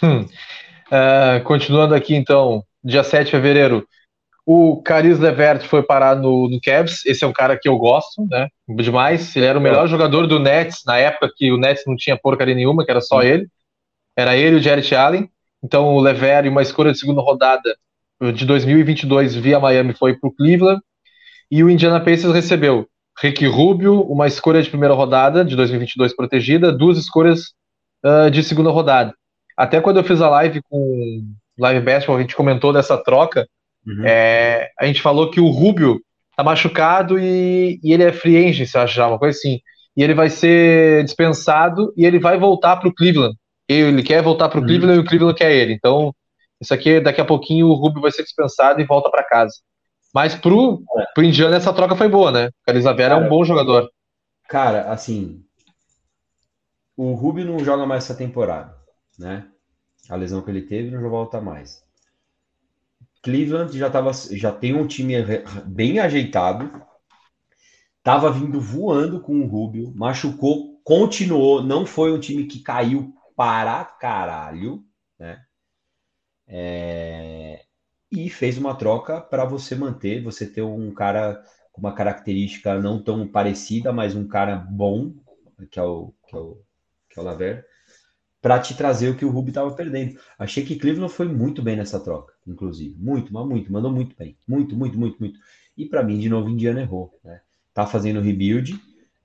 Hum. 0.02 0.26
Ah, 0.90 1.40
continuando 1.44 1.94
aqui, 1.94 2.14
então, 2.14 2.64
dia 2.82 3.04
7 3.04 3.26
de 3.26 3.30
fevereiro, 3.30 3.86
o 4.50 4.80
Caris 4.80 5.18
Levert 5.18 5.66
foi 5.66 5.82
parar 5.82 6.16
no, 6.16 6.48
no 6.48 6.58
Cavs. 6.58 7.04
Esse 7.04 7.22
é 7.22 7.26
um 7.26 7.34
cara 7.34 7.54
que 7.54 7.68
eu 7.68 7.76
gosto, 7.76 8.26
né? 8.30 8.48
Demais. 8.66 9.36
Ele 9.36 9.44
era 9.44 9.58
o 9.58 9.60
melhor 9.60 9.86
jogador 9.86 10.26
do 10.26 10.38
Nets 10.38 10.78
na 10.86 10.96
época 10.96 11.30
que 11.36 11.52
o 11.52 11.58
Nets 11.58 11.84
não 11.86 11.94
tinha 11.94 12.16
porcaria 12.16 12.54
nenhuma, 12.54 12.82
que 12.82 12.90
era 12.90 13.02
só 13.02 13.22
ele. 13.22 13.46
Era 14.16 14.38
ele 14.38 14.56
e 14.56 14.58
o 14.58 14.62
Jarrett 14.62 14.94
Allen. 14.94 15.30
Então, 15.62 15.94
o 15.94 16.00
Levert, 16.00 16.48
uma 16.48 16.62
escolha 16.62 16.92
de 16.92 16.98
segunda 16.98 17.20
rodada 17.20 17.76
de 18.32 18.46
2022 18.46 19.34
via 19.34 19.60
Miami, 19.60 19.92
foi 19.92 20.16
para 20.16 20.28
o 20.28 20.34
Cleveland. 20.34 20.80
E 21.50 21.62
o 21.62 21.68
Indiana 21.68 22.00
Pacers 22.00 22.32
recebeu 22.32 22.88
Ricky 23.20 23.46
Rubio, 23.46 24.00
uma 24.00 24.26
escolha 24.26 24.62
de 24.62 24.70
primeira 24.70 24.94
rodada 24.94 25.44
de 25.44 25.56
2022 25.56 26.16
protegida, 26.16 26.72
duas 26.72 26.96
escolhas 26.96 27.52
ah, 28.02 28.30
de 28.30 28.42
segunda 28.42 28.70
rodada. 28.70 29.12
Até 29.54 29.78
quando 29.78 29.98
eu 29.98 30.04
fiz 30.04 30.22
a 30.22 30.30
live 30.30 30.62
com 30.70 31.22
Live 31.58 31.84
Basketball, 31.84 32.16
a 32.16 32.20
gente 32.22 32.34
comentou 32.34 32.72
dessa 32.72 32.96
troca. 32.96 33.46
Uhum. 33.88 34.04
É, 34.06 34.70
a 34.78 34.86
gente 34.86 35.02
falou 35.02 35.30
que 35.30 35.40
o 35.40 35.48
Rubio 35.48 36.00
tá 36.36 36.44
machucado 36.44 37.18
e, 37.18 37.80
e 37.82 37.92
ele 37.92 38.04
é 38.04 38.12
free 38.12 38.36
agent, 38.48 38.68
se 38.68 38.78
achar, 38.78 39.08
uma 39.08 39.18
coisa 39.18 39.36
assim. 39.36 39.60
E 39.96 40.02
ele 40.02 40.14
vai 40.14 40.30
ser 40.30 41.04
dispensado 41.04 41.92
e 41.96 42.04
ele 42.06 42.18
vai 42.18 42.38
voltar 42.38 42.76
para 42.76 42.88
o 42.88 42.94
Cleveland. 42.94 43.34
Ele 43.68 44.02
quer 44.02 44.22
voltar 44.22 44.48
para 44.48 44.58
o 44.58 44.62
Uhum. 44.62 44.66
Cleveland 44.66 44.98
e 44.98 45.00
o 45.00 45.04
Cleveland 45.04 45.36
quer 45.36 45.52
ele. 45.52 45.72
Então, 45.72 46.14
isso 46.60 46.72
aqui, 46.74 47.00
daqui 47.00 47.20
a 47.20 47.24
pouquinho, 47.24 47.66
o 47.68 47.74
Rubio 47.74 48.02
vai 48.02 48.10
ser 48.12 48.22
dispensado 48.22 48.80
e 48.80 48.84
volta 48.86 49.10
para 49.10 49.24
casa. 49.24 49.54
Mas 50.14 50.34
pro, 50.34 50.82
pro 51.14 51.24
Indiana 51.24 51.56
essa 51.56 51.72
troca 51.72 51.96
foi 51.96 52.08
boa, 52.08 52.30
né? 52.32 52.46
O 52.46 52.52
Caris 52.66 52.84
Levert 52.84 53.12
é 53.12 53.16
um 53.16 53.28
bom 53.28 53.44
jogador. 53.44 53.88
Cara, 54.48 54.90
assim, 54.90 55.44
o 56.96 57.12
Rubio 57.14 57.44
não 57.44 57.58
joga 57.64 57.86
mais 57.86 58.04
essa 58.04 58.14
temporada, 58.14 58.74
né? 59.18 59.46
A 60.08 60.16
lesão 60.16 60.42
que 60.42 60.50
ele 60.50 60.62
teve 60.62 60.90
não 60.90 61.08
volta 61.10 61.40
mais. 61.40 61.84
Cleveland 63.22 63.76
já, 63.76 63.90
tava, 63.90 64.12
já 64.12 64.52
tem 64.52 64.74
um 64.74 64.86
time 64.86 65.14
bem 65.66 65.98
ajeitado, 65.98 66.70
tava 68.02 68.30
vindo 68.32 68.60
voando 68.60 69.20
com 69.20 69.40
o 69.40 69.46
Rubio, 69.46 69.92
machucou, 69.94 70.80
continuou, 70.84 71.62
não 71.62 71.84
foi 71.84 72.12
um 72.12 72.20
time 72.20 72.44
que 72.44 72.60
caiu 72.60 73.12
para 73.36 73.84
caralho, 73.84 74.84
né? 75.18 75.44
É, 76.46 77.64
e 78.10 78.30
fez 78.30 78.56
uma 78.56 78.74
troca 78.74 79.20
para 79.20 79.44
você 79.44 79.74
manter, 79.74 80.22
você 80.22 80.46
ter 80.46 80.62
um 80.62 80.92
cara 80.94 81.42
com 81.72 81.80
uma 81.80 81.94
característica 81.94 82.80
não 82.80 83.02
tão 83.02 83.28
parecida, 83.28 83.92
mas 83.92 84.14
um 84.14 84.26
cara 84.26 84.56
bom, 84.56 85.12
que 85.70 85.78
é 85.78 85.82
o, 85.82 86.14
que 86.26 86.34
é 86.34 86.38
o, 86.38 86.62
que 87.10 87.18
é 87.18 87.22
o 87.22 87.24
Laver, 87.24 87.67
para 88.48 88.60
te 88.60 88.74
trazer 88.74 89.10
o 89.10 89.14
que 89.14 89.26
o 89.26 89.28
Ruby 89.28 89.50
estava 89.50 89.70
perdendo. 89.72 90.18
Achei 90.38 90.64
que 90.64 90.78
Cleveland 90.78 91.12
foi 91.12 91.28
muito 91.28 91.60
bem 91.60 91.76
nessa 91.76 92.00
troca, 92.00 92.32
inclusive. 92.46 92.96
Muito, 92.98 93.30
mas 93.30 93.46
muito, 93.46 93.70
mandou 93.70 93.92
muito 93.92 94.16
bem. 94.16 94.38
Muito, 94.48 94.74
muito, 94.74 94.98
muito, 94.98 95.18
muito. 95.20 95.38
E 95.76 95.84
para 95.84 96.02
mim, 96.02 96.18
de 96.18 96.30
novo, 96.30 96.48
Indiana 96.48 96.80
errou. 96.80 97.12
Né? 97.22 97.42
Tá 97.74 97.86
fazendo 97.86 98.22
rebuild, 98.22 98.80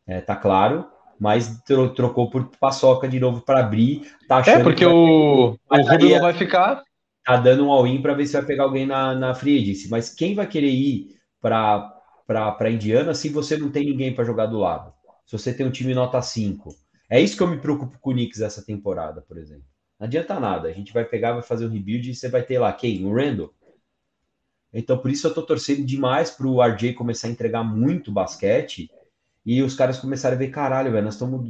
é, 0.06 0.20
tá 0.20 0.36
claro, 0.36 0.86
mas 1.18 1.58
trocou 1.96 2.30
por 2.30 2.50
paçoca 2.60 3.08
de 3.08 3.18
novo 3.18 3.40
para 3.40 3.62
abrir. 3.62 4.12
Tá 4.28 4.44
é, 4.46 4.62
porque 4.62 4.86
o, 4.86 5.52
o 5.52 5.82
Ruby 5.90 6.16
não 6.16 6.20
vai 6.20 6.34
ficar. 6.34 6.84
Tá 7.24 7.38
dando 7.38 7.66
um 7.66 7.72
all-in 7.72 8.02
para 8.02 8.16
ver 8.16 8.28
se 8.28 8.34
vai 8.34 8.44
pegar 8.44 8.64
alguém 8.64 8.86
na, 8.86 9.16
na 9.16 9.34
free 9.34 9.58
agency. 9.58 9.90
Mas 9.90 10.14
quem 10.14 10.36
vai 10.36 10.48
querer 10.48 10.68
ir 10.68 11.16
para 11.42 12.70
Indiana 12.70 13.14
se 13.14 13.30
você 13.30 13.56
não 13.56 13.72
tem 13.72 13.86
ninguém 13.86 14.14
para 14.14 14.26
jogar 14.26 14.48
do 14.48 14.58
lado? 14.58 14.92
Se 15.26 15.38
você 15.38 15.54
tem 15.54 15.66
um 15.66 15.72
time 15.72 15.94
nota 15.94 16.22
5 16.22 16.83
é 17.14 17.22
isso 17.22 17.38
que 17.38 17.44
eu 17.44 17.48
me 17.48 17.60
preocupo 17.60 18.00
com 18.00 18.10
o 18.10 18.14
Knicks 18.14 18.42
essa 18.42 18.66
temporada, 18.66 19.22
por 19.22 19.38
exemplo. 19.38 19.66
Não 20.00 20.08
adianta 20.08 20.40
nada. 20.40 20.68
A 20.68 20.72
gente 20.74 20.92
vai 20.92 21.06
pegar, 21.06 21.34
vai 21.34 21.44
fazer 21.44 21.68
um 21.68 21.70
rebuild 21.70 22.10
e 22.10 22.16
você 22.16 22.28
vai 22.28 22.42
ter 22.42 22.58
lá 22.58 22.74
quem? 22.74 23.06
O 23.06 23.14
Randall. 23.14 23.54
Então, 24.74 24.98
por 24.98 25.12
isso 25.12 25.28
eu 25.28 25.34
tô 25.34 25.44
torcendo 25.44 25.86
demais 25.86 26.32
para 26.32 26.48
o 26.48 26.60
RJ 26.60 26.94
começar 26.94 27.28
a 27.28 27.30
entregar 27.30 27.64
muito 27.64 28.12
basquete 28.12 28.90
e 29.46 29.62
os 29.62 29.76
caras 29.76 30.00
começarem 30.00 30.38
a 30.38 30.40
ver, 30.40 30.48
caralho, 30.48 30.92
velho, 30.92 31.04
nós 31.04 31.14
estamos. 31.14 31.48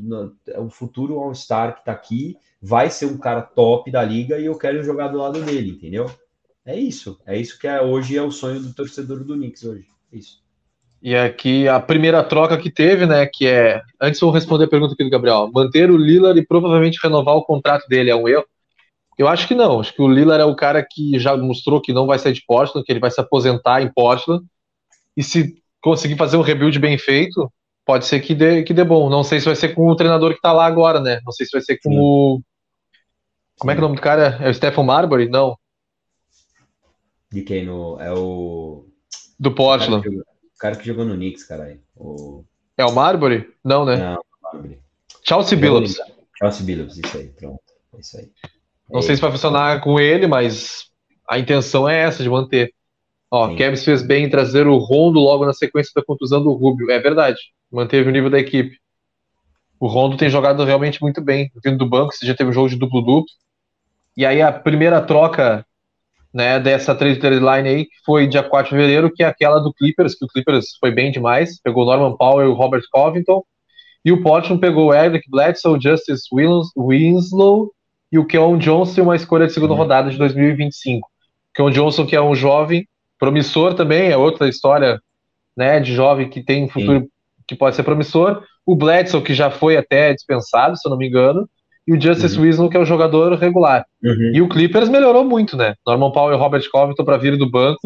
O 0.57 0.69
futuro 0.69 1.17
All-Star 1.17 1.77
que 1.77 1.85
tá 1.85 1.93
aqui, 1.93 2.35
vai 2.61 2.89
ser 2.89 3.05
um 3.05 3.17
cara 3.17 3.41
top 3.41 3.89
da 3.89 4.03
liga 4.03 4.37
e 4.37 4.45
eu 4.45 4.57
quero 4.57 4.83
jogar 4.83 5.07
do 5.07 5.17
lado 5.17 5.41
dele, 5.45 5.71
entendeu? 5.71 6.11
É 6.65 6.77
isso. 6.77 7.21
É 7.25 7.37
isso 7.37 7.57
que 7.57 7.69
é, 7.69 7.81
hoje 7.81 8.17
é 8.17 8.21
o 8.21 8.31
sonho 8.31 8.59
do 8.59 8.73
torcedor 8.73 9.23
do 9.23 9.35
Knicks 9.35 9.63
hoje. 9.63 9.87
É 10.11 10.17
isso. 10.17 10.42
E 11.03 11.17
aqui 11.17 11.67
a 11.67 11.81
primeira 11.81 12.23
troca 12.23 12.57
que 12.57 12.71
teve, 12.71 13.05
né, 13.05 13.25
que 13.25 13.45
é, 13.45 13.81
antes 14.01 14.21
eu 14.21 14.27
vou 14.29 14.33
responder 14.33 14.63
a 14.63 14.69
pergunta 14.69 14.93
aqui 14.93 15.03
do 15.03 15.09
Gabriel, 15.09 15.51
manter 15.53 15.91
o 15.91 15.97
Lillard 15.97 16.39
e 16.39 16.47
provavelmente 16.47 16.97
renovar 17.03 17.35
o 17.35 17.43
contrato 17.43 17.85
dele 17.89 18.09
é 18.09 18.15
um 18.15 18.25
erro? 18.25 18.45
Eu 19.17 19.27
acho 19.27 19.45
que 19.45 19.53
não, 19.53 19.81
acho 19.81 19.93
que 19.93 20.01
o 20.01 20.07
Lillard 20.07 20.41
é 20.41 20.45
o 20.45 20.55
cara 20.55 20.81
que 20.81 21.19
já 21.19 21.35
mostrou 21.35 21.81
que 21.81 21.91
não 21.91 22.07
vai 22.07 22.17
sair 22.17 22.31
de 22.31 22.45
Portland, 22.47 22.85
que 22.85 22.91
ele 22.93 23.01
vai 23.01 23.11
se 23.11 23.19
aposentar 23.19 23.81
em 23.81 23.91
Portland, 23.91 24.45
e 25.17 25.21
se 25.21 25.61
conseguir 25.81 26.15
fazer 26.15 26.37
um 26.37 26.41
rebuild 26.41 26.79
bem 26.79 26.97
feito, 26.97 27.51
pode 27.85 28.05
ser 28.05 28.21
que 28.21 28.33
dê, 28.33 28.63
que 28.63 28.73
dê 28.73 28.85
bom. 28.85 29.09
Não 29.09 29.25
sei 29.25 29.41
se 29.41 29.45
vai 29.45 29.57
ser 29.57 29.75
com 29.75 29.85
o 29.89 29.95
treinador 29.97 30.33
que 30.33 30.39
tá 30.39 30.53
lá 30.53 30.65
agora, 30.65 31.01
né, 31.01 31.19
não 31.25 31.33
sei 31.33 31.45
se 31.45 31.51
vai 31.51 31.61
ser 31.61 31.79
com 31.83 31.91
Sim. 31.91 31.99
o... 31.99 32.41
Como 33.59 33.71
é 33.71 33.75
que 33.75 33.81
é 33.81 33.83
o 33.83 33.87
nome 33.87 33.97
do 33.97 34.01
cara? 34.01 34.37
É 34.41 34.49
o 34.49 34.53
Stephen 34.53 34.85
Marbury? 34.85 35.27
Não. 35.27 35.57
De 37.29 37.41
quem? 37.41 37.65
No, 37.65 37.99
é 37.99 38.13
o... 38.13 38.85
Do 39.37 39.51
Portland 39.51 40.01
cara 40.63 40.77
que 40.77 40.87
jogou 40.87 41.03
no 41.03 41.15
Knicks, 41.15 41.43
caralho. 41.43 41.77
O... 41.93 42.45
É 42.77 42.85
o 42.85 42.93
Marbury? 42.93 43.53
Não, 43.61 43.83
né? 43.83 43.97
Não, 43.97 44.23
Marbury. 44.41 44.79
Chelsea 45.21 45.57
Billups. 45.57 45.97
Chelsea 46.37 46.65
Billups, 46.65 46.97
isso 46.97 47.17
aí, 47.17 47.27
pronto. 47.27 47.59
É 47.93 47.99
isso 47.99 48.17
aí. 48.17 48.31
Não 48.89 48.99
é 49.01 49.03
sei 49.03 49.15
se 49.17 49.21
vai 49.21 49.29
funcionar 49.29 49.81
com 49.81 49.99
ele, 49.99 50.25
mas 50.25 50.85
a 51.29 51.37
intenção 51.37 51.87
é 51.89 52.03
essa, 52.03 52.23
de 52.23 52.29
manter. 52.29 52.73
Ó, 53.29 53.53
Kevs 53.55 53.83
fez 53.83 54.01
bem 54.01 54.23
em 54.23 54.29
trazer 54.29 54.65
o 54.65 54.77
Rondo 54.77 55.19
logo 55.19 55.45
na 55.45 55.51
sequência 55.51 55.91
da 55.93 56.05
contusão 56.05 56.41
do 56.41 56.53
Rubio. 56.53 56.89
É 56.89 56.99
verdade, 56.99 57.39
manteve 57.69 58.07
o 58.07 58.13
nível 58.13 58.29
da 58.29 58.39
equipe. 58.39 58.77
O 59.77 59.87
Rondo 59.87 60.15
tem 60.15 60.29
jogado 60.29 60.63
realmente 60.63 61.01
muito 61.01 61.19
bem, 61.19 61.51
vindo 61.61 61.77
do 61.77 61.89
banco, 61.89 62.13
você 62.13 62.25
já 62.25 62.33
teve 62.33 62.51
um 62.51 62.53
jogo 62.53 62.69
de 62.69 62.77
duplo-duplo. 62.77 63.25
E 64.15 64.25
aí 64.25 64.41
a 64.41 64.49
primeira 64.49 65.01
troca 65.01 65.65
né, 66.33 66.59
dessa 66.59 66.95
trade 66.95 67.19
deadline 67.19 67.69
aí, 67.69 67.85
que 67.85 67.95
foi 68.03 68.27
dia 68.27 68.41
4 68.41 68.69
de 68.69 68.75
fevereiro, 68.75 69.11
que 69.13 69.21
é 69.21 69.27
aquela 69.27 69.59
do 69.59 69.73
Clippers, 69.73 70.15
que 70.15 70.25
o 70.25 70.27
Clippers 70.27 70.75
foi 70.79 70.91
bem 70.91 71.11
demais, 71.11 71.61
pegou 71.61 71.85
Norman 71.85 72.17
Powell 72.17 72.47
e 72.47 72.49
o 72.49 72.55
Robert 72.55 72.83
Covington, 72.91 73.43
e 74.03 74.11
o 74.11 74.21
Portland 74.21 74.59
pegou 74.59 74.93
Eric 74.93 75.29
Bledsoe, 75.29 75.79
Justice 75.81 76.27
Winslow 76.75 77.71
e 78.11 78.19
o 78.19 78.25
Keon 78.25 78.57
Johnson, 78.57 79.03
uma 79.03 79.15
escolha 79.15 79.47
de 79.47 79.53
segunda 79.53 79.73
uhum. 79.73 79.79
rodada 79.79 80.09
de 80.09 80.17
2025. 80.17 81.07
Keon 81.53 81.69
Johnson, 81.69 82.05
que 82.05 82.15
é 82.15 82.21
um 82.21 82.35
jovem 82.35 82.87
promissor 83.17 83.75
também, 83.75 84.09
é 84.09 84.17
outra 84.17 84.49
história 84.49 84.99
né, 85.55 85.79
de 85.79 85.93
jovem 85.93 86.29
que 86.29 86.43
tem 86.43 86.65
um 86.65 86.69
futuro 86.69 87.01
Sim. 87.01 87.09
que 87.47 87.55
pode 87.55 87.75
ser 87.75 87.83
promissor. 87.83 88.43
O 88.65 88.75
Bledsoe, 88.75 89.21
que 89.21 89.33
já 89.33 89.49
foi 89.49 89.77
até 89.77 90.13
dispensado, 90.13 90.75
se 90.77 90.87
eu 90.87 90.89
não 90.89 90.97
me 90.97 91.07
engano, 91.07 91.47
e 91.87 91.93
o 91.93 92.01
Justice 92.01 92.37
uhum. 92.37 92.43
Winslow, 92.43 92.69
que 92.69 92.77
é 92.77 92.79
o 92.79 92.85
jogador 92.85 93.33
regular. 93.33 93.85
Uhum. 94.03 94.31
E 94.33 94.41
o 94.41 94.47
Clippers 94.47 94.89
melhorou 94.89 95.25
muito, 95.25 95.57
né? 95.57 95.75
Norman 95.85 96.11
Powell 96.11 96.37
e 96.37 96.39
Robert 96.39 96.63
Covington 96.71 97.03
para 97.03 97.17
vir 97.17 97.37
do 97.37 97.49
banco 97.49 97.79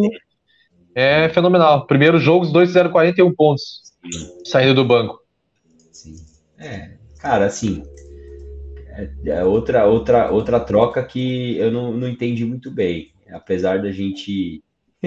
é 0.98 1.30
fenomenal. 1.30 1.86
Primeiro 1.86 2.18
jogo, 2.18 2.44
os 2.44 2.52
dois 2.52 2.70
fizeram 2.70 2.92
41 2.92 3.32
pontos 3.36 3.84
saindo 4.44 4.74
do 4.74 4.84
banco. 4.84 5.20
Sim. 5.92 6.16
É, 6.58 6.98
cara, 7.20 7.46
assim, 7.46 7.84
é, 8.88 9.10
é 9.26 9.44
outra, 9.44 9.86
outra, 9.86 10.32
outra 10.32 10.60
troca 10.60 11.04
que 11.04 11.56
eu 11.58 11.72
não, 11.72 11.94
não 11.94 12.08
entendi 12.08 12.44
muito 12.46 12.72
bem. 12.72 13.12
Apesar 13.30 13.80
da 13.80 13.92
gente. 13.92 14.64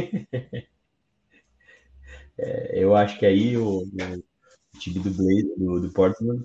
é, 2.39 2.85
eu 2.85 2.95
acho 2.95 3.19
que 3.19 3.27
aí 3.27 3.57
o, 3.57 3.81
o 3.81 4.79
time 4.79 5.01
do 5.01 5.11
Blade, 5.11 5.55
do, 5.57 5.81
do 5.81 5.93
Portland, 5.93 6.45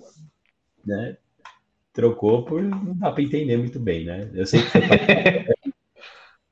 né, 0.84 1.16
trocou 1.96 2.44
por 2.44 2.62
não 2.62 2.94
dá 2.94 3.10
para 3.10 3.22
entender 3.22 3.56
muito 3.56 3.80
bem, 3.80 4.04
né? 4.04 4.30
Eu 4.34 4.46
sei 4.46 4.60
que 4.60 4.70
foi 4.70 4.80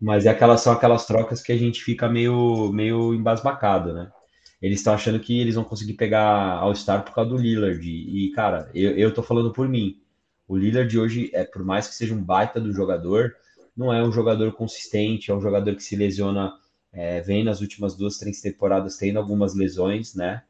mas 0.00 0.24
é 0.24 0.30
aquelas 0.30 0.62
são 0.62 0.72
aquelas 0.72 1.06
trocas 1.06 1.42
que 1.42 1.52
a 1.52 1.56
gente 1.56 1.84
fica 1.84 2.08
meio 2.08 2.72
meio 2.72 3.14
embasbacado, 3.14 3.92
né? 3.92 4.10
Eles 4.60 4.78
estão 4.80 4.94
achando 4.94 5.20
que 5.20 5.38
eles 5.38 5.54
vão 5.54 5.64
conseguir 5.64 5.92
pegar 5.92 6.56
All-Star 6.58 7.04
por 7.04 7.14
causa 7.14 7.28
do 7.28 7.36
Lillard. 7.36 7.86
E, 7.86 8.30
cara, 8.30 8.70
eu, 8.74 8.92
eu 8.92 9.12
tô 9.12 9.22
falando 9.22 9.52
por 9.52 9.68
mim. 9.68 10.00
O 10.48 10.56
Lillard 10.56 10.98
hoje, 10.98 11.30
é 11.34 11.44
por 11.44 11.62
mais 11.62 11.86
que 11.86 11.94
seja 11.94 12.14
um 12.14 12.24
baita 12.24 12.58
do 12.58 12.72
jogador, 12.72 13.34
não 13.76 13.92
é 13.92 14.02
um 14.02 14.10
jogador 14.10 14.52
consistente, 14.52 15.30
é 15.30 15.34
um 15.34 15.40
jogador 15.40 15.74
que 15.76 15.82
se 15.82 15.94
lesiona, 15.96 16.54
é, 16.90 17.20
vem 17.20 17.44
nas 17.44 17.60
últimas 17.60 17.94
duas, 17.94 18.16
três 18.16 18.40
temporadas 18.40 18.96
tendo 18.96 19.18
algumas 19.18 19.54
lesões, 19.54 20.14
né? 20.14 20.42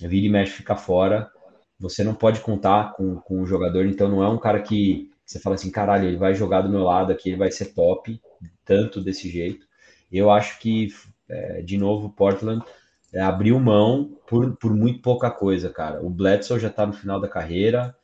Vira 0.00 0.26
e 0.26 0.28
mexe, 0.28 0.52
fica 0.52 0.74
fora 0.74 1.30
você 1.80 2.04
não 2.04 2.14
pode 2.14 2.40
contar 2.40 2.92
com, 2.92 3.16
com 3.16 3.40
o 3.40 3.46
jogador, 3.46 3.86
então 3.86 4.08
não 4.08 4.22
é 4.22 4.28
um 4.28 4.38
cara 4.38 4.60
que 4.60 5.10
você 5.24 5.38
fala 5.38 5.54
assim, 5.54 5.70
caralho, 5.70 6.06
ele 6.06 6.16
vai 6.16 6.34
jogar 6.34 6.60
do 6.60 6.68
meu 6.68 6.82
lado 6.82 7.10
aqui, 7.10 7.30
ele 7.30 7.38
vai 7.38 7.50
ser 7.50 7.66
top, 7.66 8.20
tanto 8.64 9.00
desse 9.00 9.30
jeito. 9.30 9.66
Eu 10.10 10.30
acho 10.30 10.58
que, 10.58 10.88
é, 11.28 11.62
de 11.62 11.78
novo, 11.78 12.10
Portland 12.10 12.64
é, 13.12 13.20
abriu 13.20 13.58
mão 13.58 14.18
por, 14.26 14.56
por 14.56 14.74
muito 14.74 15.00
pouca 15.00 15.30
coisa, 15.30 15.70
cara. 15.70 16.04
O 16.04 16.10
Bledsoe 16.10 16.58
já 16.58 16.68
tá 16.68 16.84
no 16.84 16.92
final 16.92 17.20
da 17.20 17.28
carreira, 17.28 17.96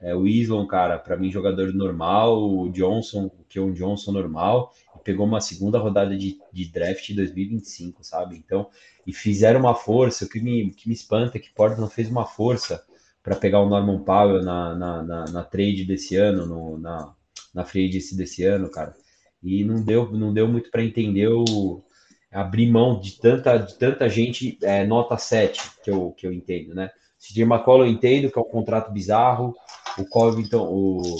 é, 0.00 0.14
o 0.14 0.26
Islon, 0.26 0.66
cara, 0.66 0.98
para 0.98 1.16
mim, 1.16 1.32
jogador 1.32 1.74
normal, 1.74 2.40
o 2.40 2.70
Johnson, 2.70 3.26
o 3.26 3.44
Keon 3.48 3.72
Johnson 3.72 4.12
normal, 4.12 4.72
pegou 5.02 5.26
uma 5.26 5.40
segunda 5.40 5.78
rodada 5.78 6.16
de, 6.16 6.38
de 6.52 6.70
draft 6.70 7.10
em 7.10 7.16
2025, 7.16 8.04
sabe? 8.04 8.36
Então, 8.36 8.68
e 9.06 9.12
fizeram 9.12 9.58
uma 9.58 9.74
força, 9.74 10.24
o 10.24 10.28
que 10.28 10.40
me, 10.40 10.70
que 10.70 10.88
me 10.88 10.94
espanta 10.94 11.38
é 11.38 11.40
que 11.40 11.52
Portland 11.52 11.92
fez 11.92 12.08
uma 12.08 12.24
força 12.24 12.84
para 13.22 13.36
pegar 13.36 13.60
o 13.60 13.68
Norman 13.68 14.02
Powell 14.04 14.42
na, 14.42 14.74
na, 14.74 15.02
na, 15.02 15.24
na 15.26 15.44
trade 15.44 15.84
desse 15.84 16.16
ano, 16.16 16.46
no, 16.46 16.78
na, 16.78 17.14
na 17.54 17.64
free 17.64 17.88
agency 17.88 18.16
desse 18.16 18.44
ano, 18.44 18.70
cara. 18.70 18.94
E 19.42 19.64
não 19.64 19.82
deu, 19.82 20.10
não 20.12 20.32
deu 20.32 20.48
muito 20.48 20.70
para 20.70 20.84
entender 20.84 21.28
o 21.28 21.82
abrir 22.30 22.70
mão 22.70 23.00
de 23.00 23.18
tanta, 23.18 23.56
de 23.56 23.74
tanta 23.78 24.08
gente 24.08 24.58
é, 24.62 24.86
nota 24.86 25.16
7, 25.16 25.60
que 25.82 25.90
eu, 25.90 26.12
que 26.12 26.26
eu 26.26 26.32
entendo, 26.32 26.74
né? 26.74 26.90
CJ 27.18 27.42
McCollum 27.44 27.84
eu 27.84 27.90
entendo 27.90 28.30
que 28.30 28.38
é 28.38 28.42
um 28.42 28.48
contrato 28.48 28.92
bizarro, 28.92 29.54
o 29.98 30.04
Covington, 30.04 30.64
o, 30.68 31.16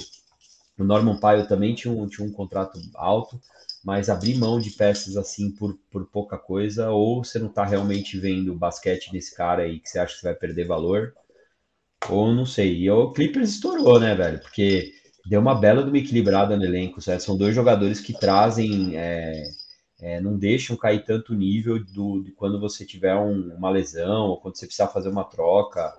o 0.79 0.85
Norman 0.85 1.19
Powell 1.19 1.47
também 1.47 1.75
tinha 1.75 1.93
um, 1.93 2.07
tinha 2.07 2.27
um 2.27 2.33
contrato 2.33 2.79
alto, 2.95 3.41
mas 3.85 4.09
abrir 4.09 4.37
mão 4.37 4.61
de 4.61 4.71
peças 4.71 5.17
assim 5.17 5.51
por, 5.51 5.79
por 5.91 6.07
pouca 6.07 6.39
coisa, 6.39 6.91
ou 6.91 7.25
você 7.25 7.39
não 7.39 7.49
está 7.49 7.65
realmente 7.65 8.19
vendo 8.19 8.53
o 8.53 8.59
basquete 8.59 9.11
desse 9.11 9.35
cara 9.35 9.63
aí 9.63 9.81
que 9.81 9.89
você 9.89 9.99
acha 9.99 10.17
que 10.17 10.23
vai 10.23 10.35
perder 10.35 10.67
valor, 10.67 11.15
ou 12.09 12.33
não 12.33 12.47
sei. 12.47 12.79
E 12.79 12.91
o 12.91 13.13
Clippers 13.13 13.51
estourou, 13.51 13.99
né, 13.99 14.15
velho? 14.15 14.41
Porque 14.41 14.93
deu 15.27 15.41
uma 15.41 15.55
bela 15.55 15.83
de 15.83 15.89
uma 15.89 15.99
equilibrada 15.99 16.57
no 16.57 16.65
elenco. 16.65 17.01
Certo? 17.01 17.23
São 17.23 17.37
dois 17.37 17.55
jogadores 17.55 18.01
que 18.01 18.13
trazem. 18.13 18.97
É, 18.97 19.43
é, 20.01 20.21
não 20.21 20.39
deixam 20.39 20.77
cair 20.77 21.05
tanto 21.05 21.35
nível 21.35 21.85
do, 21.85 22.23
de 22.23 22.31
quando 22.33 22.61
você 22.61 22.87
tiver 22.87 23.17
um, 23.17 23.53
uma 23.57 23.69
lesão 23.69 24.27
ou 24.27 24.41
quando 24.41 24.57
você 24.57 24.67
precisar 24.67 24.89
fazer 24.89 25.09
uma 25.09 25.25
troca. 25.25 25.93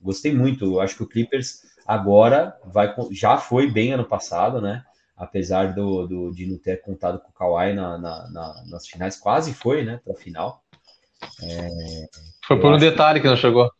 Gostei 0.00 0.34
muito. 0.34 0.80
Acho 0.80 0.96
que 0.96 1.02
o 1.02 1.08
Clippers 1.08 1.62
agora 1.86 2.58
vai 2.64 2.94
já 3.10 3.36
foi 3.36 3.70
bem 3.70 3.92
ano 3.92 4.04
passado, 4.04 4.60
né? 4.60 4.82
Apesar 5.16 5.74
do, 5.74 6.06
do 6.06 6.30
de 6.32 6.46
não 6.46 6.58
ter 6.58 6.80
contado 6.80 7.20
com 7.20 7.28
o 7.28 7.32
Kawhi 7.32 7.74
na, 7.74 7.98
na, 7.98 8.30
na, 8.30 8.64
nas 8.66 8.86
finais, 8.86 9.16
quase 9.16 9.52
foi, 9.52 9.84
né? 9.84 10.00
Para 10.02 10.14
a 10.14 10.16
final. 10.16 10.62
É, 11.42 12.08
foi 12.46 12.58
por 12.60 12.72
um 12.72 12.78
detalhe 12.78 13.20
que 13.20 13.28
não 13.28 13.36
chegou. 13.36 13.70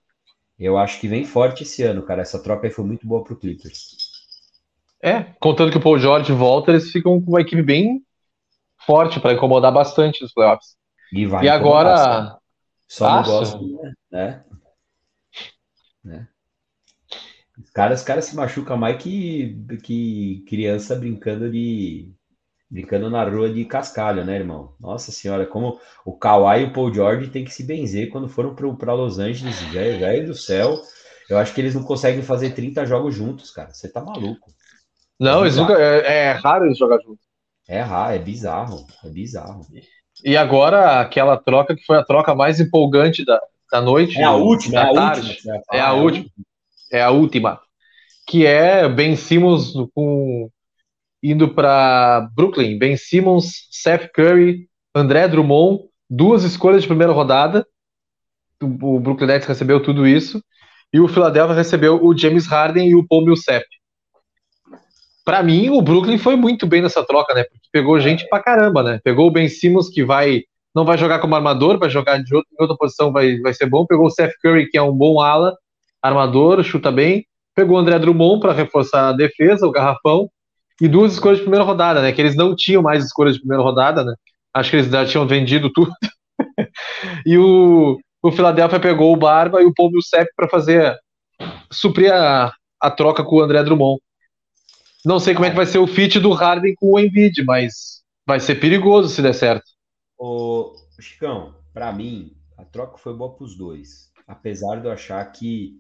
Eu 0.59 0.79
acho 0.79 1.01
que 1.01 1.09
vem 1.09 1.25
forte 1.25 1.63
esse 1.63 1.83
ano, 1.83 2.03
cara. 2.03 2.23
Essa 2.23 2.43
troca 2.43 2.67
aí 2.67 2.73
foi 2.73 2.85
muito 2.85 3.07
boa 3.07 3.25
pro 3.25 3.37
Clippers. 3.37 3.97
É, 5.03 5.23
contando 5.39 5.71
que 5.71 5.77
o 5.77 5.83
Paul 5.83 5.99
George 5.99 6.33
volta, 6.33 6.71
eles 6.71 6.91
ficam 6.91 7.21
com 7.21 7.31
uma 7.31 7.41
equipe 7.41 7.63
bem 7.63 8.03
forte 8.87 9.21
para 9.21 9.35
incomodar 9.35 9.73
bastante 9.73 10.23
nos 10.23 10.33
playoffs. 10.33 10.77
E, 11.13 11.27
vai 11.27 11.45
E 11.45 11.49
agora, 11.49 12.39
Só 12.89 13.11
não 13.11 13.19
Acha? 13.19 13.31
gosto, 13.31 13.93
né? 14.11 14.45
né? 16.03 16.29
Os 17.59 17.71
caras, 17.71 18.01
os 18.01 18.07
caras 18.07 18.25
se 18.25 18.37
machucam 18.37 18.77
mais 18.77 19.03
que, 19.03 19.57
que 19.83 20.45
criança 20.49 20.97
brincando 20.97 21.51
de 21.51 22.13
brincando 22.75 23.11
na 23.11 23.25
rua 23.25 23.51
de 23.53 23.65
cascalho, 23.65 24.25
né, 24.25 24.37
irmão? 24.37 24.75
Nossa 24.81 25.13
senhora, 25.13 25.47
como 25.47 25.81
o 26.05 26.19
Kawhi 26.19 26.63
e 26.63 26.65
o 26.67 26.73
Paul 26.75 26.93
George 26.95 27.31
tem 27.31 27.45
que 27.45 27.55
se 27.55 27.65
benzer 27.65 28.11
quando 28.11 28.29
foram 28.29 28.55
para 28.55 28.93
Los 28.95 29.19
Angeles, 29.19 29.61
velho, 29.63 30.01
velho 30.01 30.27
do 30.29 30.35
céu. 30.35 30.81
Eu 31.31 31.39
acho 31.39 31.55
que 31.55 31.61
eles 31.61 31.75
não 31.75 31.85
conseguem 31.85 32.23
fazer 32.23 32.51
30 32.55 32.85
jogos 32.87 33.15
juntos, 33.15 33.51
cara. 33.51 33.73
Você 33.73 33.89
tá 33.91 34.03
maluco. 34.03 34.51
não, 35.19 35.43
eles 35.43 35.57
nunca, 35.57 35.75
é, 35.75 36.29
é 36.29 36.33
raro 36.33 36.67
eles 36.67 36.79
jogar 36.79 36.99
juntos. 37.03 37.25
É 37.69 37.81
raro, 37.81 38.15
é 38.15 38.19
bizarro, 38.19 38.87
é 39.05 39.09
bizarro. 39.11 39.61
E 40.25 40.37
agora 40.37 41.01
aquela 41.01 41.37
troca 41.37 41.75
que 41.75 41.85
foi 41.85 41.97
a 41.99 42.05
troca 42.05 42.35
mais 42.35 42.61
empolgante 42.61 43.25
da, 43.25 43.41
da 43.71 43.81
noite, 43.81 44.17
É 44.17 44.25
a 44.25 44.33
última, 44.33 44.81
é 44.81 44.85
da 44.85 44.91
a 44.91 44.95
tarde, 44.95 45.21
última. 45.29 45.35
você 45.35 45.49
vai 45.49 45.61
É 45.73 45.81
a 45.81 45.93
última. 45.93 46.27
é 46.93 47.03
a 47.03 47.11
última, 47.11 47.61
que 48.27 48.47
é 48.47 48.89
Ben 48.89 49.17
Simmons 49.17 49.73
com 49.95 50.51
indo 51.25 51.49
para 51.49 52.29
Brooklyn, 52.37 52.79
Ben 52.79 52.99
Simmons, 52.99 53.67
Seth 53.71 54.11
Curry, 54.13 54.69
André 54.95 55.27
Drummond, 55.27 55.85
duas 56.09 56.45
escolhas 56.45 56.83
de 56.83 56.89
primeira 56.89 57.15
rodada. 57.15 57.67
O 58.61 59.01
Brooklyn 59.01 59.29
Nets 59.29 59.49
recebeu 59.49 59.83
tudo 59.83 60.07
isso 60.07 60.45
e 60.93 61.01
o 61.01 61.09
Philadelphia 61.09 61.57
recebeu 61.57 62.05
o 62.05 62.17
James 62.17 62.47
Harden 62.47 62.91
e 62.91 62.95
o 62.95 63.07
Paul 63.07 63.25
Millsap. 63.25 63.65
Pra 65.25 65.43
mim, 65.43 65.71
o 65.71 65.81
Brooklyn 65.81 66.19
foi 66.19 66.37
muito 66.37 66.67
bem 66.67 66.83
nessa 66.83 67.03
troca, 67.03 67.33
né? 67.33 67.45
Porque 67.45 67.69
pegou 67.73 67.99
gente 67.99 68.29
pra 68.29 68.43
caramba, 68.43 68.83
né? 68.83 69.01
Pegou 69.03 69.27
o 69.27 69.31
Ben 69.31 69.49
Simmons, 69.49 69.89
que 69.89 70.05
vai 70.05 70.43
não 70.75 70.85
vai 70.85 70.99
jogar 70.99 71.21
como 71.21 71.37
armador, 71.37 71.79
vai 71.79 71.89
jogar 71.89 72.19
de 72.19 72.35
em 72.35 72.43
outra 72.59 72.77
posição, 72.77 73.13
vai, 73.13 73.39
vai 73.39 73.55
ser 73.55 73.67
bom. 73.67 73.87
Pegou 73.87 74.07
o 74.07 74.11
Seth 74.11 74.33
Curry, 74.43 74.69
que 74.69 74.77
é 74.77 74.83
um 74.83 74.93
bom 74.93 75.21
ala, 75.21 75.57
armador, 76.03 76.63
chuta 76.65 76.91
bem. 76.91 77.25
Pegou 77.55 77.77
o 77.77 77.79
André 77.79 77.99
Drummond 77.99 78.41
para 78.41 78.53
reforçar 78.53 79.09
a 79.09 79.13
defesa, 79.13 79.67
o 79.67 79.71
garrafão. 79.71 80.29
E 80.81 80.89
duas 80.89 81.13
escolhas 81.13 81.39
de 81.39 81.45
primeira 81.45 81.65
rodada, 81.65 82.03
né? 82.03 82.13
Que 82.13 82.21
eles 82.21 82.37
não 82.37 82.55
tinham 82.55 82.83
mais 82.83 83.05
escolhas 83.05 83.35
de 83.35 83.41
primeira 83.41 83.63
rodada, 83.63 84.05
né? 84.05 84.15
Acho 84.53 84.71
que 84.71 84.77
eles 84.77 84.91
já 84.91 85.07
tinham 85.07 85.27
vendido 85.27 85.71
tudo. 85.73 85.93
e 87.27 87.39
o, 87.39 87.99
o 88.23 88.33
Philadelphia 88.33 88.81
pegou 88.81 89.13
o 89.13 89.17
Barba 89.17 89.63
e 89.63 89.67
o 89.67 89.75
Paul 89.75 89.91
Millsap 89.91 90.27
para 90.37 90.49
fazer 90.49 90.97
suprir 91.71 92.13
a, 92.13 92.53
a 92.81 92.91
troca 92.91 93.25
com 93.25 93.37
o 93.37 93.43
André 93.43 93.63
Drummond. 93.63 94.01
Não 95.05 95.21
sei 95.21 95.35
como 95.35 95.47
é 95.47 95.51
que 95.51 95.57
vai 95.57 95.67
ser 95.67 95.79
o 95.79 95.87
fit 95.87 96.19
do 96.19 96.33
Harden 96.33 96.75
com 96.77 96.93
o 96.93 96.99
Embiid, 96.99 97.45
mas 97.45 98.03
vai 98.27 98.41
ser 98.41 98.55
perigoso 98.57 99.09
se 99.09 99.21
der 99.21 99.35
certo. 99.35 99.65
Ô, 100.19 100.75
Chicão, 100.99 101.55
pra 101.73 101.93
mim, 101.93 102.35
a 102.57 102.65
troca 102.65 102.97
foi 102.97 103.15
boa 103.15 103.35
pros 103.35 103.57
dois. 103.57 104.11
Apesar 104.27 104.81
de 104.81 104.87
eu 104.87 104.93
achar 104.93 105.25
que 105.27 105.79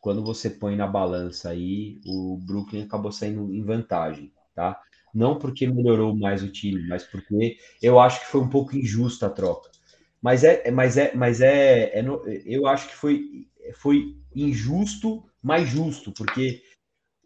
quando 0.00 0.22
você 0.24 0.50
põe 0.50 0.76
na 0.76 0.86
balança 0.86 1.50
aí, 1.50 2.00
o 2.06 2.38
Brooklyn 2.44 2.82
acabou 2.84 3.12
saindo 3.12 3.52
em 3.52 3.62
vantagem, 3.64 4.32
tá? 4.54 4.80
Não 5.14 5.38
porque 5.38 5.66
melhorou 5.66 6.16
mais 6.16 6.42
o 6.42 6.50
time, 6.52 6.86
mas 6.88 7.04
porque 7.04 7.56
eu 7.82 7.98
acho 7.98 8.20
que 8.20 8.26
foi 8.26 8.40
um 8.40 8.48
pouco 8.50 8.76
injusta 8.76 9.26
a 9.26 9.30
troca. 9.30 9.70
Mas 10.20 10.44
é, 10.44 10.70
mas 10.70 10.96
é, 10.96 11.14
mas 11.14 11.40
é, 11.40 11.98
é 11.98 12.02
no- 12.02 12.22
eu 12.46 12.66
acho 12.66 12.88
que 12.88 12.94
foi, 12.96 13.46
foi 13.76 14.16
injusto, 14.34 15.24
mais 15.42 15.68
justo, 15.68 16.12
porque 16.12 16.62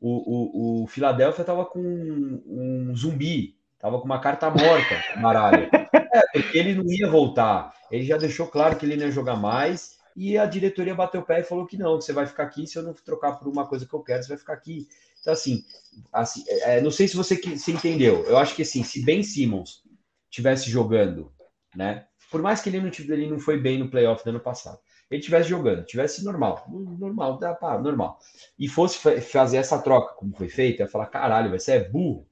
o, 0.00 0.80
o, 0.80 0.84
o 0.84 0.86
Philadelphia 0.86 1.44
tava 1.44 1.64
com 1.66 1.80
um, 1.80 2.90
um 2.90 2.96
zumbi, 2.96 3.56
tava 3.78 3.98
com 3.98 4.04
uma 4.04 4.20
carta 4.20 4.50
morta 4.50 5.04
no 5.14 5.22
baralho. 5.22 5.70
É, 6.14 6.20
porque 6.32 6.58
ele 6.58 6.74
não 6.74 6.84
ia 6.86 7.08
voltar. 7.10 7.74
Ele 7.90 8.04
já 8.04 8.16
deixou 8.18 8.46
claro 8.46 8.76
que 8.76 8.84
ele 8.86 8.96
não 8.96 9.06
ia 9.06 9.12
jogar 9.12 9.36
mais. 9.36 9.98
E 10.16 10.36
a 10.38 10.46
diretoria 10.46 10.94
bateu 10.94 11.20
o 11.20 11.24
pé 11.24 11.40
e 11.40 11.44
falou 11.44 11.66
que 11.66 11.76
não, 11.76 11.98
que 11.98 12.04
você 12.04 12.12
vai 12.12 12.26
ficar 12.26 12.44
aqui. 12.44 12.66
Se 12.66 12.78
eu 12.78 12.82
não 12.82 12.92
trocar 12.94 13.32
por 13.38 13.48
uma 13.48 13.66
coisa 13.66 13.86
que 13.86 13.94
eu 13.94 14.00
quero, 14.02 14.22
você 14.22 14.28
vai 14.28 14.38
ficar 14.38 14.52
aqui. 14.54 14.86
Então, 15.20 15.32
assim, 15.32 15.64
assim 16.12 16.44
é, 16.48 16.80
não 16.80 16.90
sei 16.90 17.08
se 17.08 17.16
você 17.16 17.36
que- 17.36 17.58
se 17.58 17.72
entendeu. 17.72 18.24
Eu 18.26 18.38
acho 18.38 18.54
que 18.54 18.62
assim, 18.62 18.82
se 18.82 19.04
Ben 19.04 19.22
Simmons 19.22 19.82
tivesse 20.30 20.70
jogando, 20.70 21.32
né? 21.74 22.06
Por 22.30 22.40
mais 22.42 22.62
que 22.62 22.68
ele 22.70 22.80
não, 22.80 22.88
ele 22.88 23.30
não 23.30 23.38
foi 23.38 23.58
bem 23.60 23.78
no 23.78 23.90
playoff 23.90 24.24
do 24.24 24.30
ano 24.30 24.40
passado, 24.40 24.80
ele 25.10 25.20
tivesse 25.20 25.48
jogando, 25.50 25.84
tivesse 25.84 26.24
normal, 26.24 26.64
normal, 26.98 27.38
dá 27.38 27.54
pá, 27.54 27.78
normal, 27.78 28.18
e 28.58 28.66
fosse 28.68 28.98
fa- 28.98 29.20
fazer 29.20 29.58
essa 29.58 29.78
troca 29.82 30.14
como 30.14 30.34
foi 30.34 30.48
feito, 30.48 30.80
eu 30.80 30.86
ia 30.86 30.90
falar, 30.90 31.06
caralho, 31.06 31.50
vai 31.50 31.58
ser 31.58 31.90
burro 31.90 32.26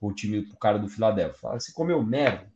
o 0.00 0.12
time, 0.12 0.38
o 0.40 0.56
cara 0.56 0.78
do 0.78 0.88
Philadelphia. 0.88 1.38
Fala, 1.40 1.60
você 1.60 1.72
comeu 1.72 2.02
merda. 2.02 2.52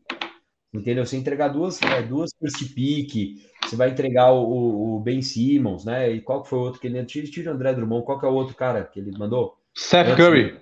Entendeu? 0.73 1.07
Você 1.07 1.17
entregar 1.17 1.49
duas, 1.49 1.81
é, 1.83 2.03
duas 2.03 2.31
first 2.39 2.75
pick, 2.75 3.39
você 3.69 3.77
vai 3.77 3.91
entregar 3.91 4.33
o, 4.33 4.97
o- 4.97 5.01
Ben 5.01 5.23
Simmons, 5.23 5.85
né? 5.85 6.11
E 6.11 6.21
qual 6.21 6.43
que 6.43 6.49
foi 6.49 6.59
o 6.59 6.63
outro 6.63 6.81
que 6.81 6.87
ele 6.87 7.05
tira, 7.05 7.27
tira 7.27 7.51
o 7.51 7.55
André 7.55 7.73
Drummond, 7.75 8.05
qual 8.05 8.19
que 8.19 8.27
é 8.27 8.29
o 8.29 8.35
outro 8.35 8.55
cara 8.55 8.85
que 8.85 8.99
ele 8.99 9.17
mandou? 9.17 9.57
Seth 9.75 10.09
Antes, 10.09 10.17
Curry. 10.17 10.61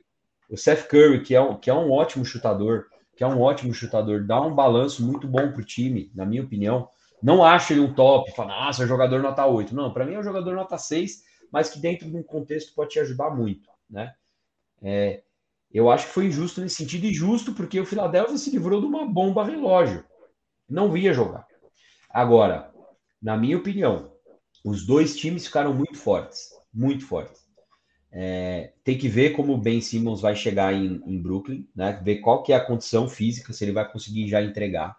O 0.50 0.57
Seth 0.57 0.88
Curry, 0.88 1.22
que 1.22 1.34
é, 1.34 1.40
um, 1.40 1.57
que 1.57 1.70
é 1.70 1.74
um 1.74 1.90
ótimo 1.90 2.24
chutador, 2.24 2.86
que 3.16 3.24
é 3.24 3.26
um 3.26 3.40
ótimo 3.40 3.72
chutador, 3.74 4.24
dá 4.24 4.40
um 4.40 4.54
balanço 4.54 5.04
muito 5.04 5.26
bom 5.26 5.52
pro 5.52 5.64
time, 5.64 6.11
na 6.14 6.24
minha 6.26 6.42
opinião. 6.42 6.88
Não 7.22 7.42
acho 7.42 7.72
ele 7.72 7.80
um 7.80 7.94
top, 7.94 8.30
fala, 8.32 8.54
nossa, 8.66 8.84
é 8.84 8.86
jogador 8.86 9.22
nota 9.22 9.44
8. 9.46 9.74
Não, 9.74 9.92
para 9.92 10.04
mim 10.04 10.14
é 10.14 10.18
um 10.18 10.22
jogador 10.24 10.54
nota 10.54 10.76
6, 10.78 11.22
mas 11.50 11.70
que 11.70 11.78
dentro 11.80 12.09
de 12.09 12.16
um 12.16 12.22
contexto 12.22 12.74
pode 12.74 12.90
te 12.90 13.00
ajudar 13.00 13.30
muito, 13.30 13.68
né? 13.88 14.12
É, 14.82 15.22
eu 15.72 15.90
acho 15.90 16.07
que 16.07 16.12
foi 16.12 16.26
injusto 16.26 16.61
nesse 16.61 16.76
sentido, 16.76 17.07
e 17.07 17.14
justo 17.14 17.52
porque 17.54 17.80
o 17.80 17.86
Philadelphia 17.86 18.36
se 18.38 18.50
livrou 18.50 18.80
de 18.80 18.86
uma 18.86 19.07
bomba 19.07 19.44
relógio. 19.44 20.04
Não 20.68 20.90
via 20.90 21.12
jogar. 21.12 21.46
Agora, 22.11 22.72
na 23.27 23.37
minha 23.37 23.59
opinião, 23.59 24.12
os 24.64 24.87
dois 24.87 25.16
times 25.16 25.47
ficaram 25.47 25.74
muito 25.74 25.99
fortes, 25.99 26.51
muito 26.72 27.05
fortes. 27.07 27.45
É, 28.12 28.72
tem 28.85 28.99
que 28.99 29.09
ver 29.09 29.33
como 29.33 29.55
o 29.55 29.59
Ben 29.59 29.81
Simmons 29.81 30.20
vai 30.22 30.37
chegar 30.37 30.72
em, 30.74 31.03
em 31.07 31.20
Brooklyn, 31.20 31.68
né? 31.77 32.01
Ver 32.05 32.18
qual 32.18 32.43
que 32.43 32.53
é 32.53 32.57
a 32.57 32.64
condição 32.64 33.09
física, 33.09 33.53
se 33.53 33.64
ele 33.64 33.72
vai 33.72 33.91
conseguir 33.91 34.29
já 34.29 34.43
entregar. 34.43 34.97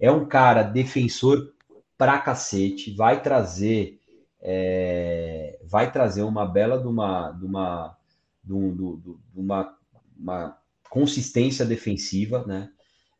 É 0.00 0.10
um 0.10 0.26
cara 0.26 0.62
defensor 0.62 1.54
pra 1.98 2.18
cacete, 2.18 2.94
vai 2.94 3.22
trazer, 3.22 4.00
é, 4.42 5.58
vai 5.64 5.92
trazer 5.92 6.22
uma 6.22 6.46
bela 6.46 6.78
de 6.80 6.86
uma, 6.88 7.32
de 7.32 7.44
uma, 7.46 7.96
de 8.44 8.52
um- 8.52 8.74
do- 8.74 8.96
de 9.34 9.40
uma, 9.40 9.76
uma 10.18 10.58
consistência 10.90 11.64
defensiva, 11.64 12.44
né? 12.46 12.70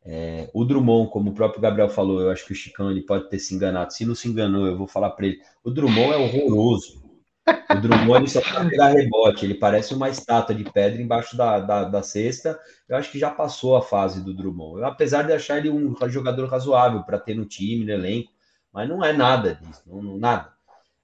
É, 0.04 0.50
o 0.52 0.64
Drummond, 0.64 1.10
como 1.10 1.30
o 1.30 1.34
próprio 1.34 1.62
Gabriel 1.62 1.88
falou, 1.88 2.20
eu 2.20 2.30
acho 2.30 2.44
que 2.46 2.52
o 2.52 2.56
Chicão 2.56 2.90
ele 2.90 3.02
pode 3.02 3.28
ter 3.30 3.38
se 3.38 3.54
enganado. 3.54 3.92
Se 3.92 4.04
não 4.04 4.14
se 4.14 4.28
enganou, 4.28 4.66
eu 4.66 4.76
vou 4.76 4.86
falar 4.86 5.10
para 5.10 5.26
ele. 5.26 5.40
O 5.62 5.70
Drummond 5.70 6.12
é 6.12 6.16
horroroso. 6.16 7.02
O 7.70 7.80
Drummond 7.80 8.20
ele 8.20 8.28
só 8.28 8.40
para 8.40 8.64
pegar 8.68 8.88
rebote. 8.88 9.44
Ele 9.44 9.54
parece 9.54 9.94
uma 9.94 10.08
estátua 10.08 10.54
de 10.54 10.64
pedra 10.64 11.00
embaixo 11.00 11.36
da, 11.36 11.58
da, 11.60 11.84
da 11.84 12.02
cesta. 12.02 12.58
Eu 12.88 12.96
acho 12.96 13.10
que 13.10 13.18
já 13.18 13.30
passou 13.30 13.76
a 13.76 13.82
fase 13.82 14.22
do 14.22 14.34
Drummond. 14.34 14.80
Eu, 14.80 14.86
apesar 14.86 15.22
de 15.22 15.32
achar 15.32 15.58
ele 15.58 15.70
um 15.70 15.94
jogador 16.08 16.48
razoável 16.48 17.02
para 17.02 17.18
ter 17.18 17.34
no 17.34 17.44
time, 17.46 17.84
no 17.84 17.92
elenco, 17.92 18.30
mas 18.72 18.88
não 18.88 19.04
é 19.04 19.12
nada 19.12 19.54
disso, 19.54 19.82
não, 19.86 20.02
não- 20.02 20.18
nada. 20.18 20.52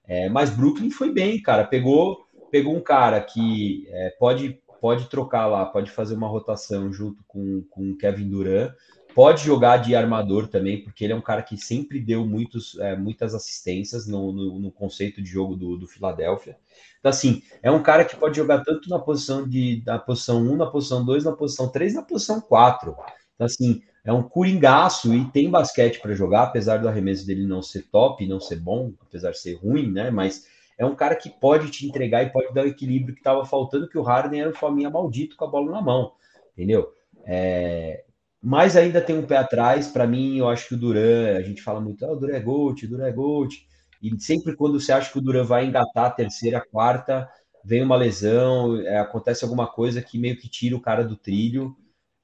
É, 0.07 0.29
mas 0.29 0.51
Brooklyn 0.51 0.91
foi 0.91 1.13
bem, 1.13 1.41
cara. 1.41 1.65
Pegou, 1.65 2.27
pegou 2.51 2.75
um 2.75 2.81
cara 2.81 3.21
que 3.21 3.87
é, 3.89 4.11
pode, 4.19 4.61
pode 4.81 5.09
trocar 5.09 5.47
lá, 5.47 5.67
pode 5.67 5.91
fazer 5.91 6.15
uma 6.15 6.29
rotação 6.29 6.93
junto 6.93 7.23
com, 7.27 7.63
com 7.71 7.91
o 7.91 7.97
Kevin 7.97 8.29
Durant, 8.29 8.73
pode 9.15 9.45
jogar 9.45 9.79
de 9.79 9.95
armador 9.95 10.49
também, 10.49 10.83
porque 10.83 11.05
ele 11.05 11.13
é 11.13 11.17
um 11.17 11.21
cara 11.21 11.43
que 11.43 11.57
sempre 11.57 12.01
deu 12.01 12.25
muitos, 12.25 12.79
é, 12.79 12.97
muitas 12.97 13.35
assistências 13.35 14.07
no, 14.07 14.33
no, 14.33 14.59
no 14.59 14.73
conceito 14.73 15.21
de 15.23 15.29
jogo 15.29 15.57
do, 15.57 15.77
do 15.77 15.87
Philadelphia. 15.87 16.57
Então, 16.99 17.11
assim, 17.11 17.43
é 17.63 17.71
um 17.71 17.83
cara 17.83 18.05
que 18.05 18.17
pode 18.17 18.37
jogar 18.37 18.63
tanto 18.63 18.89
na 18.89 18.99
posição 18.99 19.49
de 19.49 19.83
na 19.87 19.99
posição 19.99 20.43
1, 20.43 20.57
na 20.57 20.67
posição 20.67 21.05
2, 21.05 21.25
na 21.25 21.33
posição 21.33 21.69
3, 21.69 21.95
na 21.95 22.03
posição 22.03 22.41
4. 22.41 22.95
Então, 23.35 23.47
assim, 23.47 23.83
é 24.05 24.13
um 24.13 24.23
coringaço 24.23 25.15
e 25.15 25.25
tem 25.31 25.51
basquete 25.51 26.01
para 26.01 26.15
jogar, 26.15 26.45
apesar 26.45 26.79
do 26.79 26.89
arremesso 26.89 27.27
dele 27.27 27.47
não 27.47 27.63
ser 27.63 27.83
top, 27.91 28.27
não 28.27 28.41
ser 28.41 28.57
bom, 28.57 28.93
apesar 29.01 29.31
de 29.31 29.39
ser 29.39 29.55
ruim, 29.55 29.91
né? 29.91 30.11
Mas 30.11 30.47
é 30.81 30.87
um 30.87 30.95
cara 30.95 31.15
que 31.15 31.29
pode 31.29 31.71
te 31.71 31.87
entregar 31.87 32.23
e 32.23 32.31
pode 32.31 32.55
dar 32.55 32.65
o 32.65 32.69
equilíbrio 32.69 33.15
que 33.15 33.21
estava 33.21 33.45
faltando, 33.45 33.87
que 33.87 33.99
o 33.99 34.03
Harden 34.03 34.41
era 34.41 34.49
um 34.49 34.55
fominha 34.55 34.89
maldito 34.89 35.37
com 35.37 35.45
a 35.45 35.49
bola 35.49 35.71
na 35.71 35.83
mão, 35.83 36.13
entendeu? 36.55 36.91
É, 37.27 38.03
mas 38.43 38.79
ainda 38.79 39.03
tem 39.03 39.19
um 39.19 39.27
pé 39.27 39.37
atrás, 39.37 39.89
para 39.89 40.07
mim, 40.07 40.39
eu 40.39 40.49
acho 40.49 40.69
que 40.69 40.75
o 40.75 40.79
Duran, 40.79 41.37
a 41.37 41.43
gente 41.43 41.61
fala 41.61 41.83
muito, 41.83 42.03
ah, 42.07 42.13
o 42.13 42.17
Duran 42.17 42.35
é 42.35 42.41
GOAT, 42.41 42.87
o 42.87 42.89
Duran 42.89 43.07
é 43.07 43.13
GOAT, 43.13 43.69
e 44.03 44.21
sempre 44.23 44.57
quando 44.57 44.81
você 44.81 44.91
acha 44.91 45.13
que 45.13 45.19
o 45.19 45.21
Duran 45.21 45.45
vai 45.45 45.67
engatar 45.67 46.07
a 46.07 46.11
terceira, 46.11 46.57
a 46.57 46.67
quarta, 46.67 47.29
vem 47.63 47.83
uma 47.83 47.97
lesão, 47.97 48.81
é, 48.81 48.99
acontece 48.99 49.45
alguma 49.45 49.67
coisa 49.67 50.01
que 50.01 50.19
meio 50.19 50.39
que 50.39 50.49
tira 50.49 50.75
o 50.75 50.81
cara 50.81 51.05
do 51.05 51.15
trilho, 51.15 51.77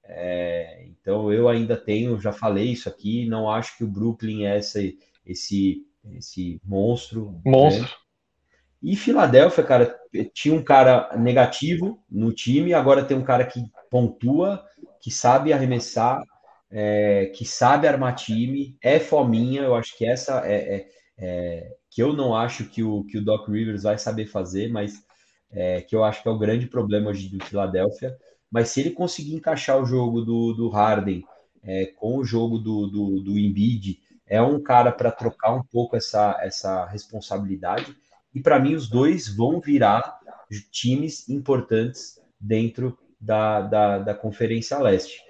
é, 0.02 0.86
então 0.86 1.30
eu 1.30 1.46
ainda 1.46 1.76
tenho, 1.76 2.18
já 2.18 2.32
falei 2.32 2.72
isso 2.72 2.88
aqui, 2.88 3.26
não 3.26 3.50
acho 3.50 3.76
que 3.76 3.84
o 3.84 3.88
Brooklyn 3.88 4.46
é 4.46 4.56
esse, 4.56 4.98
esse, 5.26 5.82
esse 6.14 6.58
monstro. 6.64 7.38
Monstro. 7.44 7.82
né? 7.82 8.05
E 8.82 8.94
Filadélfia, 8.94 9.64
cara, 9.64 9.98
tinha 10.32 10.54
um 10.54 10.62
cara 10.62 11.10
negativo 11.16 12.02
no 12.10 12.32
time, 12.32 12.74
agora 12.74 13.04
tem 13.04 13.16
um 13.16 13.24
cara 13.24 13.44
que 13.44 13.60
pontua, 13.90 14.64
que 15.00 15.10
sabe 15.10 15.52
arremessar, 15.52 16.22
é, 16.70 17.26
que 17.26 17.44
sabe 17.44 17.88
armar 17.88 18.14
time, 18.14 18.76
é 18.82 18.98
fominha. 18.98 19.62
Eu 19.62 19.74
acho 19.74 19.96
que 19.96 20.06
essa 20.06 20.42
é, 20.46 20.54
é, 20.54 20.86
é, 21.18 21.76
que 21.90 22.02
eu 22.02 22.12
não 22.12 22.34
acho 22.34 22.68
que 22.68 22.82
o, 22.82 23.04
que 23.04 23.18
o 23.18 23.24
Doc 23.24 23.48
Rivers 23.48 23.84
vai 23.84 23.98
saber 23.98 24.26
fazer, 24.26 24.70
mas 24.70 25.02
é, 25.50 25.80
que 25.80 25.96
eu 25.96 26.04
acho 26.04 26.22
que 26.22 26.28
é 26.28 26.30
o 26.30 26.38
grande 26.38 26.66
problema 26.66 27.10
hoje 27.10 27.28
do 27.28 27.44
Filadélfia. 27.44 28.16
Mas 28.50 28.70
se 28.70 28.80
ele 28.80 28.90
conseguir 28.90 29.34
encaixar 29.34 29.80
o 29.80 29.86
jogo 29.86 30.20
do, 30.20 30.52
do 30.52 30.68
Harden 30.68 31.24
é, 31.62 31.86
com 31.86 32.18
o 32.18 32.24
jogo 32.24 32.58
do, 32.58 32.86
do, 32.86 33.20
do 33.20 33.38
Embiid, 33.38 34.00
é 34.26 34.42
um 34.42 34.60
cara 34.60 34.90
para 34.92 35.10
trocar 35.10 35.52
um 35.52 35.62
pouco 35.62 35.96
essa, 35.96 36.36
essa 36.40 36.84
responsabilidade. 36.86 37.96
E 38.36 38.40
para 38.42 38.58
mim, 38.58 38.74
os 38.74 38.86
dois 38.86 39.34
vão 39.34 39.62
virar 39.62 40.18
times 40.70 41.26
importantes 41.26 42.20
dentro 42.38 42.98
da, 43.18 43.62
da, 43.62 43.98
da 43.98 44.14
Conferência 44.14 44.78
Leste. 44.78 45.22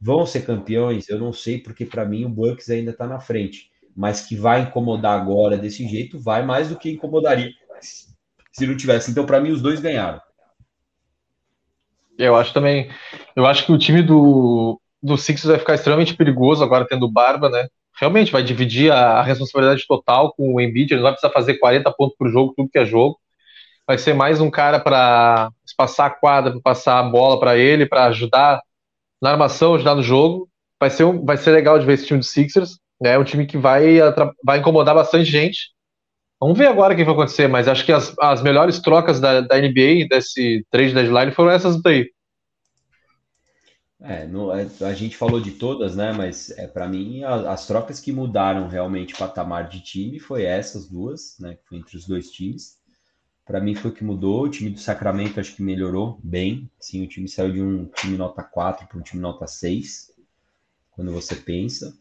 Vão 0.00 0.24
ser 0.24 0.46
campeões? 0.46 1.08
Eu 1.08 1.18
não 1.18 1.32
sei, 1.32 1.58
porque 1.58 1.84
para 1.84 2.04
mim 2.04 2.24
o 2.24 2.28
Bucks 2.28 2.70
ainda 2.70 2.92
está 2.92 3.04
na 3.04 3.18
frente. 3.18 3.68
Mas 3.96 4.24
que 4.24 4.36
vai 4.36 4.62
incomodar 4.62 5.20
agora 5.20 5.58
desse 5.58 5.88
jeito, 5.88 6.20
vai 6.20 6.46
mais 6.46 6.68
do 6.68 6.78
que 6.78 6.92
incomodaria 6.92 7.50
se 8.52 8.64
não 8.64 8.76
tivesse. 8.76 9.10
Então, 9.10 9.26
para 9.26 9.40
mim, 9.40 9.50
os 9.50 9.60
dois 9.60 9.80
ganharam. 9.80 10.20
Eu 12.16 12.36
acho 12.36 12.54
também. 12.54 12.92
Eu 13.34 13.44
acho 13.44 13.66
que 13.66 13.72
o 13.72 13.78
time 13.78 14.02
do, 14.02 14.80
do 15.02 15.16
Sixers 15.16 15.50
vai 15.50 15.58
ficar 15.58 15.74
extremamente 15.74 16.14
perigoso 16.14 16.62
agora 16.62 16.86
tendo 16.88 17.10
Barba, 17.10 17.50
né? 17.50 17.66
Realmente 18.00 18.32
vai 18.32 18.42
dividir 18.42 18.90
a, 18.90 19.22
responsabilidade 19.22 19.86
total 19.86 20.32
com 20.32 20.54
o 20.54 20.60
Embiid. 20.60 20.92
Ele 20.92 21.00
não 21.00 21.04
vai 21.04 21.12
precisar 21.12 21.32
fazer 21.32 21.58
40 21.58 21.90
pontos 21.92 22.16
por 22.16 22.30
jogo, 22.30 22.54
tudo 22.56 22.70
que 22.70 22.78
é 22.78 22.84
jogo. 22.84 23.18
Vai 23.86 23.98
ser 23.98 24.14
mais 24.14 24.40
um 24.40 24.50
cara 24.50 24.80
para 24.80 25.50
passar 25.76 26.06
a 26.06 26.10
quadra, 26.10 26.52
para 26.52 26.60
passar 26.60 26.98
a 26.98 27.02
bola 27.02 27.38
para 27.38 27.56
ele, 27.56 27.86
para 27.86 28.04
ajudar 28.06 28.60
na 29.20 29.30
armação, 29.30 29.74
ajudar 29.74 29.94
no 29.94 30.02
jogo. 30.02 30.48
Vai 30.80 30.90
ser, 30.90 31.04
um, 31.04 31.24
vai 31.24 31.36
ser 31.36 31.52
legal 31.52 31.78
de 31.78 31.86
ver 31.86 31.94
esse 31.94 32.06
time 32.06 32.18
do 32.20 32.24
Sixers. 32.24 32.78
É 33.02 33.10
né? 33.10 33.18
um 33.18 33.24
time 33.24 33.46
que 33.46 33.58
vai, 33.58 33.98
vai 34.44 34.58
incomodar 34.58 34.94
bastante 34.94 35.24
gente. 35.24 35.72
Vamos 36.40 36.58
ver 36.58 36.66
agora 36.66 36.92
o 36.92 36.96
que 36.96 37.04
vai 37.04 37.14
acontecer, 37.14 37.48
mas 37.48 37.68
acho 37.68 37.84
que 37.84 37.92
as, 37.92 38.12
as 38.18 38.42
melhores 38.42 38.80
trocas 38.80 39.20
da, 39.20 39.42
da 39.42 39.58
NBA 39.58 40.08
desse 40.08 40.66
trade 40.70 40.92
deadline 40.92 41.30
foram 41.30 41.52
essas 41.52 41.80
daí. 41.80 42.10
É, 44.04 44.26
no, 44.26 44.50
é, 44.52 44.66
a 44.80 44.94
gente 44.94 45.16
falou 45.16 45.40
de 45.40 45.52
todas, 45.52 45.94
né? 45.94 46.12
Mas 46.12 46.50
é 46.50 46.66
para 46.66 46.88
mim 46.88 47.22
a, 47.22 47.52
as 47.52 47.66
trocas 47.66 48.00
que 48.00 48.12
mudaram 48.12 48.68
realmente 48.68 49.14
o 49.14 49.18
patamar 49.18 49.68
de 49.68 49.80
time 49.80 50.18
foi 50.18 50.42
essas 50.44 50.88
duas, 50.88 51.36
né? 51.38 51.54
Que 51.54 51.68
foi 51.68 51.78
entre 51.78 51.96
os 51.96 52.06
dois 52.06 52.30
times. 52.30 52.78
Para 53.44 53.60
mim 53.60 53.74
foi 53.74 53.90
o 53.90 53.94
que 53.94 54.04
mudou. 54.04 54.44
O 54.44 54.48
time 54.48 54.70
do 54.70 54.80
Sacramento 54.80 55.38
acho 55.38 55.54
que 55.54 55.62
melhorou 55.62 56.18
bem. 56.22 56.70
Sim, 56.80 57.04
o 57.04 57.08
time 57.08 57.28
saiu 57.28 57.52
de 57.52 57.62
um 57.62 57.86
time 57.86 58.16
nota 58.16 58.42
4 58.42 58.86
para 58.86 58.98
um 58.98 59.02
time 59.02 59.22
nota 59.22 59.46
6. 59.46 60.12
Quando 60.92 61.12
você 61.12 61.36
pensa. 61.36 61.94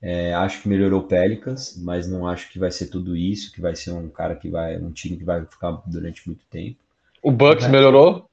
É, 0.00 0.34
acho 0.34 0.60
que 0.60 0.68
melhorou 0.68 1.00
o 1.00 1.06
Pelicans, 1.06 1.76
mas 1.78 2.08
não 2.08 2.26
acho 2.26 2.50
que 2.50 2.58
vai 2.58 2.72
ser 2.72 2.88
tudo 2.88 3.16
isso, 3.16 3.52
que 3.52 3.60
vai 3.60 3.76
ser 3.76 3.92
um 3.92 4.08
cara 4.08 4.34
que 4.34 4.48
vai, 4.48 4.76
um 4.76 4.90
time 4.90 5.16
que 5.16 5.22
vai 5.22 5.44
ficar 5.46 5.80
durante 5.86 6.26
muito 6.26 6.44
tempo. 6.50 6.76
O 7.22 7.30
Bucks 7.30 7.68
melhorou? 7.68 8.28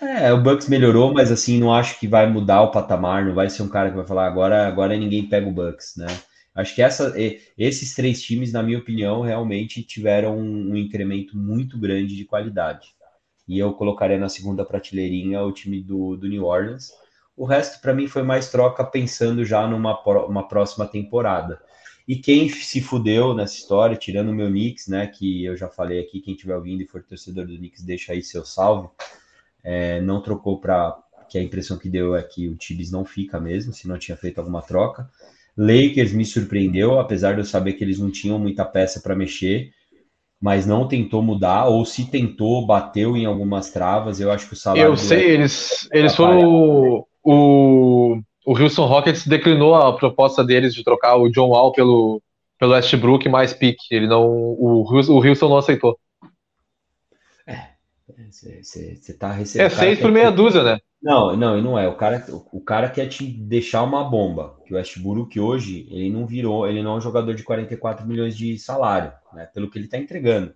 É, 0.00 0.32
o 0.32 0.40
Bucks 0.40 0.68
melhorou, 0.68 1.12
mas 1.12 1.32
assim, 1.32 1.58
não 1.58 1.74
acho 1.74 1.98
que 1.98 2.06
vai 2.06 2.30
mudar 2.30 2.62
o 2.62 2.70
patamar, 2.70 3.24
não 3.24 3.34
vai 3.34 3.50
ser 3.50 3.62
um 3.62 3.68
cara 3.68 3.90
que 3.90 3.96
vai 3.96 4.06
falar 4.06 4.26
agora, 4.26 4.66
agora 4.66 4.96
ninguém 4.96 5.28
pega 5.28 5.48
o 5.48 5.52
Bucks, 5.52 5.96
né? 5.96 6.06
Acho 6.54 6.74
que 6.74 6.82
essa, 6.82 7.14
esses 7.56 7.94
três 7.94 8.22
times, 8.22 8.52
na 8.52 8.62
minha 8.62 8.78
opinião, 8.78 9.20
realmente 9.22 9.82
tiveram 9.82 10.38
um 10.38 10.76
incremento 10.76 11.36
muito 11.36 11.78
grande 11.78 12.16
de 12.16 12.24
qualidade. 12.24 12.88
E 13.46 13.58
eu 13.58 13.72
colocaria 13.72 14.18
na 14.18 14.28
segunda 14.28 14.64
prateleirinha 14.64 15.42
o 15.42 15.52
time 15.52 15.82
do, 15.82 16.16
do 16.16 16.28
New 16.28 16.44
Orleans, 16.44 16.90
o 17.38 17.44
resto, 17.44 17.80
para 17.80 17.94
mim, 17.94 18.08
foi 18.08 18.24
mais 18.24 18.50
troca 18.50 18.84
pensando 18.84 19.44
já 19.44 19.64
numa 19.64 19.96
uma 20.26 20.48
próxima 20.48 20.84
temporada. 20.88 21.60
E 22.06 22.16
quem 22.16 22.48
se 22.48 22.80
fudeu 22.80 23.32
nessa 23.32 23.54
história, 23.54 23.96
tirando 23.96 24.30
o 24.30 24.34
meu 24.34 24.48
Knicks, 24.48 24.88
né? 24.88 25.06
Que 25.06 25.44
eu 25.44 25.56
já 25.56 25.68
falei 25.68 26.00
aqui, 26.00 26.20
quem 26.20 26.34
estiver 26.34 26.56
ouvindo 26.56 26.82
e 26.82 26.86
for 26.88 27.00
torcedor 27.00 27.46
do 27.46 27.56
Knicks, 27.56 27.84
deixa 27.84 28.12
aí 28.12 28.24
seu 28.24 28.44
salve. 28.44 28.88
É, 29.62 30.00
não 30.00 30.22
trocou 30.22 30.60
para. 30.60 30.96
Que 31.28 31.36
a 31.36 31.42
impressão 31.42 31.76
que 31.76 31.90
deu 31.90 32.16
é 32.16 32.22
que 32.22 32.48
o 32.48 32.56
Tibbs 32.56 32.90
não 32.90 33.04
fica 33.04 33.38
mesmo, 33.38 33.70
se 33.70 33.86
não 33.86 33.98
tinha 33.98 34.16
feito 34.16 34.38
alguma 34.38 34.62
troca. 34.62 35.10
Lakers 35.58 36.12
me 36.12 36.24
surpreendeu, 36.24 36.98
apesar 36.98 37.34
de 37.34 37.40
eu 37.40 37.44
saber 37.44 37.74
que 37.74 37.84
eles 37.84 37.98
não 37.98 38.10
tinham 38.10 38.38
muita 38.38 38.64
peça 38.64 39.00
para 39.00 39.14
mexer, 39.14 39.70
mas 40.40 40.64
não 40.64 40.88
tentou 40.88 41.20
mudar, 41.20 41.66
ou 41.66 41.84
se 41.84 42.10
tentou, 42.10 42.64
bateu 42.64 43.14
em 43.14 43.26
algumas 43.26 43.70
travas. 43.70 44.20
Eu 44.20 44.32
acho 44.32 44.46
que 44.46 44.54
o 44.54 44.56
salário. 44.56 44.84
Eu 44.84 44.96
sei, 44.96 45.32
eles, 45.32 45.86
eles 45.92 46.16
foram 46.16 47.04
o, 47.22 48.20
o 48.46 48.58
Houston 48.58 48.86
Rockets 48.86 49.26
declinou 49.26 49.74
a 49.74 49.92
proposta 49.92 50.42
deles 50.42 50.74
de 50.74 50.82
trocar 50.82 51.16
o 51.16 51.28
John 51.28 51.48
Wall 51.48 51.72
pelo, 51.72 52.22
pelo 52.58 52.72
Westbrook 52.72 53.28
mais 53.28 53.52
pique. 53.52 53.84
Ele 53.90 54.06
não, 54.06 54.26
o, 54.26 54.82
o 54.82 55.26
Houston 55.26 55.48
não 55.48 55.58
aceitou. 55.58 55.98
Você 58.30 59.14
tá 59.18 59.32
recebendo. 59.32 59.66
É 59.66 59.70
seis 59.70 59.98
por 59.98 60.10
meia 60.10 60.30
dúzia, 60.30 60.62
né? 60.62 60.78
Não, 61.02 61.36
não, 61.36 61.62
não 61.62 61.78
é. 61.78 61.86
O 61.86 61.96
cara, 61.96 62.24
o 62.52 62.60
cara 62.60 62.90
quer 62.90 63.06
te 63.06 63.24
deixar 63.24 63.82
uma 63.82 64.02
bomba. 64.02 64.56
Que 64.66 64.74
o 64.74 64.76
Westbrook 64.76 65.38
hoje, 65.38 65.86
ele 65.90 66.10
não 66.10 66.26
virou, 66.26 66.68
ele 66.68 66.82
não 66.82 66.94
é 66.94 66.96
um 66.98 67.00
jogador 67.00 67.34
de 67.34 67.42
44 67.42 68.06
milhões 68.06 68.36
de 68.36 68.58
salário, 68.58 69.12
né? 69.32 69.46
Pelo 69.46 69.70
que 69.70 69.78
ele 69.78 69.88
tá 69.88 69.98
entregando. 69.98 70.54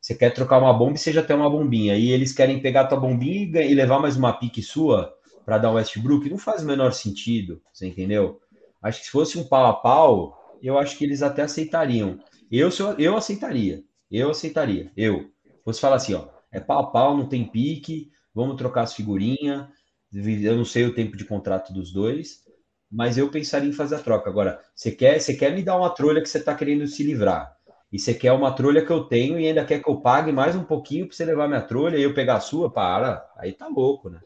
Você 0.00 0.14
quer 0.14 0.30
trocar 0.30 0.58
uma 0.58 0.72
bomba 0.72 0.94
e 0.94 0.98
você 0.98 1.12
já 1.12 1.22
tem 1.22 1.36
uma 1.36 1.50
bombinha. 1.50 1.96
E 1.96 2.10
eles 2.10 2.32
querem 2.32 2.60
pegar 2.60 2.82
a 2.82 2.86
tua 2.86 3.00
bombinha 3.00 3.62
e 3.62 3.74
levar 3.74 3.98
mais 3.98 4.16
uma 4.16 4.32
pique 4.32 4.62
sua 4.62 5.12
para 5.44 5.58
dar 5.58 5.70
o 5.70 5.74
Westbrook 5.74 6.28
não 6.28 6.38
faz 6.38 6.64
o 6.64 6.66
menor 6.66 6.92
sentido, 6.92 7.62
você 7.72 7.86
entendeu? 7.86 8.40
Acho 8.82 8.98
que 8.98 9.06
se 9.06 9.12
fosse 9.12 9.38
um 9.38 9.44
pau 9.44 9.66
a 9.66 9.72
pau, 9.72 10.56
eu 10.60 10.76
acho 10.76 10.98
que 10.98 11.04
eles 11.04 11.22
até 11.22 11.42
aceitariam. 11.42 12.18
Eu, 12.50 12.68
eu 12.98 13.16
aceitaria, 13.16 13.82
eu 14.10 14.30
aceitaria, 14.30 14.90
eu. 14.96 15.30
Fosse 15.64 15.80
falar 15.80 15.96
assim, 15.96 16.14
ó, 16.14 16.26
é 16.56 16.60
pau 16.60 16.78
a 16.78 16.86
pau, 16.86 17.16
não 17.16 17.28
tem 17.28 17.46
pique, 17.46 18.10
vamos 18.34 18.56
trocar 18.56 18.82
as 18.82 18.94
figurinhas, 18.94 19.68
eu 20.12 20.56
não 20.56 20.64
sei 20.64 20.86
o 20.86 20.94
tempo 20.94 21.14
de 21.14 21.24
contrato 21.24 21.70
dos 21.70 21.92
dois, 21.92 22.44
mas 22.90 23.18
eu 23.18 23.30
pensaria 23.30 23.68
em 23.68 23.74
fazer 23.74 23.96
a 23.96 24.02
troca. 24.02 24.30
Agora, 24.30 24.58
você 24.74 24.90
quer, 24.90 25.20
você 25.20 25.34
quer 25.34 25.54
me 25.54 25.62
dar 25.62 25.76
uma 25.76 25.90
trolha 25.90 26.22
que 26.22 26.28
você 26.28 26.38
está 26.38 26.54
querendo 26.54 26.86
se 26.86 27.02
livrar, 27.02 27.54
e 27.92 27.98
você 27.98 28.14
quer 28.14 28.32
uma 28.32 28.52
trolha 28.52 28.84
que 28.84 28.90
eu 28.90 29.04
tenho 29.04 29.38
e 29.38 29.46
ainda 29.46 29.66
quer 29.66 29.82
que 29.82 29.88
eu 29.88 30.00
pague 30.00 30.32
mais 30.32 30.56
um 30.56 30.64
pouquinho 30.64 31.06
para 31.06 31.14
você 31.14 31.26
levar 31.26 31.46
minha 31.46 31.60
trolha 31.60 31.98
e 31.98 32.02
eu 32.02 32.14
pegar 32.14 32.36
a 32.36 32.40
sua, 32.40 32.70
para, 32.70 33.30
aí 33.36 33.52
tá 33.52 33.68
louco, 33.68 34.08
né? 34.08 34.20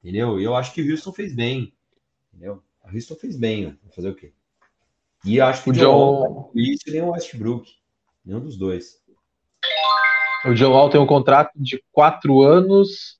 Entendeu? 0.00 0.40
E 0.40 0.44
eu 0.44 0.54
acho 0.54 0.72
que 0.72 0.80
o 0.80 0.90
Houston 0.90 1.12
fez 1.12 1.34
bem. 1.34 1.74
Entendeu? 2.32 2.62
O 2.84 2.94
Houston 2.94 3.16
fez 3.16 3.36
bem, 3.36 3.76
Vou 3.82 3.92
fazer 3.92 4.10
o 4.10 4.14
quê? 4.14 4.32
E 5.24 5.40
acho 5.40 5.64
que 5.64 5.70
o 5.70 5.72
John 5.72 6.52
isso 6.54 6.84
nem 6.86 7.02
o 7.02 7.10
Westbrook. 7.10 7.68
Nenhum 8.24 8.40
dos 8.40 8.56
dois. 8.56 9.04
O 10.46 10.54
John 10.54 10.70
Wall 10.70 10.90
tem 10.90 11.00
um 11.00 11.06
contrato 11.06 11.50
de 11.56 11.82
quatro 11.90 12.42
anos, 12.42 13.18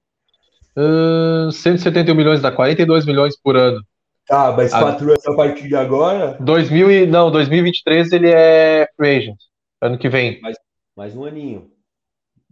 uh, 0.76 1.50
171 1.50 2.14
milhões, 2.14 2.40
dá 2.40 2.52
42 2.52 3.04
milhões 3.04 3.36
por 3.36 3.56
ano. 3.56 3.82
Ah, 4.30 4.52
mas 4.52 4.70
quatro 4.70 5.08
anos 5.08 5.26
a 5.26 5.34
partir 5.34 5.68
de 5.68 5.76
agora? 5.76 6.36
2000 6.40 6.90
e, 6.90 7.06
não, 7.06 7.30
2023 7.30 8.12
ele 8.12 8.30
é 8.30 8.88
free 8.96 9.16
agent, 9.16 9.38
ano 9.80 9.98
que 9.98 10.08
vem. 10.08 10.40
Mais, 10.40 10.56
mais 10.96 11.16
um 11.16 11.24
aninho. 11.24 11.70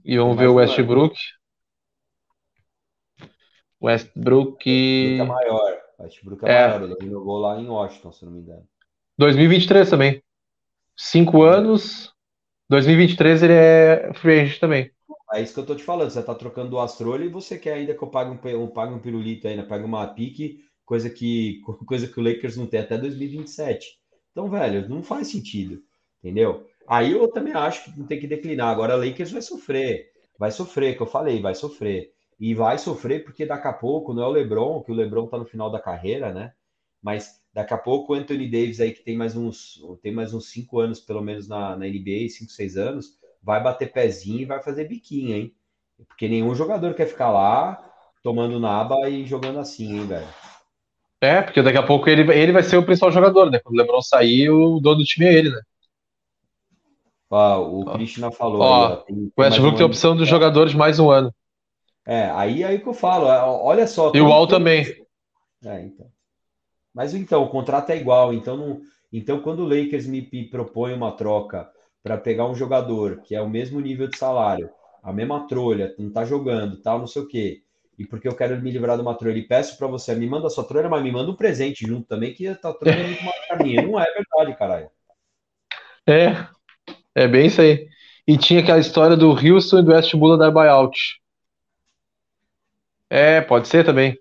E 0.05 0.19
vamos 0.19 0.37
ver 0.37 0.49
o 0.49 0.55
Westbrook. 0.55 1.17
Westbrook. 3.81 4.69
Westbrook 4.69 5.21
é 5.21 5.25
maior. 5.25 5.79
Westbrook 5.99 6.45
é, 6.45 6.53
é. 6.53 6.69
maior. 6.69 6.97
Ele 7.01 7.11
jogou 7.11 7.39
lá 7.39 7.61
em 7.61 7.67
Washington, 7.67 8.13
se 8.13 8.25
não 8.25 8.33
me 8.33 8.41
engano. 8.41 8.65
2023 9.19 9.89
também. 9.89 10.23
Cinco 10.97 11.43
anos. 11.43 12.14
2023 12.69 13.43
ele 13.43 13.53
é 13.53 14.13
free 14.15 14.41
agent 14.41 14.59
também. 14.59 14.91
É 15.33 15.43
isso 15.43 15.55
que 15.55 15.61
eu 15.61 15.67
tô 15.67 15.75
te 15.75 15.83
falando. 15.83 16.11
Você 16.11 16.23
tá 16.23 16.35
trocando 16.35 16.71
do 16.71 16.79
Astrolho 16.79 17.25
e 17.25 17.29
você 17.29 17.59
quer 17.59 17.75
ainda 17.75 17.95
que 17.95 18.03
eu 18.03 18.09
pague 18.09 18.31
um, 18.31 18.63
um, 18.63 18.69
pague 18.69 18.95
um 18.95 18.99
pirulito 18.99 19.49
ainda, 19.49 19.65
pague 19.65 19.85
uma 19.85 20.07
pique, 20.07 20.65
coisa 20.85 21.11
que, 21.11 21.61
coisa 21.87 22.07
que 22.07 22.19
o 22.19 22.23
Lakers 22.23 22.57
não 22.57 22.67
tem 22.67 22.81
até 22.81 22.97
2027. 22.97 23.87
Então, 24.31 24.49
velho, 24.49 24.89
não 24.89 25.03
faz 25.03 25.29
sentido. 25.29 25.83
Entendeu? 26.23 26.67
Aí 26.89 27.13
eu 27.13 27.29
também 27.29 27.53
acho 27.53 27.85
que 27.85 27.99
não 27.99 28.07
tem 28.07 28.19
que 28.19 28.27
declinar. 28.27 28.69
Agora, 28.69 28.97
o 28.97 29.05
Lakers 29.05 29.31
vai 29.31 29.43
sofrer. 29.43 30.11
Vai 30.39 30.51
sofrer, 30.51 30.97
que 30.97 31.03
eu 31.03 31.07
falei, 31.07 31.41
vai 31.41 31.55
sofrer 31.55 32.15
e 32.39 32.55
vai 32.55 32.79
sofrer 32.79 33.25
porque 33.25 33.47
daqui 33.47 33.69
a 33.69 33.73
pouco 33.73 34.13
não 34.13 34.23
é 34.23 34.27
o 34.27 34.31
LeBron, 34.31 34.83
que 34.83 34.93
o 34.93 34.95
LeBron 34.95 35.27
tá 35.27 35.39
no 35.39 35.45
final 35.45 35.71
da 35.71 35.81
carreira, 35.81 36.33
né? 36.33 36.53
Mas 37.03 37.41
daqui 37.55 37.75
a 37.75 37.79
pouco 37.79 38.13
o 38.13 38.17
Anthony 38.17 38.51
Davis 38.51 38.81
aí 38.81 38.93
que 38.93 39.03
tem 39.03 39.17
mais 39.17 39.37
uns 39.37 39.81
tem 40.03 40.13
mais 40.13 40.35
uns 40.35 40.51
cinco 40.51 40.81
anos 40.81 41.01
pelo 41.01 41.23
menos 41.23 41.49
na, 41.49 41.77
na 41.77 41.87
NBA, 41.87 42.29
cinco, 42.31 42.51
seis 42.53 42.77
anos, 42.77 43.17
vai 43.43 43.63
bater 43.63 43.93
pezinho 43.93 44.41
e 44.41 44.45
vai 44.47 44.63
fazer 44.63 44.87
biquinho, 44.89 45.35
hein? 45.37 45.55
Porque 46.09 46.29
nenhum 46.29 46.55
jogador 46.55 46.95
quer 46.95 47.07
ficar 47.07 47.31
lá 47.31 47.93
tomando 48.23 48.59
naba 48.61 49.09
e 49.09 49.25
jogando 49.25 49.61
assim, 49.61 49.99
hein, 49.99 50.07
velho? 50.07 50.27
É, 51.21 51.41
porque 51.41 51.63
daqui 51.63 51.79
a 51.79 51.83
pouco 51.87 52.09
ele, 52.09 52.31
ele 52.33 52.53
vai 52.53 52.63
ser 52.63 52.77
o 52.77 52.85
principal 52.85 53.11
jogador, 53.11 53.51
né? 53.51 53.59
Quando 53.63 53.77
o 53.77 53.79
LeBron 53.79 54.03
sair, 54.03 54.51
o 54.51 54.79
dono 54.79 54.99
do 54.99 55.05
time 55.05 55.27
é 55.27 55.33
ele, 55.35 55.51
né? 55.51 55.61
O 57.31 57.85
Krishna 57.85 58.31
falou. 58.31 58.63
Ó, 58.63 58.85
aí, 58.87 58.93
ó, 58.93 58.97
tem- 58.97 59.33
O 59.37 59.41
Westbrook 59.43 59.73
um 59.75 59.77
tem 59.77 59.85
a 59.85 59.87
opção 59.87 60.17
dos 60.17 60.29
jogadores 60.29 60.75
mais 60.75 60.99
um 60.99 61.11
ano. 61.11 61.33
É, 62.07 62.31
aí, 62.31 62.63
aí 62.63 62.81
que 62.81 62.89
eu 62.89 62.95
falo. 62.95 63.29
é, 63.29 63.41
Olha 63.43 63.87
só. 63.87 64.13
E 64.15 64.21
o 64.21 64.29
Wall 64.29 64.47
também. 64.47 64.85
É, 65.65 65.81
então. 65.83 66.14
Mas 66.95 67.15
então, 67.15 67.43
o 67.43 67.49
contrato 67.49 67.91
é 67.91 67.97
igual. 67.97 68.33
Então, 68.33 68.57
não... 68.57 68.81
então 69.13 69.41
quando 69.41 69.61
o 69.61 69.69
Lakers 69.69 70.07
me 70.07 70.23
propõe 70.49 70.93
uma 70.95 71.13
troca 71.13 71.69
para 72.03 72.17
pegar 72.17 72.47
um 72.47 72.55
jogador 72.55 73.23
que 73.23 73.35
é 73.35 73.41
o 73.41 73.49
mesmo 73.49 73.81
nível 73.81 74.07
de 74.07 74.17
salário, 74.17 74.71
a 75.03 75.13
mesma 75.13 75.47
trolha, 75.47 75.95
não 75.99 76.11
tá 76.11 76.25
jogando, 76.25 76.81
tal, 76.81 76.99
não 76.99 77.07
sei 77.07 77.23
o 77.23 77.29
quê, 77.29 77.63
e 77.99 78.07
porque 78.07 78.27
eu 78.27 78.35
quero 78.35 78.61
me 78.61 78.71
livrar 78.71 78.97
de 78.97 79.03
uma 79.03 79.15
trolha 79.15 79.39
e 79.39 79.47
peço 79.47 79.77
para 79.79 79.87
você, 79.87 80.15
me 80.15 80.27
manda 80.27 80.51
sua 80.51 80.65
trolha, 80.65 80.89
mas 80.89 81.03
me 81.03 81.13
manda 81.13 81.31
um 81.31 81.37
presente 81.37 81.87
junto 81.87 82.07
também, 82.07 82.35
que 82.35 82.53
tua 82.57 82.75
trolha 82.75 83.01
é 83.01 83.07
muito 83.07 83.25
mais 83.25 83.47
que 83.47 83.53
a 83.53 83.57
minha. 83.57 83.83
Não 83.83 84.01
é 84.01 84.05
verdade, 84.05 84.59
caralho. 84.59 84.91
É, 86.07 86.47
é 87.15 87.29
bem 87.29 87.47
isso 87.47 87.61
aí. 87.61 87.89
E 88.27 88.37
tinha 88.37 88.61
aquela 88.61 88.79
história 88.79 89.17
do 89.17 89.31
Houston 89.31 89.79
e 89.79 89.83
do 89.83 89.93
Westbrook 89.93 90.39
dar 90.39 90.51
buyout. 90.51 90.99
É, 93.09 93.41
pode 93.41 93.69
ser 93.69 93.85
também. 93.85 94.19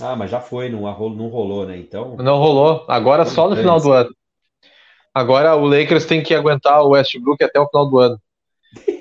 Ah, 0.00 0.16
mas 0.16 0.30
já 0.30 0.40
foi, 0.40 0.70
não, 0.70 0.80
não 0.80 1.28
rolou, 1.28 1.66
né? 1.66 1.76
Então, 1.76 2.16
Não 2.16 2.38
rolou. 2.38 2.84
Agora 2.88 3.24
só 3.24 3.48
no 3.48 3.56
final 3.56 3.80
do 3.80 3.92
ano. 3.92 4.10
Agora 5.14 5.54
o 5.54 5.66
Lakers 5.66 6.06
tem 6.06 6.22
que 6.22 6.34
aguentar 6.34 6.82
o 6.82 6.90
Westbrook 6.90 7.42
até 7.44 7.60
o 7.60 7.68
final 7.68 7.90
do 7.90 7.98
ano. 7.98 8.18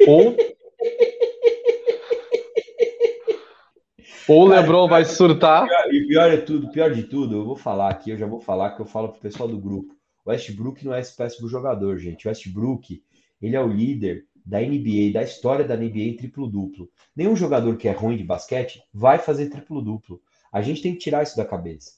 Ou, 0.06 0.36
ou 4.28 4.44
o 4.44 4.48
LeBron 4.48 4.90
vai 4.90 5.06
surtar. 5.06 5.66
E 5.90 6.08
pior 6.08 6.30
é 6.30 6.38
tudo, 6.38 6.70
pior 6.70 6.94
de 6.94 7.04
tudo, 7.04 7.38
eu 7.38 7.46
vou 7.46 7.56
falar 7.56 7.90
aqui, 7.90 8.10
eu 8.10 8.18
já 8.18 8.28
vou 8.28 8.42
falar 8.42 8.72
que 8.72 8.82
eu 8.82 8.86
falo 8.86 9.08
pro 9.10 9.22
pessoal 9.22 9.48
do 9.48 9.58
grupo. 9.58 9.96
O 10.26 10.30
Westbrook 10.30 10.86
não 10.86 10.94
é 10.94 11.00
esse 11.00 11.16
péssimo 11.16 11.48
jogador, 11.48 11.98
gente. 11.98 12.28
O 12.28 12.30
Westbrook, 12.30 13.02
ele 13.42 13.56
é 13.56 13.62
o 13.62 13.68
líder 13.68 14.26
da 14.46 14.60
NBA, 14.60 15.14
da 15.14 15.24
história 15.24 15.64
da 15.64 15.78
NBA 15.78 16.18
triplo-duplo. 16.18 16.90
Nenhum 17.16 17.36
jogador 17.36 17.78
que 17.78 17.88
é 17.88 17.92
ruim 17.92 18.18
de 18.18 18.24
basquete 18.24 18.84
vai 18.94 19.18
fazer 19.18 19.50
triplo-duplo. 19.50 20.22
A 20.52 20.62
gente 20.62 20.82
tem 20.82 20.94
que 20.94 21.00
tirar 21.00 21.24
isso 21.24 21.38
da 21.38 21.46
cabeça. 21.46 21.94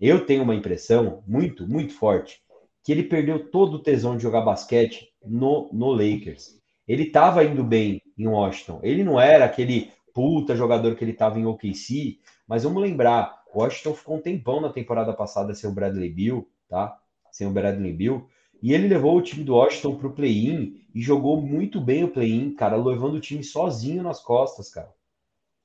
Eu 0.00 0.26
tenho 0.26 0.42
uma 0.42 0.54
impressão 0.54 1.22
muito, 1.26 1.66
muito 1.68 1.94
forte 1.94 2.42
que 2.82 2.92
ele 2.92 3.04
perdeu 3.04 3.50
todo 3.50 3.74
o 3.74 3.82
tesão 3.82 4.16
de 4.16 4.22
jogar 4.22 4.42
basquete 4.42 5.08
no, 5.24 5.70
no 5.72 5.92
Lakers. 5.92 6.60
Ele 6.86 7.04
estava 7.04 7.44
indo 7.44 7.64
bem 7.64 8.02
em 8.18 8.26
Washington. 8.26 8.80
Ele 8.82 9.02
não 9.02 9.18
era 9.18 9.44
aquele 9.44 9.90
puta 10.12 10.54
jogador 10.54 10.94
que 10.94 11.02
ele 11.02 11.12
estava 11.12 11.38
em 11.38 11.46
OKC, 11.46 12.18
mas 12.46 12.64
vamos 12.64 12.82
lembrar, 12.82 13.42
Washington 13.54 13.94
ficou 13.94 14.16
um 14.16 14.20
tempão 14.20 14.60
na 14.60 14.72
temporada 14.72 15.12
passada 15.12 15.54
sem 15.54 15.68
o 15.68 15.72
Bradley 15.72 16.10
Bill, 16.10 16.48
tá? 16.68 16.98
Sem 17.32 17.46
o 17.46 17.50
Bradley 17.50 17.92
Bill. 17.92 18.28
E 18.62 18.72
ele 18.72 18.88
levou 18.88 19.16
o 19.16 19.22
time 19.22 19.44
do 19.44 19.54
Washington 19.54 19.96
pro 19.96 20.12
play-in 20.12 20.86
e 20.94 21.00
jogou 21.00 21.40
muito 21.40 21.80
bem 21.80 22.04
o 22.04 22.08
play-in, 22.08 22.54
cara, 22.54 22.76
levando 22.76 23.14
o 23.14 23.20
time 23.20 23.42
sozinho 23.42 24.02
nas 24.02 24.20
costas, 24.20 24.70
cara. 24.70 24.92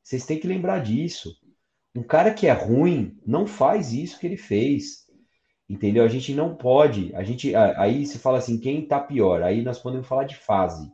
Vocês 0.01 0.25
têm 0.25 0.39
que 0.39 0.47
lembrar 0.47 0.79
disso. 0.79 1.38
Um 1.95 2.03
cara 2.03 2.33
que 2.33 2.47
é 2.47 2.51
ruim 2.51 3.17
não 3.25 3.47
faz 3.47 3.93
isso 3.93 4.19
que 4.19 4.27
ele 4.27 4.37
fez. 4.37 5.07
Entendeu? 5.69 6.03
A 6.03 6.07
gente 6.07 6.33
não 6.33 6.55
pode. 6.55 7.13
A 7.15 7.23
gente 7.23 7.55
aí 7.55 8.05
se 8.05 8.17
fala 8.17 8.39
assim, 8.39 8.59
quem 8.59 8.85
tá 8.85 8.99
pior? 8.99 9.43
Aí 9.43 9.61
nós 9.61 9.77
podemos 9.77 10.07
falar 10.07 10.23
de 10.23 10.35
fase. 10.35 10.91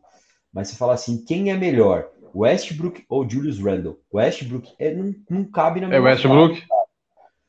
Mas 0.52 0.68
se 0.70 0.76
fala 0.76 0.94
assim, 0.94 1.24
quem 1.24 1.52
é 1.52 1.58
melhor? 1.58 2.10
Westbrook 2.36 3.06
ou 3.08 3.30
Julius 3.30 3.60
Randle? 3.60 3.98
Westbrook 4.14 4.74
é, 4.78 4.94
não, 4.94 5.16
não 5.30 5.46
cabe 5.46 5.80
na 5.80 5.94
É 5.94 6.00
Westbrook. 6.00 6.62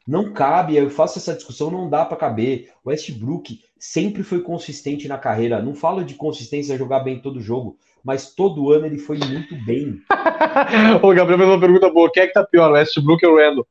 Não 0.07 0.32
cabe, 0.32 0.76
eu 0.76 0.88
faço 0.88 1.18
essa 1.18 1.34
discussão, 1.34 1.70
não 1.70 1.90
dá 1.90 2.04
para 2.04 2.16
caber. 2.16 2.70
O 2.84 2.90
Westbrook 2.90 3.61
sempre 3.78 4.22
foi 4.22 4.40
consistente 4.40 5.09
na 5.09 5.18
carreira. 5.18 5.61
Não 5.61 5.74
falo 5.74 6.04
de 6.04 6.14
consistência 6.14 6.78
jogar 6.78 7.00
bem 7.00 7.20
todo 7.20 7.40
jogo, 7.40 7.76
mas 8.04 8.32
todo 8.32 8.70
ano 8.70 8.86
ele 8.86 8.98
foi 8.98 9.18
muito 9.18 9.57
bem. 9.64 9.98
o 11.02 11.14
Gabriel 11.14 11.38
fez 11.38 11.50
uma 11.50 11.61
pergunta 11.61 11.90
boa. 11.90 12.11
Quem 12.12 12.22
é 12.22 12.26
que 12.28 12.34
tá 12.34 12.44
pior, 12.44 12.70
Westbrook 12.70 13.26
ou 13.26 13.36
Randall? 13.36 13.66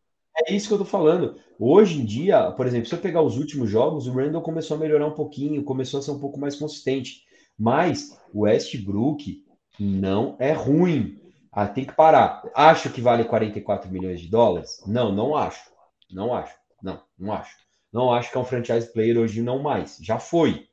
É 0.46 0.54
isso 0.54 0.68
que 0.68 0.74
eu 0.74 0.80
tô 0.80 0.86
falando. 0.86 1.36
Hoje 1.58 2.02
em 2.02 2.06
dia, 2.06 2.52
por 2.52 2.68
exemplo, 2.68 2.88
se 2.88 2.94
eu 2.94 3.00
pegar 3.00 3.22
os 3.22 3.38
últimos 3.38 3.70
jogos, 3.70 4.06
o 4.06 4.12
Randall 4.12 4.42
começou 4.42 4.76
a 4.76 4.80
melhorar 4.80 5.08
um 5.08 5.12
pouquinho, 5.12 5.64
começou 5.64 6.02
a 6.02 6.04
ser 6.04 6.12
um 6.12 6.20
pouco 6.20 6.38
mais 6.38 6.58
consistente. 6.58 7.22
Mas 7.58 8.20
o 8.34 8.42
Westbrook 8.42 9.42
não 9.80 10.36
é 10.38 10.52
ruim. 10.52 11.18
Ah, 11.50 11.66
tem 11.66 11.86
que 11.86 11.96
parar. 11.96 12.44
Acho 12.54 12.90
que 12.90 13.00
vale 13.00 13.24
44 13.24 13.90
milhões 13.90 14.20
de 14.20 14.28
dólares? 14.28 14.84
Não, 14.86 15.14
não 15.14 15.38
acho. 15.38 15.74
Não 16.12 16.34
acho. 16.34 16.56
Não, 16.82 17.04
não 17.18 17.34
acho. 17.34 17.56
Não 17.92 18.14
acho 18.14 18.32
que 18.32 18.38
é 18.38 18.42
um 18.42 18.46
franchise 18.46 18.92
player 18.92 19.18
hoje, 19.18 19.42
não 19.42 19.62
mais. 19.62 19.98
Já 20.02 20.20
foi. 20.20 20.68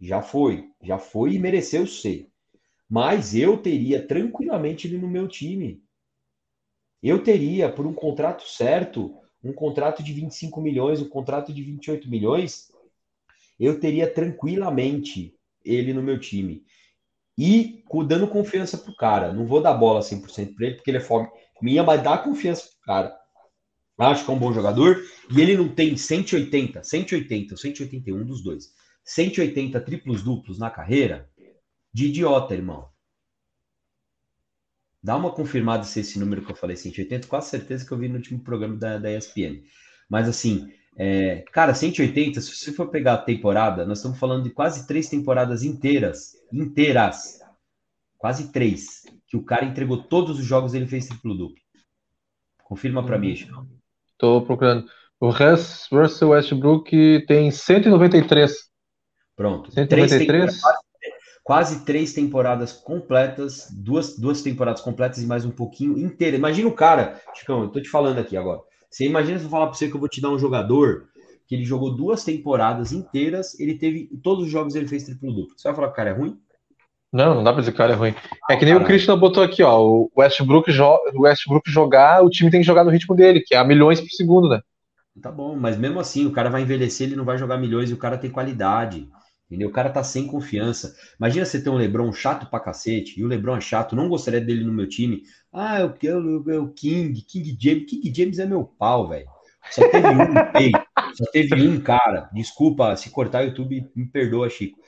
Já 0.00 0.20
foi. 0.20 0.70
Já 0.82 0.98
foi 0.98 1.34
e 1.34 1.38
mereceu 1.38 1.86
ser. 1.86 2.30
Mas 2.88 3.34
eu 3.34 3.56
teria 3.56 4.06
tranquilamente 4.06 4.86
ele 4.86 4.98
no 4.98 5.08
meu 5.08 5.26
time. 5.26 5.82
Eu 7.02 7.22
teria, 7.22 7.70
por 7.70 7.86
um 7.86 7.92
contrato 7.92 8.46
certo, 8.48 9.14
um 9.42 9.52
contrato 9.52 10.02
de 10.02 10.12
25 10.12 10.60
milhões, 10.60 11.00
um 11.00 11.08
contrato 11.08 11.52
de 11.52 11.62
28 11.62 12.08
milhões, 12.08 12.70
eu 13.58 13.80
teria 13.80 14.12
tranquilamente 14.12 15.34
ele 15.64 15.92
no 15.92 16.02
meu 16.02 16.18
time. 16.18 16.64
E 17.38 17.84
dando 18.06 18.28
confiança 18.28 18.78
pro 18.78 18.96
cara. 18.96 19.32
Não 19.32 19.46
vou 19.46 19.60
dar 19.60 19.74
bola 19.74 20.00
100% 20.00 20.54
para 20.54 20.66
ele, 20.66 20.76
porque 20.76 20.90
ele 20.90 20.98
é 20.98 21.02
fome 21.02 21.28
minha, 21.60 21.82
mas 21.82 22.02
dá 22.02 22.18
confiança 22.18 22.68
pro 22.68 22.80
cara. 22.82 23.16
Acho 23.98 24.24
que 24.24 24.30
é 24.30 24.34
um 24.34 24.38
bom 24.38 24.52
jogador. 24.52 25.02
E 25.30 25.40
ele 25.40 25.56
não 25.56 25.68
tem 25.68 25.96
180, 25.96 26.82
180 26.82 27.54
ou 27.54 27.58
181 27.58 28.24
dos 28.24 28.42
dois. 28.42 28.72
180 29.04 29.80
triplos 29.80 30.22
duplos 30.22 30.58
na 30.58 30.70
carreira. 30.70 31.30
De 31.92 32.06
idiota, 32.06 32.54
irmão. 32.54 32.90
Dá 35.02 35.16
uma 35.16 35.32
confirmada 35.32 35.84
se 35.84 36.00
esse 36.00 36.18
número 36.18 36.44
que 36.44 36.50
eu 36.50 36.56
falei, 36.56 36.76
180, 36.76 37.28
quase 37.28 37.48
certeza 37.48 37.86
que 37.86 37.92
eu 37.92 37.98
vi 37.98 38.08
no 38.08 38.16
último 38.16 38.42
programa 38.42 38.76
da, 38.76 38.98
da 38.98 39.16
ESPN. 39.16 39.62
Mas 40.10 40.28
assim, 40.28 40.68
é, 40.98 41.44
cara, 41.52 41.74
180, 41.74 42.40
se 42.40 42.54
você 42.54 42.72
for 42.72 42.88
pegar 42.90 43.14
a 43.14 43.22
temporada, 43.22 43.86
nós 43.86 43.98
estamos 43.98 44.18
falando 44.18 44.44
de 44.44 44.50
quase 44.50 44.86
três 44.86 45.08
temporadas 45.08 45.62
inteiras. 45.62 46.32
Inteiras. 46.52 47.38
Quase 48.18 48.50
três. 48.50 49.04
Que 49.28 49.36
o 49.36 49.44
cara 49.44 49.64
entregou 49.64 50.02
todos 50.02 50.40
os 50.40 50.44
jogos 50.44 50.74
ele 50.74 50.86
fez 50.86 51.06
triplo 51.06 51.36
duplo. 51.36 51.62
Confirma 52.64 53.04
para 53.04 53.18
mim, 53.18 53.36
Chico. 53.36 53.75
Tô 54.18 54.42
procurando. 54.42 54.86
O 55.20 55.30
Russ, 55.30 55.88
Russell 55.90 56.30
Westbrook 56.30 57.24
tem 57.26 57.50
193. 57.50 58.52
Pronto. 59.34 59.70
193? 59.72 60.60
Quase, 60.60 60.78
quase 61.42 61.84
três 61.84 62.12
temporadas 62.12 62.72
completas, 62.72 63.68
duas, 63.70 64.18
duas 64.18 64.42
temporadas 64.42 64.80
completas 64.80 65.22
e 65.22 65.26
mais 65.26 65.44
um 65.44 65.50
pouquinho 65.50 65.98
inteira. 65.98 66.36
Imagina 66.36 66.68
o 66.68 66.74
cara, 66.74 67.20
Chicão, 67.34 67.62
eu 67.62 67.68
tô 67.68 67.80
te 67.80 67.88
falando 67.88 68.18
aqui 68.18 68.36
agora. 68.36 68.60
Você 68.90 69.04
imagina 69.04 69.38
se 69.38 69.44
eu 69.44 69.50
falar 69.50 69.66
para 69.66 69.74
você 69.74 69.88
que 69.88 69.94
eu 69.94 70.00
vou 70.00 70.08
te 70.08 70.20
dar 70.20 70.30
um 70.30 70.38
jogador 70.38 71.08
que 71.46 71.54
ele 71.54 71.64
jogou 71.64 71.94
duas 71.94 72.24
temporadas 72.24 72.92
inteiras, 72.92 73.58
ele 73.60 73.78
teve 73.78 74.10
todos 74.22 74.44
os 74.44 74.50
jogos 74.50 74.74
ele 74.74 74.88
fez 74.88 75.04
triplo 75.04 75.32
duplo. 75.32 75.54
Você 75.56 75.68
vai 75.68 75.74
falar 75.74 75.88
que 75.88 75.92
o 75.92 75.96
cara 75.96 76.10
é 76.10 76.12
ruim? 76.12 76.40
Não, 77.12 77.36
não 77.36 77.44
dá 77.44 77.52
pra 77.52 77.60
dizer 77.60 77.72
que 77.72 77.76
o 77.76 77.78
cara 77.78 77.92
é 77.92 77.96
ruim. 77.96 78.14
É 78.50 78.56
que 78.56 78.64
nem 78.64 78.74
o 78.74 78.84
Christian 78.84 79.18
botou 79.18 79.42
aqui, 79.42 79.62
ó. 79.62 79.80
O 79.80 80.10
Westbrook, 80.16 80.70
jo 80.70 80.98
Westbrook 81.14 81.70
jogar, 81.70 82.22
o 82.22 82.28
time 82.28 82.50
tem 82.50 82.60
que 82.60 82.66
jogar 82.66 82.84
no 82.84 82.90
ritmo 82.90 83.14
dele, 83.14 83.40
que 83.40 83.54
é 83.54 83.58
a 83.58 83.64
milhões 83.64 84.00
por 84.00 84.10
segundo, 84.10 84.48
né? 84.48 84.60
Tá 85.20 85.30
bom, 85.30 85.56
mas 85.56 85.78
mesmo 85.78 85.98
assim, 85.98 86.26
o 86.26 86.32
cara 86.32 86.50
vai 86.50 86.62
envelhecer, 86.62 87.06
ele 87.06 87.16
não 87.16 87.24
vai 87.24 87.38
jogar 87.38 87.56
milhões 87.56 87.90
e 87.90 87.94
o 87.94 87.98
cara 87.98 88.18
tem 88.18 88.30
qualidade. 88.30 89.08
Entendeu? 89.46 89.68
O 89.68 89.72
cara 89.72 89.90
tá 89.90 90.02
sem 90.02 90.26
confiança. 90.26 90.94
Imagina 91.18 91.46
você 91.46 91.62
ter 91.62 91.70
um 91.70 91.76
Lebron 91.76 92.12
chato 92.12 92.50
pra 92.50 92.60
cacete, 92.60 93.18
e 93.18 93.24
o 93.24 93.28
Lebron 93.28 93.56
é 93.56 93.60
chato, 93.60 93.94
não 93.94 94.08
gostaria 94.08 94.40
dele 94.40 94.64
no 94.64 94.72
meu 94.72 94.88
time. 94.88 95.22
Ah, 95.52 95.80
eu 95.80 95.92
quero 95.92 96.42
o 96.62 96.72
King, 96.72 97.18
King 97.22 97.56
James. 97.58 97.84
King 97.88 98.12
James 98.14 98.38
é 98.40 98.44
meu 98.44 98.64
pau, 98.64 99.08
velho. 99.08 99.26
Só 99.70 99.88
teve 99.88 100.06
um, 100.06 100.10
ei, 100.60 100.72
só 101.14 101.24
teve 101.32 101.68
um 101.68 101.80
cara. 101.80 102.28
Desculpa, 102.32 102.96
se 102.96 103.08
cortar 103.10 103.42
o 103.42 103.46
YouTube, 103.46 103.88
me 103.94 104.06
perdoa, 104.06 104.50
Chico. 104.50 104.78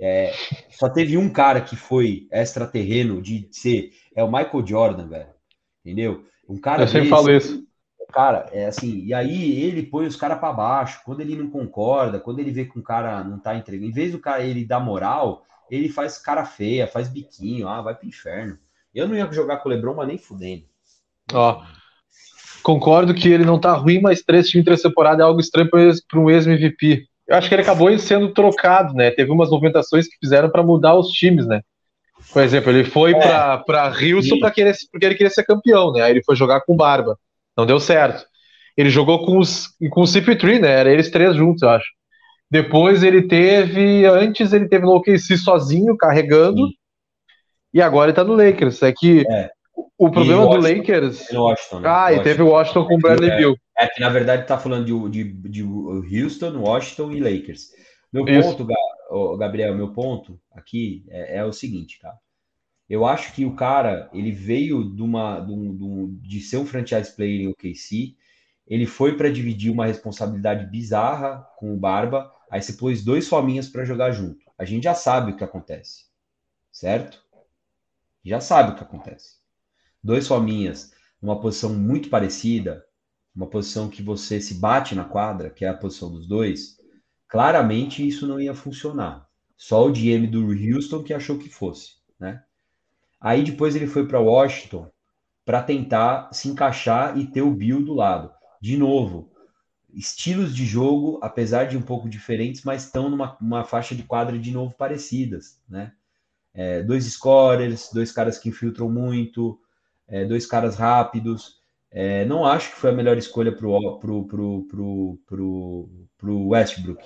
É, 0.00 0.32
só 0.70 0.88
teve 0.88 1.18
um 1.18 1.28
cara 1.28 1.60
que 1.60 1.76
foi 1.76 2.26
extraterreno 2.32 3.20
de 3.20 3.48
ser. 3.52 3.92
É 4.16 4.24
o 4.24 4.32
Michael 4.32 4.66
Jordan, 4.66 5.06
velho. 5.06 5.28
Entendeu? 5.84 6.24
Um 6.48 6.58
cara 6.58 6.82
Eu 6.82 6.88
sempre 6.88 7.02
desse, 7.02 7.10
falo 7.10 7.30
isso. 7.30 7.64
Cara, 8.12 8.48
é 8.52 8.66
assim, 8.66 9.04
e 9.04 9.14
aí 9.14 9.62
ele 9.62 9.84
põe 9.84 10.06
os 10.06 10.16
caras 10.16 10.40
para 10.40 10.52
baixo, 10.52 11.00
quando 11.04 11.20
ele 11.20 11.36
não 11.36 11.48
concorda, 11.48 12.18
quando 12.18 12.40
ele 12.40 12.50
vê 12.50 12.64
que 12.64 12.76
um 12.78 12.82
cara 12.82 13.22
não 13.22 13.38
tá 13.38 13.54
entregando, 13.54 13.88
em 13.88 13.92
vez 13.92 14.10
do 14.10 14.18
cara 14.18 14.42
ele 14.42 14.64
dar 14.64 14.80
moral, 14.80 15.44
ele 15.70 15.88
faz 15.88 16.18
cara 16.18 16.44
feia, 16.44 16.88
faz 16.88 17.08
biquinho, 17.08 17.68
ah, 17.68 17.80
vai 17.80 17.94
pro 17.94 18.08
inferno. 18.08 18.58
Eu 18.92 19.06
não 19.06 19.14
ia 19.14 19.30
jogar 19.30 19.58
com 19.58 19.68
o 19.68 19.72
Lebron, 19.72 19.94
mas 19.94 20.08
nem 20.08 20.18
fudendo. 20.18 20.64
Ó, 21.32 21.62
concordo 22.62 23.14
que 23.14 23.28
ele 23.28 23.44
não 23.44 23.60
tá 23.60 23.72
ruim, 23.74 24.00
mas 24.00 24.22
três 24.22 24.48
times 24.48 24.62
em 24.62 24.64
três 24.64 24.82
temporadas 24.82 25.20
é 25.20 25.22
algo 25.22 25.38
estranho 25.38 25.70
para 25.70 26.18
um 26.18 26.28
ex-MVP. 26.28 27.08
Eu 27.30 27.36
acho 27.36 27.48
que 27.48 27.54
ele 27.54 27.62
acabou 27.62 27.96
sendo 27.96 28.34
trocado, 28.34 28.92
né? 28.92 29.12
Teve 29.12 29.30
umas 29.30 29.50
movimentações 29.50 30.08
que 30.08 30.16
fizeram 30.18 30.50
para 30.50 30.64
mudar 30.64 30.96
os 30.96 31.10
times, 31.10 31.46
né? 31.46 31.60
Por 32.32 32.42
exemplo, 32.42 32.72
ele 32.72 32.82
foi 32.82 33.12
é, 33.12 33.20
para 33.20 33.86
Houston 33.86 34.40
para 34.40 34.50
querer, 34.50 34.74
porque 34.90 35.06
ele 35.06 35.14
queria 35.14 35.30
ser 35.30 35.44
campeão, 35.44 35.92
né? 35.92 36.02
Aí 36.02 36.10
ele 36.10 36.24
foi 36.24 36.34
jogar 36.34 36.62
com 36.62 36.74
Barba. 36.74 37.16
Não 37.56 37.64
deu 37.64 37.78
certo. 37.78 38.26
Ele 38.76 38.90
jogou 38.90 39.24
com 39.24 39.38
os 39.38 39.68
com 39.90 40.00
o 40.00 40.04
CP3, 40.04 40.60
né? 40.60 40.70
Era 40.70 40.92
eles 40.92 41.08
três 41.08 41.36
juntos, 41.36 41.62
eu 41.62 41.70
acho. 41.70 41.86
Depois 42.50 43.04
ele 43.04 43.22
teve. 43.22 44.04
Antes 44.06 44.52
ele 44.52 44.68
teve 44.68 44.84
no 44.84 44.96
OKC 44.96 45.36
sozinho, 45.36 45.96
carregando. 45.96 46.66
Sim. 46.66 46.74
E 47.72 47.80
agora 47.80 48.10
ele 48.10 48.16
tá 48.16 48.24
no 48.24 48.34
Lakers. 48.34 48.82
É 48.82 48.92
que 48.92 49.24
é. 49.30 49.50
O 49.98 50.10
problema 50.10 50.48
do 50.48 50.56
Lakers. 50.56 51.30
Washington, 51.32 51.80
né? 51.80 51.88
Ah, 51.88 52.02
Washington. 52.04 52.20
e 52.20 52.24
teve 52.24 52.42
o 52.42 52.48
Washington 52.48 52.86
com 52.86 52.94
o 52.94 52.98
Bradley 52.98 53.30
é, 53.30 53.36
Bill. 53.36 53.56
É 53.78 53.86
que 53.88 54.00
na 54.00 54.08
verdade 54.08 54.46
tá 54.46 54.58
falando 54.58 54.84
de, 54.84 55.24
de, 55.24 55.32
de 55.48 55.62
Houston, 55.62 56.58
Washington 56.58 57.12
e 57.12 57.20
Lakers. 57.20 57.70
Meu 58.12 58.24
ponto, 58.24 58.66
Gabriel, 59.38 59.74
meu 59.76 59.92
ponto 59.92 60.40
aqui 60.52 61.04
é, 61.08 61.38
é, 61.38 61.44
o 61.44 61.52
seguinte, 61.52 61.98
tá? 62.00 62.16
Eu 62.88 63.06
acho 63.06 63.32
que 63.32 63.44
o 63.44 63.54
cara, 63.54 64.10
ele 64.12 64.32
veio 64.32 64.84
de, 64.84 65.02
uma, 65.02 65.38
de, 65.38 65.52
um, 65.52 66.18
de 66.20 66.40
ser 66.40 66.56
um 66.56 66.66
franchise 66.66 67.14
player 67.14 67.40
em 67.40 67.48
OKC, 67.48 68.16
ele 68.66 68.86
foi 68.86 69.16
para 69.16 69.30
dividir 69.30 69.70
uma 69.70 69.86
responsabilidade 69.86 70.66
bizarra 70.66 71.46
com 71.56 71.72
o 71.72 71.76
Barba, 71.76 72.32
aí 72.50 72.60
você 72.60 72.72
pôs 72.72 73.04
dois 73.04 73.28
fominhas 73.28 73.68
para 73.68 73.84
jogar 73.84 74.10
junto. 74.10 74.50
A 74.58 74.64
gente 74.64 74.84
já 74.84 74.94
sabe 74.94 75.32
o 75.32 75.36
que 75.36 75.44
acontece, 75.44 76.06
certo? 76.70 77.22
Já 78.24 78.40
sabe 78.40 78.72
o 78.72 78.74
que 78.74 78.82
acontece. 78.82 79.39
Dois 80.02 80.26
fominhas, 80.26 80.92
numa 81.20 81.40
posição 81.40 81.74
muito 81.74 82.08
parecida, 82.08 82.84
uma 83.34 83.46
posição 83.46 83.88
que 83.88 84.02
você 84.02 84.40
se 84.40 84.54
bate 84.54 84.94
na 84.94 85.04
quadra, 85.04 85.50
que 85.50 85.64
é 85.64 85.68
a 85.68 85.74
posição 85.74 86.10
dos 86.10 86.26
dois, 86.26 86.76
claramente 87.28 88.06
isso 88.06 88.26
não 88.26 88.40
ia 88.40 88.54
funcionar. 88.54 89.28
Só 89.56 89.86
o 89.86 89.92
GM 89.92 90.26
do 90.26 90.48
Houston 90.48 91.02
que 91.02 91.12
achou 91.12 91.38
que 91.38 91.48
fosse, 91.48 91.96
né? 92.18 92.42
Aí 93.20 93.44
depois 93.44 93.76
ele 93.76 93.86
foi 93.86 94.06
para 94.06 94.18
Washington 94.18 94.90
para 95.44 95.62
tentar 95.62 96.30
se 96.32 96.48
encaixar 96.48 97.18
e 97.18 97.26
ter 97.26 97.42
o 97.42 97.50
Bill 97.50 97.84
do 97.84 97.92
lado. 97.92 98.32
De 98.60 98.76
novo, 98.76 99.30
estilos 99.92 100.54
de 100.54 100.64
jogo, 100.64 101.18
apesar 101.22 101.64
de 101.64 101.76
um 101.76 101.82
pouco 101.82 102.08
diferentes, 102.08 102.62
mas 102.62 102.84
estão 102.84 103.10
numa 103.10 103.64
faixa 103.64 103.94
de 103.94 104.02
quadra 104.02 104.38
de 104.38 104.50
novo 104.50 104.74
parecidas, 104.74 105.60
né? 105.68 105.92
É, 106.52 106.82
dois 106.82 107.04
scorers, 107.04 107.90
dois 107.92 108.10
caras 108.10 108.38
que 108.38 108.48
infiltram 108.48 108.90
muito, 108.90 109.60
é, 110.10 110.24
dois 110.24 110.44
caras 110.46 110.76
rápidos. 110.76 111.60
É, 111.90 112.24
não 112.24 112.44
acho 112.44 112.70
que 112.70 112.76
foi 112.76 112.90
a 112.90 112.94
melhor 112.94 113.16
escolha 113.16 113.52
para 113.52 113.66
o 113.66 113.98
pro, 113.98 114.26
pro, 114.26 114.66
pro, 114.68 115.18
pro, 115.26 115.90
pro 116.18 116.48
Westbrook. 116.48 117.02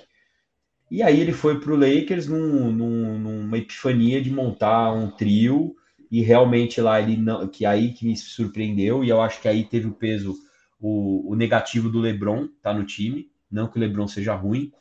E 0.91 1.01
aí 1.01 1.19
ele 1.19 1.31
foi 1.33 1.59
para 1.59 1.73
o 1.73 1.77
Lakers 1.77 2.27
num, 2.27 2.71
num, 2.71 3.19
numa 3.19 3.57
epifania 3.57 4.21
de 4.21 4.29
montar 4.29 4.91
um 4.93 5.09
trio 5.09 5.75
e 6.11 6.21
realmente 6.21 6.79
lá 6.79 7.01
ele 7.01 7.17
não, 7.17 7.47
que 7.47 7.65
aí 7.65 7.93
que 7.93 8.05
me 8.05 8.15
surpreendeu 8.15 9.03
e 9.03 9.09
eu 9.09 9.19
acho 9.21 9.41
que 9.41 9.47
aí 9.47 9.63
teve 9.63 9.87
o 9.87 9.93
peso 9.93 10.35
o, 10.79 11.31
o 11.31 11.35
negativo 11.35 11.89
do 11.89 11.99
LeBron 11.99 12.47
tá 12.61 12.73
no 12.73 12.85
time, 12.85 13.31
não 13.49 13.67
que 13.67 13.77
o 13.77 13.81
LeBron 13.81 14.07
seja 14.07 14.35
ruim, 14.35 14.71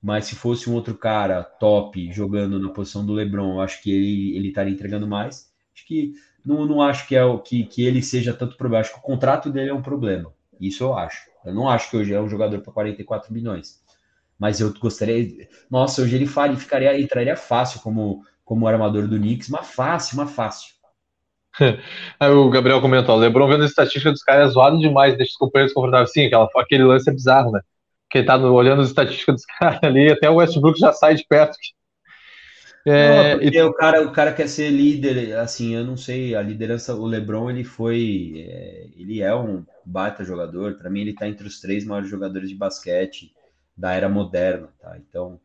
mas 0.00 0.26
se 0.26 0.34
fosse 0.34 0.68
um 0.68 0.74
outro 0.74 0.94
cara 0.94 1.42
top 1.42 2.12
jogando 2.12 2.58
na 2.60 2.68
posição 2.68 3.04
do 3.04 3.14
LeBron, 3.14 3.54
eu 3.54 3.60
acho 3.60 3.82
que 3.82 3.90
ele 3.90 4.36
ele 4.36 4.48
estaria 4.48 4.72
entregando 4.72 5.06
mais. 5.06 5.50
Acho 5.74 5.86
que 5.86 6.12
não, 6.48 6.64
não 6.64 6.82
acho 6.82 7.06
que 7.06 7.14
é 7.14 7.22
o 7.22 7.38
que, 7.38 7.64
que 7.64 7.84
ele 7.84 8.02
seja 8.02 8.32
tanto 8.32 8.56
problema, 8.56 8.80
acho 8.80 8.92
que 8.92 8.98
o 8.98 9.02
contrato 9.02 9.50
dele 9.50 9.70
é 9.70 9.74
um 9.74 9.82
problema. 9.82 10.32
Isso 10.58 10.82
eu 10.82 10.96
acho. 10.96 11.28
Eu 11.44 11.54
não 11.54 11.68
acho 11.68 11.90
que 11.90 11.96
hoje 11.96 12.14
é 12.14 12.20
um 12.20 12.28
jogador 12.28 12.60
para 12.60 12.72
44 12.72 13.32
milhões. 13.32 13.80
Mas 14.38 14.60
eu 14.60 14.72
gostaria, 14.72 15.48
nossa, 15.70 16.00
hoje 16.02 16.16
ele 16.16 16.26
faria, 16.26 16.56
ficaria 16.56 17.00
entraria 17.00 17.36
fácil 17.36 17.80
como 17.80 18.24
como 18.44 18.66
armador 18.66 19.06
do 19.06 19.18
Knicks, 19.18 19.50
mas 19.50 19.66
fácil, 19.66 20.16
mas 20.16 20.30
fácil. 20.30 20.72
Aí 22.18 22.30
o 22.30 22.48
Gabriel 22.48 22.80
comentou: 22.80 23.14
Lebron 23.14 23.46
vendo 23.46 23.62
a 23.62 23.66
estatística 23.66 24.10
dos 24.10 24.22
caras 24.22 24.48
é 24.48 24.52
zoado 24.52 24.78
demais, 24.78 25.18
deixa 25.18 25.32
os 25.32 25.36
companheiros 25.36 25.74
confortáveis. 25.74 26.12
Sim, 26.12 26.26
aquela, 26.26 26.48
aquele 26.56 26.84
lance 26.84 27.10
é 27.10 27.12
bizarro, 27.12 27.52
né? 27.52 27.60
Ele 28.14 28.24
tá 28.24 28.38
no, 28.38 28.54
olhando 28.54 28.80
as 28.80 28.88
estatísticas 28.88 29.34
dos 29.34 29.44
caras 29.58 29.82
ali, 29.82 30.10
até 30.10 30.30
o 30.30 30.36
Westbrook 30.36 30.78
já 30.78 30.94
sai 30.94 31.14
de 31.14 31.26
perto. 31.28 31.58
É, 32.86 33.34
não, 33.36 33.42
e... 33.42 33.62
o, 33.62 33.72
cara, 33.74 34.02
o 34.06 34.12
cara 34.12 34.32
quer 34.32 34.48
ser 34.48 34.70
líder, 34.70 35.36
assim, 35.36 35.74
eu 35.74 35.84
não 35.84 35.96
sei, 35.96 36.34
a 36.34 36.40
liderança, 36.40 36.94
o 36.94 37.06
LeBron, 37.06 37.50
ele 37.50 37.64
foi, 37.64 38.46
é, 38.48 38.86
ele 38.96 39.20
é 39.20 39.34
um 39.34 39.64
baita 39.84 40.24
jogador, 40.24 40.74
para 40.74 40.88
mim 40.88 41.00
ele 41.00 41.14
tá 41.14 41.28
entre 41.28 41.46
os 41.46 41.60
três 41.60 41.84
maiores 41.84 42.08
jogadores 42.08 42.48
de 42.48 42.54
basquete 42.54 43.34
da 43.76 43.92
era 43.92 44.08
moderna, 44.08 44.68
tá? 44.80 44.96
Então, 44.96 45.40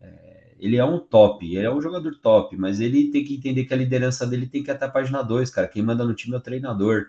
é, 0.00 0.54
ele 0.58 0.76
é 0.76 0.84
um 0.84 0.98
top, 0.98 1.44
ele 1.56 1.66
é 1.66 1.70
um 1.70 1.80
jogador 1.80 2.14
top, 2.16 2.56
mas 2.56 2.80
ele 2.80 3.10
tem 3.10 3.24
que 3.24 3.34
entender 3.34 3.64
que 3.64 3.74
a 3.74 3.76
liderança 3.76 4.26
dele 4.26 4.46
tem 4.46 4.62
que 4.62 4.70
até 4.70 4.86
a 4.86 4.90
página 4.90 5.22
2, 5.22 5.50
cara. 5.50 5.68
Quem 5.68 5.82
manda 5.82 6.04
no 6.04 6.14
time 6.14 6.34
é 6.34 6.38
o 6.38 6.42
treinador. 6.42 7.06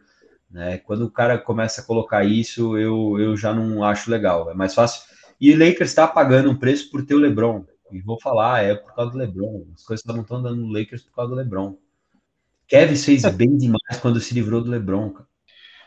Né? 0.50 0.78
Quando 0.80 1.06
o 1.06 1.12
cara 1.12 1.38
começa 1.38 1.82
a 1.82 1.84
colocar 1.84 2.24
isso, 2.26 2.78
eu, 2.78 3.20
eu 3.20 3.38
já 3.38 3.54
não 3.54 3.84
acho 3.84 4.10
legal. 4.10 4.50
É 4.50 4.54
mais 4.54 4.74
fácil. 4.74 5.04
E 5.40 5.54
o 5.54 5.58
Lakers 5.58 5.92
está 5.92 6.08
pagando 6.08 6.50
um 6.50 6.56
preço 6.56 6.90
por 6.90 7.06
ter 7.06 7.14
o 7.14 7.20
LeBron. 7.20 7.66
E 7.92 8.02
vou 8.02 8.20
falar, 8.20 8.64
é 8.64 8.76
por 8.76 8.94
causa 8.94 9.12
do 9.12 9.18
LeBron. 9.18 9.66
As 9.74 9.84
coisas 9.84 10.06
não 10.06 10.22
estão 10.22 10.42
dando 10.42 10.58
no 10.58 10.72
Lakers 10.72 11.04
por 11.04 11.16
causa 11.16 11.32
do 11.32 11.38
LeBron. 11.38 11.78
Kevin 12.68 12.96
fez 12.96 13.24
é. 13.24 13.32
bem 13.32 13.56
demais 13.56 14.00
quando 14.02 14.20
se 14.20 14.34
livrou 14.34 14.62
do 14.62 14.72
LeBron, 14.72 15.12
cara. 15.12 15.28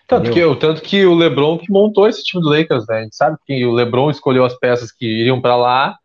Tanto 0.06 0.30
que, 0.30 0.56
tanto 0.56 0.80
que 0.80 1.04
o 1.04 1.14
LeBron 1.14 1.58
que 1.58 1.70
montou 1.70 2.08
esse 2.08 2.22
time 2.22 2.42
do 2.42 2.48
Lakers, 2.48 2.86
né? 2.88 3.00
A 3.00 3.02
gente 3.02 3.14
sabe 3.14 3.36
que 3.46 3.66
o 3.66 3.72
LeBron 3.72 4.10
escolheu 4.10 4.42
as 4.42 4.58
peças 4.58 4.90
que 4.90 5.04
iriam 5.04 5.38
para 5.38 5.54
lá 5.54 5.98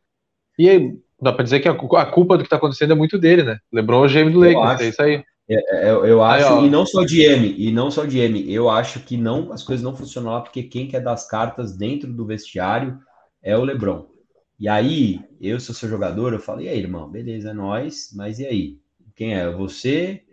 e 0.59 0.93
dá 1.21 1.31
para 1.31 1.43
dizer 1.43 1.61
que 1.61 1.69
a, 1.69 1.73
culpa 1.73 2.37
do 2.37 2.43
que 2.43 2.47
está 2.47 2.57
acontecendo 2.57 2.91
é 2.91 2.95
muito 2.95 3.17
dele, 3.17 3.43
né? 3.43 3.57
LeBron 3.71 4.03
é 4.03 4.07
o 4.07 4.09
GM 4.09 4.29
do 4.29 4.39
Lakers, 4.41 4.81
é 4.81 4.87
isso 4.89 5.01
aí. 5.01 5.23
É, 5.49 5.87
é, 5.87 5.91
eu 5.91 6.21
acho, 6.21 6.53
aí, 6.53 6.65
e 6.65 6.69
não 6.69 6.85
só 6.85 7.01
GM, 7.03 7.55
e 7.57 7.71
não 7.71 7.91
só 7.91 8.03
GM, 8.05 8.49
eu 8.49 8.69
acho 8.69 8.99
que 9.01 9.15
não, 9.15 9.53
as 9.53 9.63
coisas 9.63 9.83
não 9.83 9.95
funcionam 9.95 10.33
lá 10.33 10.41
porque 10.41 10.63
quem 10.63 10.87
quer 10.87 11.01
dar 11.01 11.13
as 11.13 11.27
cartas 11.27 11.75
dentro 11.75 12.11
do 12.11 12.25
vestiário 12.25 12.99
é 13.41 13.57
o 13.57 13.63
LeBron. 13.63 14.05
E 14.59 14.69
aí, 14.69 15.21
eu 15.41 15.59
sou 15.59 15.73
seu 15.73 15.89
jogador, 15.89 16.33
eu 16.33 16.39
falo, 16.39 16.61
e 16.61 16.69
aí, 16.69 16.79
irmão, 16.79 17.09
beleza, 17.09 17.49
é 17.49 17.53
nóis, 17.53 18.11
mas 18.15 18.39
e 18.39 18.45
aí? 18.45 18.77
Quem 19.15 19.33
é? 19.33 19.49
Você, 19.51 20.23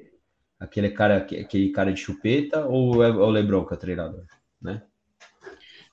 aquele 0.58 0.90
cara, 0.90 1.16
aquele 1.16 1.70
cara 1.70 1.92
de 1.92 2.00
chupeta, 2.00 2.66
ou 2.66 3.02
é 3.02 3.10
o 3.10 3.30
LeBron 3.30 3.64
que 3.64 3.74
é 3.74 3.76
o 3.76 3.80
treinador, 3.80 4.24
né? 4.60 4.82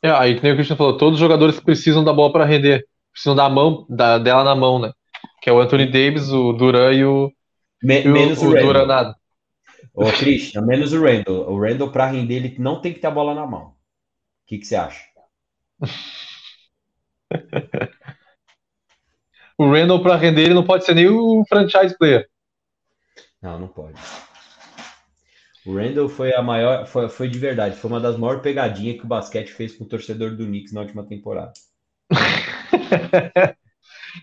É, 0.01 0.11
aí 0.11 0.35
que 0.35 0.43
nem 0.43 0.51
o 0.51 0.55
Christian 0.55 0.75
falou, 0.75 0.97
todos 0.97 1.15
os 1.15 1.19
jogadores 1.19 1.59
precisam 1.59 2.03
da 2.03 2.13
bola 2.13 2.31
para 2.31 2.45
render 2.45 2.85
precisam 3.17 3.35
da 3.35 3.49
mão 3.49 3.87
da, 3.89 4.19
dela 4.19 4.43
na 4.43 4.55
mão, 4.55 4.79
né? 4.79 4.93
Que 5.41 5.49
é 5.49 5.53
o 5.53 5.59
Anthony 5.59 5.87
Davis, 5.87 6.29
o 6.29 6.53
Duran 6.53 6.93
e 6.93 7.03
o, 7.03 7.33
Me, 7.81 8.03
e 8.03 8.07
o, 8.07 8.13
menos 8.13 8.39
o, 8.43 8.49
o 8.49 8.55
Duran 8.55 8.85
nada. 8.85 9.15
Ô, 9.91 10.05
Christian, 10.11 10.61
menos 10.61 10.93
o 10.93 11.01
Randall. 11.01 11.51
O 11.51 11.59
Randall, 11.59 11.91
para 11.91 12.05
render, 12.05 12.35
ele 12.35 12.55
não 12.59 12.79
tem 12.79 12.93
que 12.93 12.99
ter 12.99 13.07
a 13.07 13.11
bola 13.11 13.33
na 13.33 13.47
mão. 13.47 13.69
O 13.69 13.73
que, 14.45 14.59
que 14.59 14.67
você 14.67 14.75
acha? 14.75 15.03
o 19.57 19.71
Randall, 19.71 20.01
para 20.01 20.15
render, 20.15 20.43
ele 20.43 20.53
não 20.53 20.63
pode 20.63 20.85
ser 20.85 20.93
nem 20.93 21.07
o 21.07 21.43
franchise 21.47 21.97
player. 21.97 22.27
Não, 23.41 23.59
não 23.59 23.67
pode. 23.67 23.99
O 25.65 25.75
Randall 25.75 26.07
foi 26.07 26.33
a 26.33 26.41
maior, 26.41 26.85
foi, 26.85 27.09
foi 27.09 27.27
de 27.27 27.37
verdade, 27.37 27.75
foi 27.75 27.89
uma 27.89 27.99
das 27.99 28.15
maiores 28.17 28.41
pegadinhas 28.41 28.97
que 28.97 29.03
o 29.03 29.07
basquete 29.07 29.49
fez 29.49 29.75
com 29.75 29.83
o 29.83 29.87
torcedor 29.87 30.35
do 30.35 30.45
Knicks 30.45 30.71
na 30.71 30.81
última 30.81 31.05
temporada. 31.05 31.51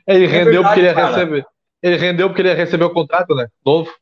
ele 0.06 0.24
é 0.24 0.28
rendeu 0.28 0.62
verdade, 0.62 0.64
porque 0.64 0.80
ele 0.80 0.86
ia 0.86 0.94
cara. 0.94 1.08
receber. 1.08 1.46
Ele 1.82 1.96
rendeu 1.96 2.28
porque 2.28 2.40
ele 2.40 2.48
ia 2.48 2.54
receber 2.54 2.84
o 2.84 2.94
contrato, 2.94 3.34
né? 3.34 3.46
Novo. 3.64 3.92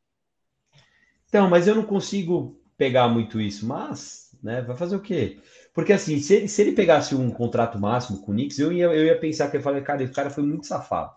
Então, 1.28 1.50
mas 1.50 1.66
eu 1.66 1.74
não 1.74 1.82
consigo 1.82 2.62
pegar 2.76 3.08
muito 3.08 3.40
isso. 3.40 3.66
Mas, 3.66 4.36
né? 4.42 4.62
Vai 4.62 4.76
fazer 4.76 4.94
o 4.94 5.00
quê? 5.00 5.40
Porque 5.74 5.92
assim, 5.92 6.20
se 6.20 6.34
ele, 6.34 6.48
se 6.48 6.62
ele 6.62 6.72
pegasse 6.72 7.14
um 7.14 7.30
contrato 7.30 7.78
máximo 7.78 8.20
com 8.20 8.30
o 8.30 8.34
Knicks, 8.34 8.58
eu 8.58 8.72
ia, 8.72 8.84
eu 8.84 9.04
ia 9.06 9.18
pensar 9.18 9.50
que 9.50 9.56
ele 9.56 9.64
falei, 9.64 9.82
cara, 9.82 10.02
esse 10.02 10.12
cara 10.12 10.30
foi 10.30 10.44
muito 10.44 10.66
safado. 10.66 11.12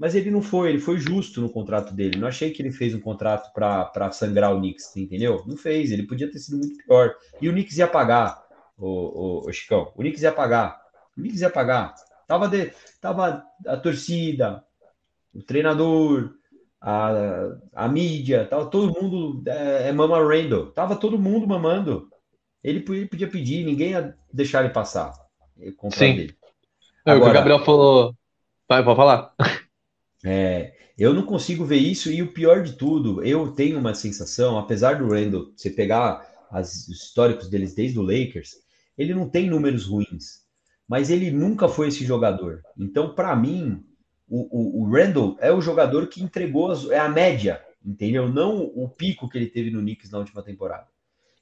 Mas 0.00 0.14
ele 0.14 0.30
não 0.30 0.40
foi, 0.40 0.70
ele 0.70 0.78
foi 0.78 0.98
justo 0.98 1.42
no 1.42 1.50
contrato 1.50 1.92
dele. 1.92 2.18
Não 2.18 2.26
achei 2.26 2.50
que 2.50 2.62
ele 2.62 2.72
fez 2.72 2.94
um 2.94 3.00
contrato 3.00 3.52
para 3.52 4.10
sangrar 4.12 4.50
o 4.50 4.58
Knicks, 4.58 4.96
entendeu? 4.96 5.44
Não 5.46 5.58
fez, 5.58 5.92
ele 5.92 6.06
podia 6.06 6.30
ter 6.32 6.38
sido 6.38 6.56
muito 6.56 6.82
pior. 6.82 7.14
E 7.38 7.50
o 7.50 7.52
Knicks 7.52 7.76
ia 7.76 7.86
pagar, 7.86 8.42
o, 8.78 8.86
o, 8.88 9.46
o 9.46 9.52
Chicão. 9.52 9.92
O 9.94 10.00
Knicks 10.00 10.22
ia 10.22 10.32
pagar. 10.32 10.80
O 11.14 11.20
Knicks 11.20 11.42
ia 11.42 11.50
pagar. 11.50 11.94
Tava, 12.26 12.48
de, 12.48 12.72
tava 12.98 13.44
a 13.66 13.76
torcida, 13.76 14.64
o 15.34 15.42
treinador, 15.42 16.30
a, 16.80 17.12
a 17.74 17.86
mídia, 17.86 18.46
tava 18.46 18.70
todo 18.70 18.98
mundo 18.98 19.42
é, 19.46 19.88
é 19.90 19.92
mama 19.92 20.16
Randall. 20.16 20.72
Tava 20.72 20.96
todo 20.96 21.18
mundo 21.18 21.46
mamando. 21.46 22.08
Ele 22.64 22.80
podia 22.80 23.28
pedir, 23.28 23.66
ninguém 23.66 23.90
ia 23.90 24.16
deixar 24.32 24.64
ele 24.64 24.72
passar. 24.72 25.12
Sim. 25.90 26.16
Dele. 26.16 26.36
É, 27.04 27.10
Agora, 27.10 27.18
o 27.18 27.24
que 27.24 27.30
o 27.30 27.34
Gabriel 27.34 27.64
falou. 27.66 28.14
Vai, 28.66 28.82
pode 28.82 28.96
falar. 28.96 29.34
É, 30.24 30.74
eu 30.98 31.14
não 31.14 31.24
consigo 31.24 31.64
ver 31.64 31.78
isso, 31.78 32.10
e 32.10 32.22
o 32.22 32.32
pior 32.32 32.62
de 32.62 32.74
tudo, 32.74 33.24
eu 33.24 33.52
tenho 33.52 33.78
uma 33.78 33.94
sensação, 33.94 34.58
apesar 34.58 34.98
do 34.98 35.08
Randall, 35.08 35.52
você 35.56 35.70
pegar 35.70 36.26
as, 36.50 36.88
os 36.88 37.04
históricos 37.04 37.48
deles 37.48 37.74
desde 37.74 37.98
o 37.98 38.02
Lakers, 38.02 38.56
ele 38.98 39.14
não 39.14 39.28
tem 39.28 39.48
números 39.48 39.86
ruins 39.86 40.40
mas 40.90 41.08
ele 41.08 41.30
nunca 41.30 41.68
foi 41.68 41.86
esse 41.86 42.04
jogador. 42.04 42.62
Então, 42.76 43.14
para 43.14 43.36
mim, 43.36 43.80
o, 44.28 44.80
o, 44.80 44.82
o, 44.82 44.90
Randall 44.90 45.36
é 45.38 45.52
o 45.52 45.60
jogador 45.60 46.08
que 46.08 46.20
entregou 46.20 46.72
as, 46.72 46.84
é 46.90 46.98
a 46.98 47.08
média, 47.08 47.64
entendeu? 47.84 48.28
Não 48.28 48.64
o 48.74 48.88
pico 48.88 49.28
que 49.28 49.38
ele 49.38 49.46
teve 49.46 49.70
no 49.70 49.78
Knicks 49.78 50.10
na 50.10 50.18
última 50.18 50.42
temporada. 50.42 50.88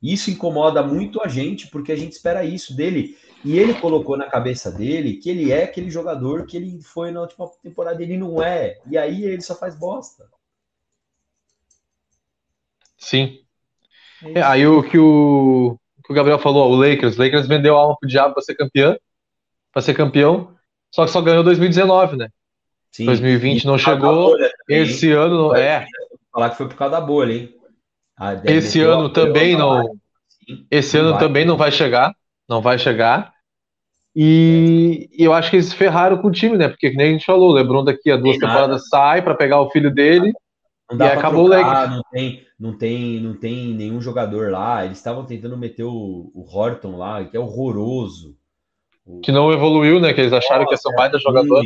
Isso 0.03 0.30
incomoda 0.30 0.82
muito 0.82 1.20
a 1.22 1.28
gente, 1.28 1.68
porque 1.68 1.92
a 1.92 1.96
gente 1.96 2.12
espera 2.12 2.44
isso 2.44 2.74
dele. 2.74 3.16
E 3.44 3.59
ele 3.59 3.74
colocou 3.74 4.16
na 4.16 4.26
cabeça 4.26 4.70
dele 4.70 5.14
que 5.14 5.30
ele 5.30 5.53
é 5.53 5.64
aquele 5.64 5.90
jogador 5.90 6.46
que 6.46 6.57
ele 6.57 6.80
foi 6.82 7.11
na 7.11 7.20
última 7.20 7.49
temporada, 7.62 8.03
ele 8.03 8.16
não 8.16 8.42
é. 8.42 8.78
E 8.88 8.96
aí 8.96 9.24
ele 9.24 9.42
só 9.42 9.55
faz 9.55 9.76
bosta. 9.76 10.28
Sim. 12.96 13.40
É, 14.34 14.42
aí 14.42 14.66
o 14.66 14.82
que 14.82 14.99
o, 14.99 15.78
que 16.05 16.12
o 16.12 16.14
Gabriel 16.14 16.38
falou, 16.38 16.70
o 16.70 16.76
Lakers, 16.76 17.16
o 17.16 17.22
Lakers 17.22 17.46
vendeu 17.46 17.76
a 17.76 17.80
alma 17.80 17.96
pro 17.99 18.09
diabo 18.09 18.34
para 18.34 18.42
ser 18.42 18.57
campeão, 18.57 18.99
para 19.72 19.82
ser 19.82 19.94
campeão, 19.94 20.57
só 20.90 21.05
que 21.05 21.12
só 21.12 21.20
ganhou 21.20 21.44
2019, 21.44 22.16
né? 22.16 22.28
Sim. 22.90 23.05
2020 23.05 23.66
não 23.66 23.78
chegou, 23.78 24.32
também, 24.32 24.53
esse 24.68 25.12
ano 25.12 25.36
não 25.36 25.55
é. 25.55 25.86
Falar 26.32 26.51
que 26.51 26.57
foi 26.57 26.68
por 26.68 26.76
causa 26.76 26.99
da 26.99 27.01
bolha, 27.01 27.32
hein? 27.34 27.58
Esse 28.45 28.81
ano 28.81 29.09
também 29.09 29.57
não. 29.57 29.97
Esse 30.71 30.97
ano 30.99 31.11
vai. 31.11 31.19
também 31.19 31.45
não 31.45 31.57
vai 31.57 31.71
chegar, 31.71 32.14
não 32.49 32.61
vai 32.61 32.79
chegar. 32.79 33.33
E 34.16 35.09
eu 35.16 35.33
acho 35.33 35.51
que 35.51 35.57
eles 35.57 35.73
ferraram 35.73 36.19
com 36.19 36.29
o 36.29 36.33
time, 36.33 36.57
né? 36.57 36.69
Porque, 36.69 36.91
nem 36.91 37.09
a 37.09 37.12
gente 37.12 37.27
falou, 37.27 37.51
o 37.51 37.53
Lebron 37.53 37.85
daqui 37.85 38.11
a 38.11 38.16
duas 38.16 38.37
tem 38.37 38.41
temporadas 38.41 38.69
nada. 38.69 38.89
sai 38.89 39.23
para 39.23 39.35
pegar 39.35 39.61
o 39.61 39.71
filho 39.71 39.95
dele 39.95 40.33
e 40.91 41.03
acabou 41.03 41.51
trocar, 41.51 41.66
o 41.66 41.71
Lakers. 41.71 41.97
Não 41.97 42.03
tem, 42.11 42.47
não, 42.59 42.79
tem, 42.79 43.21
não 43.21 43.35
tem 43.37 43.75
nenhum 43.75 44.01
jogador 44.01 44.51
lá. 44.51 44.85
Eles 44.85 44.99
estavam 44.99 45.25
tentando 45.25 45.57
meter 45.57 45.85
o, 45.85 46.33
o 46.35 46.45
Horton 46.49 46.97
lá, 46.97 47.25
que 47.25 47.37
é 47.37 47.41
horroroso. 47.41 48.37
O... 49.05 49.21
Que 49.21 49.31
não 49.31 49.53
evoluiu, 49.53 50.01
né? 50.01 50.12
Que 50.12 50.23
eles 50.23 50.33
acharam 50.33 50.64
Nossa, 50.64 50.69
que 50.69 50.75
ia 50.75 50.79
ser 50.79 50.89
um 50.89 50.97
baita 50.97 51.16
é 51.16 51.21
jogador. 51.21 51.62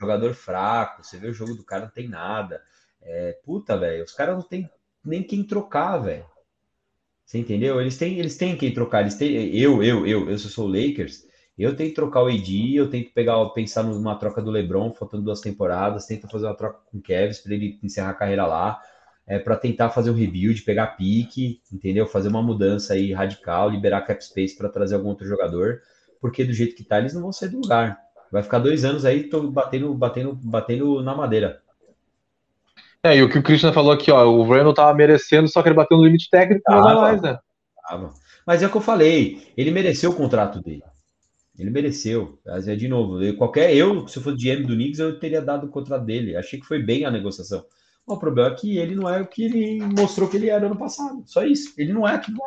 Jogador 0.00 0.34
fraco, 0.34 1.04
você 1.04 1.18
vê 1.18 1.28
o 1.28 1.34
jogo 1.34 1.54
do 1.54 1.64
cara, 1.64 1.82
não 1.82 1.90
tem 1.90 2.08
nada. 2.08 2.62
É, 3.02 3.36
puta, 3.44 3.76
velho, 3.76 4.04
os 4.04 4.12
caras 4.12 4.36
não 4.36 4.42
tem 4.42 4.70
nem 5.04 5.22
quem 5.22 5.44
trocar, 5.44 5.98
velho. 5.98 6.24
Você 7.24 7.38
entendeu? 7.38 7.80
Eles 7.80 7.96
têm, 7.96 8.18
eles 8.18 8.36
têm 8.36 8.56
quem 8.56 8.74
trocar. 8.74 9.02
Eles 9.02 9.14
têm, 9.14 9.56
eu, 9.56 9.82
eu, 9.82 10.06
eu, 10.06 10.28
eu 10.28 10.38
sou 10.38 10.66
o 10.66 10.68
Lakers. 10.68 11.24
Eu 11.56 11.76
tento 11.76 11.94
trocar 11.94 12.22
o 12.22 12.26
AD, 12.26 12.74
eu 12.74 12.88
tento 12.88 13.12
pegar, 13.12 13.44
pensar 13.50 13.82
numa 13.82 14.16
troca 14.16 14.40
do 14.40 14.50
LeBron, 14.50 14.94
faltando 14.94 15.24
duas 15.24 15.40
temporadas, 15.40 16.06
tento 16.06 16.26
fazer 16.26 16.46
uma 16.46 16.56
troca 16.56 16.80
com 16.90 16.98
o 16.98 17.02
Kevs 17.02 17.38
para 17.40 17.54
ele 17.54 17.78
encerrar 17.82 18.10
a 18.10 18.14
carreira 18.14 18.46
lá, 18.46 18.80
é, 19.26 19.38
para 19.38 19.56
tentar 19.56 19.90
fazer 19.90 20.10
um 20.10 20.14
rebuild, 20.14 20.62
pegar 20.62 20.96
pique, 20.96 21.60
entendeu? 21.70 22.06
Fazer 22.06 22.28
uma 22.28 22.42
mudança 22.42 22.94
aí 22.94 23.12
radical, 23.12 23.68
liberar 23.68 24.00
cap 24.06 24.24
space 24.24 24.56
para 24.56 24.70
trazer 24.70 24.94
algum 24.94 25.10
outro 25.10 25.26
jogador, 25.26 25.82
porque 26.20 26.44
do 26.44 26.52
jeito 26.54 26.74
que 26.74 26.82
tá, 26.82 26.98
eles 26.98 27.12
não 27.12 27.22
vão 27.22 27.32
sair 27.32 27.50
do 27.50 27.60
lugar. 27.60 27.98
Vai 28.32 28.42
ficar 28.42 28.58
dois 28.58 28.84
anos 28.84 29.04
aí, 29.04 29.24
tô 29.24 29.50
batendo, 29.50 29.92
batendo, 29.92 30.34
batendo 30.34 31.02
na 31.02 31.14
madeira. 31.14 31.60
É, 33.02 33.16
e 33.16 33.22
o 33.22 33.30
que 33.30 33.38
o 33.38 33.42
Christian 33.42 33.72
falou 33.72 33.92
aqui, 33.92 34.10
ó, 34.10 34.26
o 34.26 34.42
Randall 34.42 34.74
tava 34.74 34.94
merecendo, 34.94 35.48
só 35.48 35.62
que 35.62 35.68
ele 35.68 35.76
bateu 35.76 35.96
no 35.96 36.04
limite 36.04 36.28
técnico 36.30 36.62
e 36.68 36.74
não 36.74 36.82
vai 36.82 36.94
mais, 36.94 37.22
né? 37.22 37.38
Tava. 37.88 38.12
Mas 38.46 38.62
é 38.62 38.66
o 38.66 38.70
que 38.70 38.76
eu 38.76 38.82
falei, 38.82 39.52
ele 39.56 39.70
mereceu 39.70 40.10
o 40.10 40.14
contrato 40.14 40.60
dele. 40.60 40.82
Ele 41.58 41.70
mereceu. 41.70 42.38
Mas 42.44 42.68
é 42.68 42.74
de 42.74 42.88
novo, 42.88 43.22
eu, 43.22 43.36
qualquer 43.36 43.74
eu, 43.74 44.06
se 44.08 44.18
eu 44.18 44.22
fosse 44.22 44.36
GM 44.36 44.66
do 44.66 44.74
Knicks, 44.74 44.98
eu 44.98 45.18
teria 45.18 45.40
dado 45.42 45.66
o 45.66 45.70
contrato 45.70 46.04
dele. 46.04 46.36
Achei 46.36 46.58
que 46.58 46.66
foi 46.66 46.82
bem 46.82 47.04
a 47.04 47.10
negociação. 47.10 47.64
O 48.06 48.18
problema 48.18 48.50
é 48.50 48.54
que 48.54 48.78
ele 48.78 48.94
não 48.94 49.08
é 49.08 49.20
o 49.20 49.26
que 49.26 49.44
ele 49.44 49.78
mostrou 49.98 50.28
que 50.28 50.36
ele 50.36 50.48
era 50.48 50.66
ano 50.66 50.76
passado. 50.76 51.22
Só 51.26 51.44
isso. 51.44 51.72
Ele 51.78 51.92
não 51.92 52.08
é 52.08 52.14
aquilo 52.14 52.38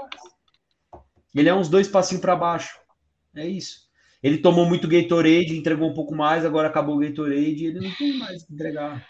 Ele 1.33 1.47
é 1.47 1.53
uns 1.53 1.69
dois 1.69 1.87
passinhos 1.87 2.21
para 2.21 2.35
baixo. 2.35 2.77
É 3.35 3.47
isso. 3.47 3.83
Ele 4.21 4.37
tomou 4.37 4.65
muito 4.65 4.87
Gatorade, 4.87 5.57
entregou 5.57 5.89
um 5.89 5.93
pouco 5.93 6.15
mais, 6.15 6.45
agora 6.45 6.67
acabou 6.67 6.95
o 6.95 6.99
Gatorade 6.99 7.63
e 7.63 7.65
ele 7.67 7.79
não 7.79 7.95
tem 7.95 8.17
mais 8.17 8.43
que 8.43 8.53
entregar. 8.53 9.05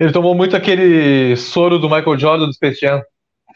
Ele 0.00 0.12
tomou 0.12 0.34
muito 0.34 0.56
aquele 0.56 1.36
soro 1.36 1.78
do 1.78 1.90
Michael 1.90 2.18
Jordan 2.18 2.46
do 2.46 2.54
Space 2.54 2.80
Jam. 2.80 3.02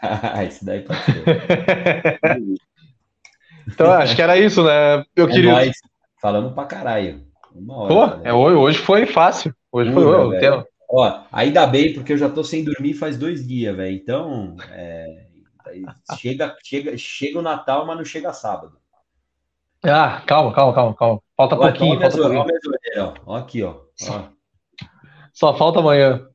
Isso 0.46 0.62
daí 0.62 0.82
pode 0.82 1.00
ser. 1.02 2.20
então, 3.66 3.90
acho 3.92 4.14
que 4.14 4.20
era 4.20 4.38
isso, 4.38 4.62
né? 4.62 5.02
Eu 5.16 5.26
é 5.26 5.30
queria. 5.32 5.52
Nóis. 5.52 5.76
Falando 6.20 6.54
pra 6.54 6.66
caralho. 6.66 7.24
Uma 7.54 7.76
hora, 7.78 8.18
Pô, 8.18 8.28
é, 8.28 8.32
hoje 8.34 8.78
foi 8.78 9.06
fácil. 9.06 9.54
Hoje 9.72 9.90
foi 9.90 10.04
o 10.04 10.38
tema. 10.38 10.66
Ó, 10.90 11.22
ainda 11.32 11.66
bem, 11.66 11.94
porque 11.94 12.12
eu 12.12 12.18
já 12.18 12.28
tô 12.28 12.44
sem 12.44 12.62
dormir 12.62 12.92
faz 12.92 13.16
dois 13.16 13.46
dias, 13.46 13.74
velho. 13.74 13.96
Então, 13.96 14.56
é, 14.70 15.26
chega, 16.18 16.54
chega, 16.62 16.98
chega 16.98 17.38
o 17.38 17.42
Natal, 17.42 17.86
mas 17.86 17.96
não 17.96 18.04
chega 18.04 18.32
sábado. 18.34 18.76
Ah, 19.82 20.22
calma, 20.26 20.52
calma, 20.52 20.74
calma, 20.74 20.94
calma. 20.94 21.20
Falta 21.36 21.56
Olha, 21.56 21.72
pouquinho. 21.72 22.00
Falta 22.00 22.16
pouquinho. 22.16 22.44
Ó, 22.98 23.14
ó, 23.26 23.36
aqui, 23.36 23.62
ó. 23.62 23.76
ó. 24.10 24.22
Só 25.32 25.56
falta 25.56 25.78
amanhã. 25.80 26.26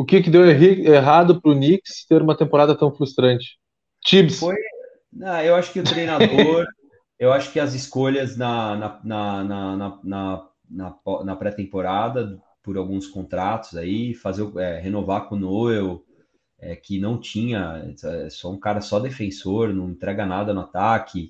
O 0.00 0.04
que, 0.06 0.22
que 0.22 0.30
deu 0.30 0.46
errado 0.48 1.42
para 1.42 1.50
o 1.50 1.54
Knicks 1.54 2.06
ter 2.08 2.22
uma 2.22 2.34
temporada 2.34 2.74
tão 2.74 2.90
frustrante? 2.90 3.58
Tibbs. 4.02 4.38
Foi. 4.38 4.56
Não, 5.12 5.38
eu 5.42 5.54
acho 5.54 5.74
que 5.74 5.80
o 5.80 5.84
treinador, 5.84 6.64
eu 7.20 7.30
acho 7.30 7.52
que 7.52 7.60
as 7.60 7.74
escolhas 7.74 8.34
na, 8.34 8.76
na, 8.76 9.00
na, 9.04 9.44
na, 10.02 10.48
na, 10.72 10.96
na, 11.22 11.36
pré-temporada, 11.36 12.40
por 12.62 12.78
alguns 12.78 13.08
contratos 13.08 13.76
aí, 13.76 14.14
fazer 14.14 14.50
é, 14.56 14.80
renovar 14.80 15.28
com 15.28 15.34
o 15.34 15.38
Noel, 15.38 16.02
é, 16.58 16.74
que 16.74 16.98
não 16.98 17.20
tinha, 17.20 17.94
é 18.02 18.30
só 18.30 18.50
um 18.50 18.58
cara 18.58 18.80
só 18.80 18.98
defensor, 19.00 19.74
não 19.74 19.90
entrega 19.90 20.24
nada 20.24 20.54
no 20.54 20.62
ataque. 20.62 21.28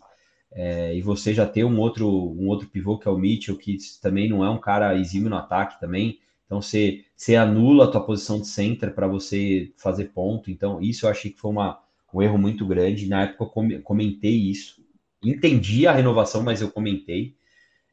É, 0.53 0.95
e 0.95 1.03
você 1.03 1.35
já 1.35 1.45
ter 1.45 1.65
um 1.65 1.81
outro, 1.81 2.07
um 2.09 2.47
outro 2.47 2.69
pivô 2.69 2.97
que 3.01 3.09
é 3.09 3.11
o 3.11 3.19
Mitchell, 3.19 3.57
que 3.57 3.77
também 4.01 4.29
não 4.29 4.45
é 4.45 4.49
um 4.49 4.61
cara 4.61 4.97
exímio 4.97 5.29
no 5.29 5.39
ataque 5.39 5.81
também. 5.81 6.21
Então 6.51 6.61
você, 6.61 7.05
você 7.15 7.37
anula 7.37 7.85
a 7.85 7.87
tua 7.87 8.05
posição 8.05 8.41
de 8.41 8.49
center 8.49 8.93
para 8.93 9.07
você 9.07 9.71
fazer 9.77 10.07
ponto. 10.07 10.51
Então 10.51 10.83
isso 10.83 11.07
eu 11.07 11.11
achei 11.11 11.31
que 11.31 11.39
foi 11.39 11.53
uma, 11.53 11.79
um 12.13 12.21
erro 12.21 12.37
muito 12.37 12.67
grande. 12.67 13.07
Na 13.07 13.23
época 13.23 13.45
eu 13.71 13.83
comentei 13.83 14.35
isso. 14.35 14.85
Entendi 15.23 15.87
a 15.87 15.93
renovação, 15.93 16.43
mas 16.43 16.61
eu 16.61 16.69
comentei. 16.69 17.37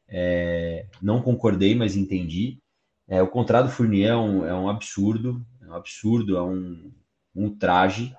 É, 0.08 0.86
não 1.00 1.22
concordei, 1.22 1.76
mas 1.76 1.96
entendi. 1.96 2.58
É, 3.06 3.22
o 3.22 3.28
contrato 3.28 3.66
do 3.66 3.72
Fournier 3.72 4.10
é 4.10 4.16
um, 4.16 4.44
é 4.44 4.52
um 4.52 4.68
absurdo, 4.68 5.40
é 5.62 5.66
um 5.66 5.74
absurdo, 5.74 6.36
é 6.36 6.42
um, 6.42 6.90
um 7.36 7.56
traje, 7.56 8.12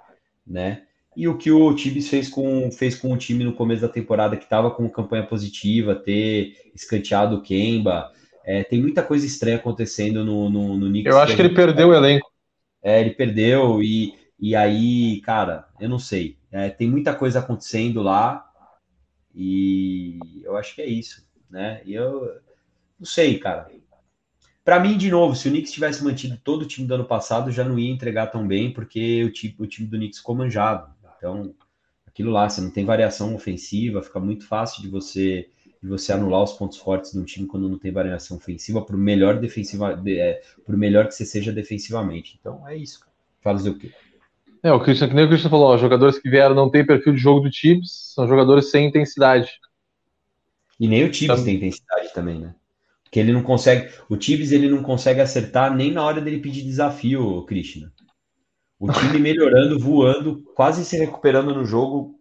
né? 0.48 0.84
E 1.18 1.28
o 1.28 1.38
que 1.38 1.52
o 1.52 1.76
Tibis 1.76 2.08
fez 2.08 2.30
com, 2.30 2.72
fez 2.72 2.96
com 2.96 3.12
o 3.12 3.18
time 3.18 3.44
no 3.44 3.52
começo 3.52 3.82
da 3.82 3.90
temporada, 3.90 4.38
que 4.38 4.46
estava 4.46 4.72
com 4.72 4.90
campanha 4.90 5.28
positiva, 5.28 5.96
ter 5.96 6.72
escanteado 6.74 7.36
o 7.36 7.42
Kemba, 7.42 8.14
é, 8.50 8.64
tem 8.64 8.82
muita 8.82 9.04
coisa 9.04 9.28
estranha 9.28 9.58
acontecendo 9.58 10.26
no, 10.26 10.50
no, 10.50 10.76
no 10.76 10.88
Knicks. 10.88 11.14
Eu 11.14 11.20
acho 11.20 11.36
que, 11.36 11.42
ele 11.44 11.54
perdeu 11.54 11.90
o 11.90 11.94
elenco. 11.94 12.28
É, 12.82 13.00
ele 13.00 13.12
perdeu 13.12 13.84
e, 13.84 14.16
e 14.40 14.56
aí, 14.56 15.22
cara, 15.22 15.68
eu 15.80 15.88
não 15.88 16.00
sei. 16.00 16.36
É, 16.52 16.68
tem 16.68 16.90
muita 16.90 17.14
coisa 17.14 17.38
acontecendo 17.38 18.02
lá 18.02 18.44
e 19.36 20.18
eu 20.44 20.58
acho 20.58 20.74
que 20.74 20.82
é 20.82 20.88
isso, 20.88 21.24
né? 21.48 21.80
E 21.86 21.94
eu 21.94 22.28
não 23.00 23.06
sei, 23.06 23.38
cara. 23.38 23.70
Para 24.66 24.80
mim, 24.80 24.98
de 24.98 25.12
novo, 25.12 25.36
se 25.36 25.48
o 25.48 25.52
Knicks 25.52 25.72
tivesse 25.72 26.04
mantido 26.04 26.36
todo 26.44 26.64
o 26.64 26.68
time 26.68 26.88
do 26.88 26.96
ano 26.96 27.06
passado, 27.06 27.52
já 27.52 27.64
não 27.64 27.78
ia 27.78 27.92
entregar 27.92 28.28
tão 28.28 28.48
bem, 28.48 28.74
porque 28.74 29.24
o 29.26 29.32
time, 29.32 29.56
o 29.60 29.68
time 29.68 29.88
do 29.88 29.96
Knicks 29.96 30.18
ficou 30.18 30.34
manjado. 30.34 30.92
Então, 31.18 31.54
aquilo 32.08 32.32
lá, 32.32 32.50
você 32.50 32.62
não 32.62 32.72
tem 32.72 32.84
variação 32.84 33.36
ofensiva, 33.36 34.02
fica 34.02 34.20
muito 34.20 34.48
fácil 34.48 34.82
de 34.82 34.90
você 34.90 35.50
de 35.82 35.88
você 35.88 36.12
anular 36.12 36.44
os 36.44 36.54
pontos 36.54 36.78
fortes 36.78 37.14
de 37.14 37.20
um 37.20 37.24
time 37.24 37.48
quando 37.48 37.70
não 37.70 37.78
tem 37.78 37.92
variação 37.92 38.38
ofensiva, 38.38 38.82
por 38.82 38.98
melhor 38.98 39.40
defensiva, 39.40 39.96
de, 39.96 40.20
é, 40.20 40.42
por 40.66 40.76
melhor 40.76 41.08
que 41.08 41.16
você 41.16 41.26
seja 41.26 41.52
defensivamente. 41.52 42.38
Então 42.40 42.68
é 42.68 42.76
isso. 42.76 43.00
Fazer 43.42 43.70
o 43.70 43.78
quê? 43.78 43.92
É, 44.62 44.74
o 44.74 44.80
Christian, 44.82 45.08
que 45.08 45.16
nem 45.16 45.24
o 45.24 45.30
Christian 45.30 45.50
falou, 45.50 45.74
os 45.74 45.80
jogadores 45.80 46.20
que 46.20 46.30
vieram 46.30 46.54
não 46.54 46.70
têm 46.70 46.86
perfil 46.86 47.14
de 47.14 47.20
jogo 47.20 47.40
do 47.40 47.50
Tibbs, 47.50 48.12
são 48.14 48.28
jogadores 48.28 48.70
sem 48.70 48.88
intensidade. 48.88 49.50
E 50.78 50.88
nem 50.88 51.06
o 51.06 51.12
Tibbs 51.12 51.40
então... 51.40 51.46
tem 51.46 51.56
intensidade 51.56 52.14
também, 52.14 52.40
né? 52.40 52.54
Porque 53.04 53.20
ele 53.20 53.32
não 53.32 53.42
consegue. 53.42 53.92
O 54.08 54.18
Tibbs 54.18 54.52
ele 54.52 54.70
não 54.70 54.84
consegue 54.84 55.22
acertar 55.22 55.74
nem 55.74 55.92
na 55.92 56.04
hora 56.04 56.22
dele 56.22 56.40
pedir 56.40 56.62
desafio, 56.62 57.44
Christian. 57.44 57.90
O 58.78 58.92
time 58.92 59.18
melhorando, 59.20 59.80
voando, 59.80 60.44
quase 60.56 60.86
se 60.86 60.98
recuperando 60.98 61.54
no 61.54 61.66
jogo, 61.66 62.19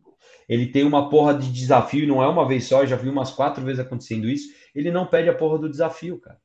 ele 0.48 0.66
tem 0.66 0.84
uma 0.84 1.10
porra 1.10 1.34
de 1.34 1.52
desafio, 1.52 2.08
não 2.08 2.22
é 2.22 2.26
uma 2.26 2.48
vez 2.48 2.64
só, 2.64 2.86
já 2.86 2.96
vi 2.96 3.08
umas 3.08 3.30
quatro 3.30 3.62
vezes 3.62 3.80
acontecendo 3.80 4.28
isso. 4.28 4.48
Ele 4.74 4.90
não 4.90 5.06
pede 5.06 5.28
a 5.28 5.34
porra 5.34 5.58
do 5.58 5.68
desafio, 5.68 6.18
cara. 6.18 6.40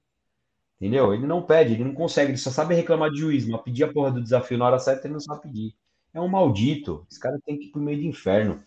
Entendeu? 0.80 1.14
Ele 1.14 1.26
não 1.26 1.42
pede, 1.42 1.74
ele 1.74 1.86
não 1.86 1.94
consegue, 1.94 2.32
ele 2.32 2.38
só 2.38 2.52
sabe 2.52 2.76
reclamar 2.76 3.10
de 3.10 3.20
juiz, 3.20 3.48
mas 3.48 3.62
pedir 3.62 3.86
a 3.86 3.94
porra 3.94 4.12
do 4.12 4.22
desafio 4.22 4.58
na 4.58 4.66
hora 4.66 4.80
certa 4.80 5.08
ele 5.08 5.14
não 5.14 5.22
sabe 5.22 5.44
pedir. 5.44 5.74
É 6.14 6.20
um 6.20 6.28
maldito. 6.28 7.08
Esse 7.10 7.20
cara 7.20 7.40
tem 7.46 7.58
que 7.58 7.68
ir 7.68 7.72
pro 7.72 7.82
meio 7.82 7.98
do 7.98 8.06
inferno. 8.06 8.62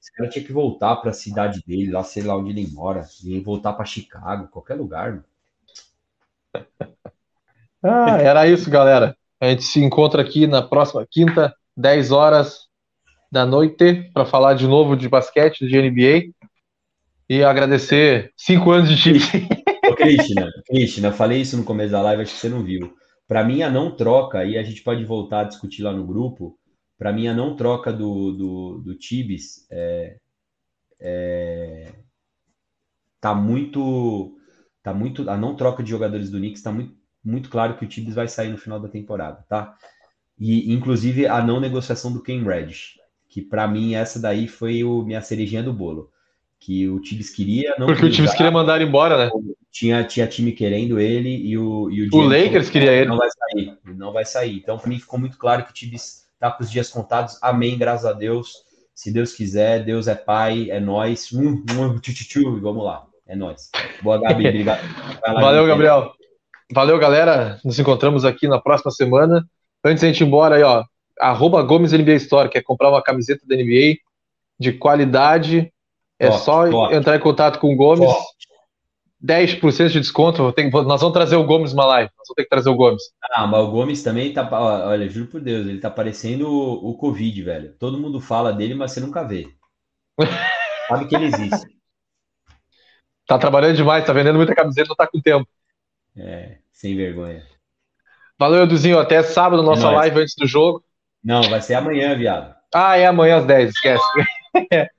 Esse 0.00 0.12
cara 0.12 0.28
tinha 0.28 0.44
que 0.44 0.52
voltar 0.52 0.96
para 0.96 1.10
a 1.10 1.14
cidade 1.14 1.62
dele, 1.66 1.90
lá 1.90 2.04
sei 2.04 2.24
lá 2.24 2.36
onde 2.36 2.50
ele 2.50 2.66
mora, 2.72 3.06
e 3.24 3.40
voltar 3.40 3.72
para 3.72 3.84
Chicago, 3.84 4.48
qualquer 4.48 4.74
lugar. 4.74 5.24
Ah, 7.82 8.18
era 8.20 8.46
isso, 8.46 8.68
galera. 8.68 9.16
A 9.40 9.48
gente 9.48 9.62
se 9.62 9.82
encontra 9.82 10.22
aqui 10.22 10.46
na 10.46 10.62
próxima 10.62 11.06
quinta, 11.08 11.54
10 11.76 12.12
horas, 12.12 12.68
da 13.32 13.46
noite 13.46 14.10
para 14.12 14.26
falar 14.26 14.52
de 14.52 14.68
novo 14.68 14.94
de 14.94 15.08
basquete, 15.08 15.66
de 15.66 15.80
NBA. 15.80 16.34
E 17.30 17.42
agradecer 17.42 18.30
cinco 18.36 18.70
anos 18.70 18.90
de 18.90 18.96
time. 18.98 19.18
Ô, 19.90 19.94
Cristina, 19.94 20.52
Cristina, 20.66 21.12
falei 21.12 21.40
isso 21.40 21.56
no 21.56 21.64
começo 21.64 21.92
da 21.92 22.02
live, 22.02 22.22
acho 22.22 22.34
que 22.34 22.38
você 22.38 22.50
não 22.50 22.62
viu. 22.62 22.94
Para 23.26 23.42
mim, 23.42 23.62
a 23.62 23.70
não 23.70 23.96
troca, 23.96 24.44
e 24.44 24.58
a 24.58 24.62
gente 24.62 24.82
pode 24.82 25.02
voltar 25.06 25.40
a 25.40 25.44
discutir 25.44 25.82
lá 25.82 25.92
no 25.94 26.06
grupo, 26.06 26.58
para 26.98 27.10
mim 27.10 27.26
a 27.26 27.32
não 27.32 27.56
troca 27.56 27.90
do, 27.90 28.32
do, 28.32 28.78
do 28.84 28.94
Tibis 28.98 29.66
é, 29.70 30.18
é, 31.00 31.92
tá 33.18 33.34
muito 33.34 34.36
tá 34.82 34.92
muito 34.92 35.28
a 35.30 35.36
não 35.36 35.56
troca 35.56 35.82
de 35.82 35.90
jogadores 35.90 36.28
do 36.28 36.38
Knicks 36.38 36.62
tá 36.62 36.70
muito, 36.70 36.94
muito 37.24 37.48
claro 37.48 37.76
que 37.78 37.84
o 37.84 37.88
Tibis 37.88 38.14
vai 38.14 38.28
sair 38.28 38.50
no 38.50 38.58
final 38.58 38.78
da 38.78 38.88
temporada, 38.88 39.44
tá? 39.48 39.74
E 40.38 40.72
inclusive 40.72 41.26
a 41.26 41.42
não 41.42 41.58
negociação 41.58 42.12
do 42.12 42.22
Ken 42.22 42.42
Reddish, 42.44 43.01
que 43.32 43.40
para 43.40 43.66
mim 43.66 43.94
essa 43.94 44.20
daí 44.20 44.46
foi 44.46 44.84
o 44.84 45.02
minha 45.02 45.22
cerejinha 45.22 45.62
do 45.62 45.72
bolo, 45.72 46.10
que 46.60 46.86
o 46.86 47.00
Tibis 47.00 47.30
queria, 47.30 47.74
não 47.78 47.86
Porque 47.86 48.04
o 48.04 48.10
Tibis 48.10 48.34
queria 48.34 48.52
mandar 48.52 48.76
ele 48.76 48.84
embora, 48.84 49.16
né? 49.16 49.30
Tinha, 49.70 50.04
tinha 50.04 50.26
time 50.26 50.52
querendo 50.52 51.00
ele 51.00 51.30
e 51.30 51.56
o 51.56 51.90
e 51.90 52.02
o, 52.02 52.10
o 52.12 52.20
Lakers 52.20 52.68
queria 52.68 52.92
ele. 52.92 53.08
Não 53.08 53.16
vai 53.16 53.28
sair, 53.30 53.78
não 53.84 54.12
vai 54.12 54.24
sair. 54.26 54.56
Então 54.58 54.76
para 54.76 54.86
mim 54.86 54.98
ficou 54.98 55.18
muito 55.18 55.38
claro 55.38 55.64
que 55.64 55.70
o 55.70 55.72
Tibis 55.72 56.26
tá 56.38 56.50
com 56.50 56.62
os 56.62 56.70
dias 56.70 56.90
contados. 56.90 57.38
Amém, 57.42 57.78
graças 57.78 58.04
a 58.04 58.12
Deus. 58.12 58.52
Se 58.94 59.10
Deus 59.10 59.32
quiser, 59.32 59.82
Deus 59.82 60.08
é 60.08 60.14
pai, 60.14 60.70
é 60.70 60.78
nós. 60.78 61.32
Um, 61.32 61.64
um, 61.70 61.98
tchu, 61.98 62.12
tchu, 62.12 62.28
tchu, 62.28 62.60
vamos 62.60 62.84
lá. 62.84 63.06
É 63.26 63.34
nós. 63.34 63.70
Boa, 64.02 64.20
Gabi, 64.20 64.44
obrigado. 64.46 64.82
Valeu, 65.24 65.66
Gabriel. 65.66 66.12
Valeu, 66.70 66.98
galera. 66.98 67.58
Nos 67.64 67.78
encontramos 67.78 68.26
aqui 68.26 68.46
na 68.46 68.60
próxima 68.60 68.90
semana. 68.90 69.42
Antes 69.82 70.02
de 70.02 70.06
a 70.06 70.12
gente 70.12 70.20
ir 70.20 70.26
embora 70.26 70.56
aí, 70.56 70.62
ó, 70.62 70.84
arroba 71.20 71.62
Gomes 71.62 71.92
NBA 71.92 72.14
Store, 72.14 72.48
quer 72.48 72.62
comprar 72.62 72.90
uma 72.90 73.02
camiseta 73.02 73.44
da 73.46 73.56
NBA 73.56 73.96
de 74.58 74.72
qualidade, 74.72 75.72
é 76.18 76.30
só 76.30 76.92
entrar 76.92 77.16
em 77.16 77.20
contato 77.20 77.58
com 77.58 77.72
o 77.72 77.76
Gomes. 77.76 78.06
Top. 78.06 78.32
10% 79.22 79.88
de 79.88 80.00
desconto. 80.00 80.52
Tem, 80.52 80.68
nós 80.68 81.00
vamos 81.00 81.12
trazer 81.12 81.36
o 81.36 81.44
Gomes 81.44 81.72
uma 81.72 81.86
live. 81.86 82.10
Nós 82.18 82.26
vamos 82.26 82.34
ter 82.34 82.42
que 82.42 82.48
trazer 82.48 82.68
o 82.68 82.74
Gomes. 82.74 83.02
Ah, 83.34 83.46
mas 83.46 83.60
o 83.62 83.70
Gomes 83.70 84.02
também 84.02 84.32
tá. 84.32 84.48
Olha, 84.50 85.08
juro 85.08 85.28
por 85.28 85.40
Deus, 85.40 85.66
ele 85.66 85.78
tá 85.78 85.88
parecendo 85.88 86.48
o, 86.48 86.90
o 86.90 86.96
Covid, 86.96 87.42
velho. 87.42 87.72
Todo 87.78 88.00
mundo 88.00 88.20
fala 88.20 88.52
dele, 88.52 88.74
mas 88.74 88.90
você 88.90 89.00
nunca 89.00 89.22
vê. 89.22 89.48
Sabe 90.88 91.06
que 91.06 91.14
ele 91.14 91.26
existe. 91.26 91.66
Tá 93.26 93.38
trabalhando 93.38 93.76
demais, 93.76 94.04
tá 94.04 94.12
vendendo 94.12 94.36
muita 94.36 94.54
camiseta, 94.54 94.88
não 94.88 94.96
tá 94.96 95.06
com 95.06 95.20
tempo. 95.20 95.48
É, 96.16 96.58
sem 96.72 96.96
vergonha. 96.96 97.46
Valeu, 98.36 98.64
Eduzinho. 98.64 98.98
Até 98.98 99.22
sábado, 99.22 99.62
nossa 99.62 99.86
é 99.86 99.90
live 99.90 100.20
antes 100.20 100.34
do 100.36 100.46
jogo. 100.46 100.84
Não, 101.24 101.42
vai 101.42 101.60
ser 101.60 101.74
amanhã, 101.74 102.16
viado. 102.16 102.54
Ah, 102.74 102.96
é 102.96 103.06
amanhã 103.06 103.38
às 103.38 103.46
10, 103.46 103.70
esquece. 103.70 104.02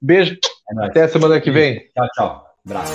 Beijo. 0.00 0.36
É 0.70 0.86
Até 0.86 1.08
semana 1.08 1.40
que 1.40 1.50
vem. 1.50 1.80
Tchau, 1.94 2.08
tchau. 2.14 2.46
Abraço. 2.66 2.92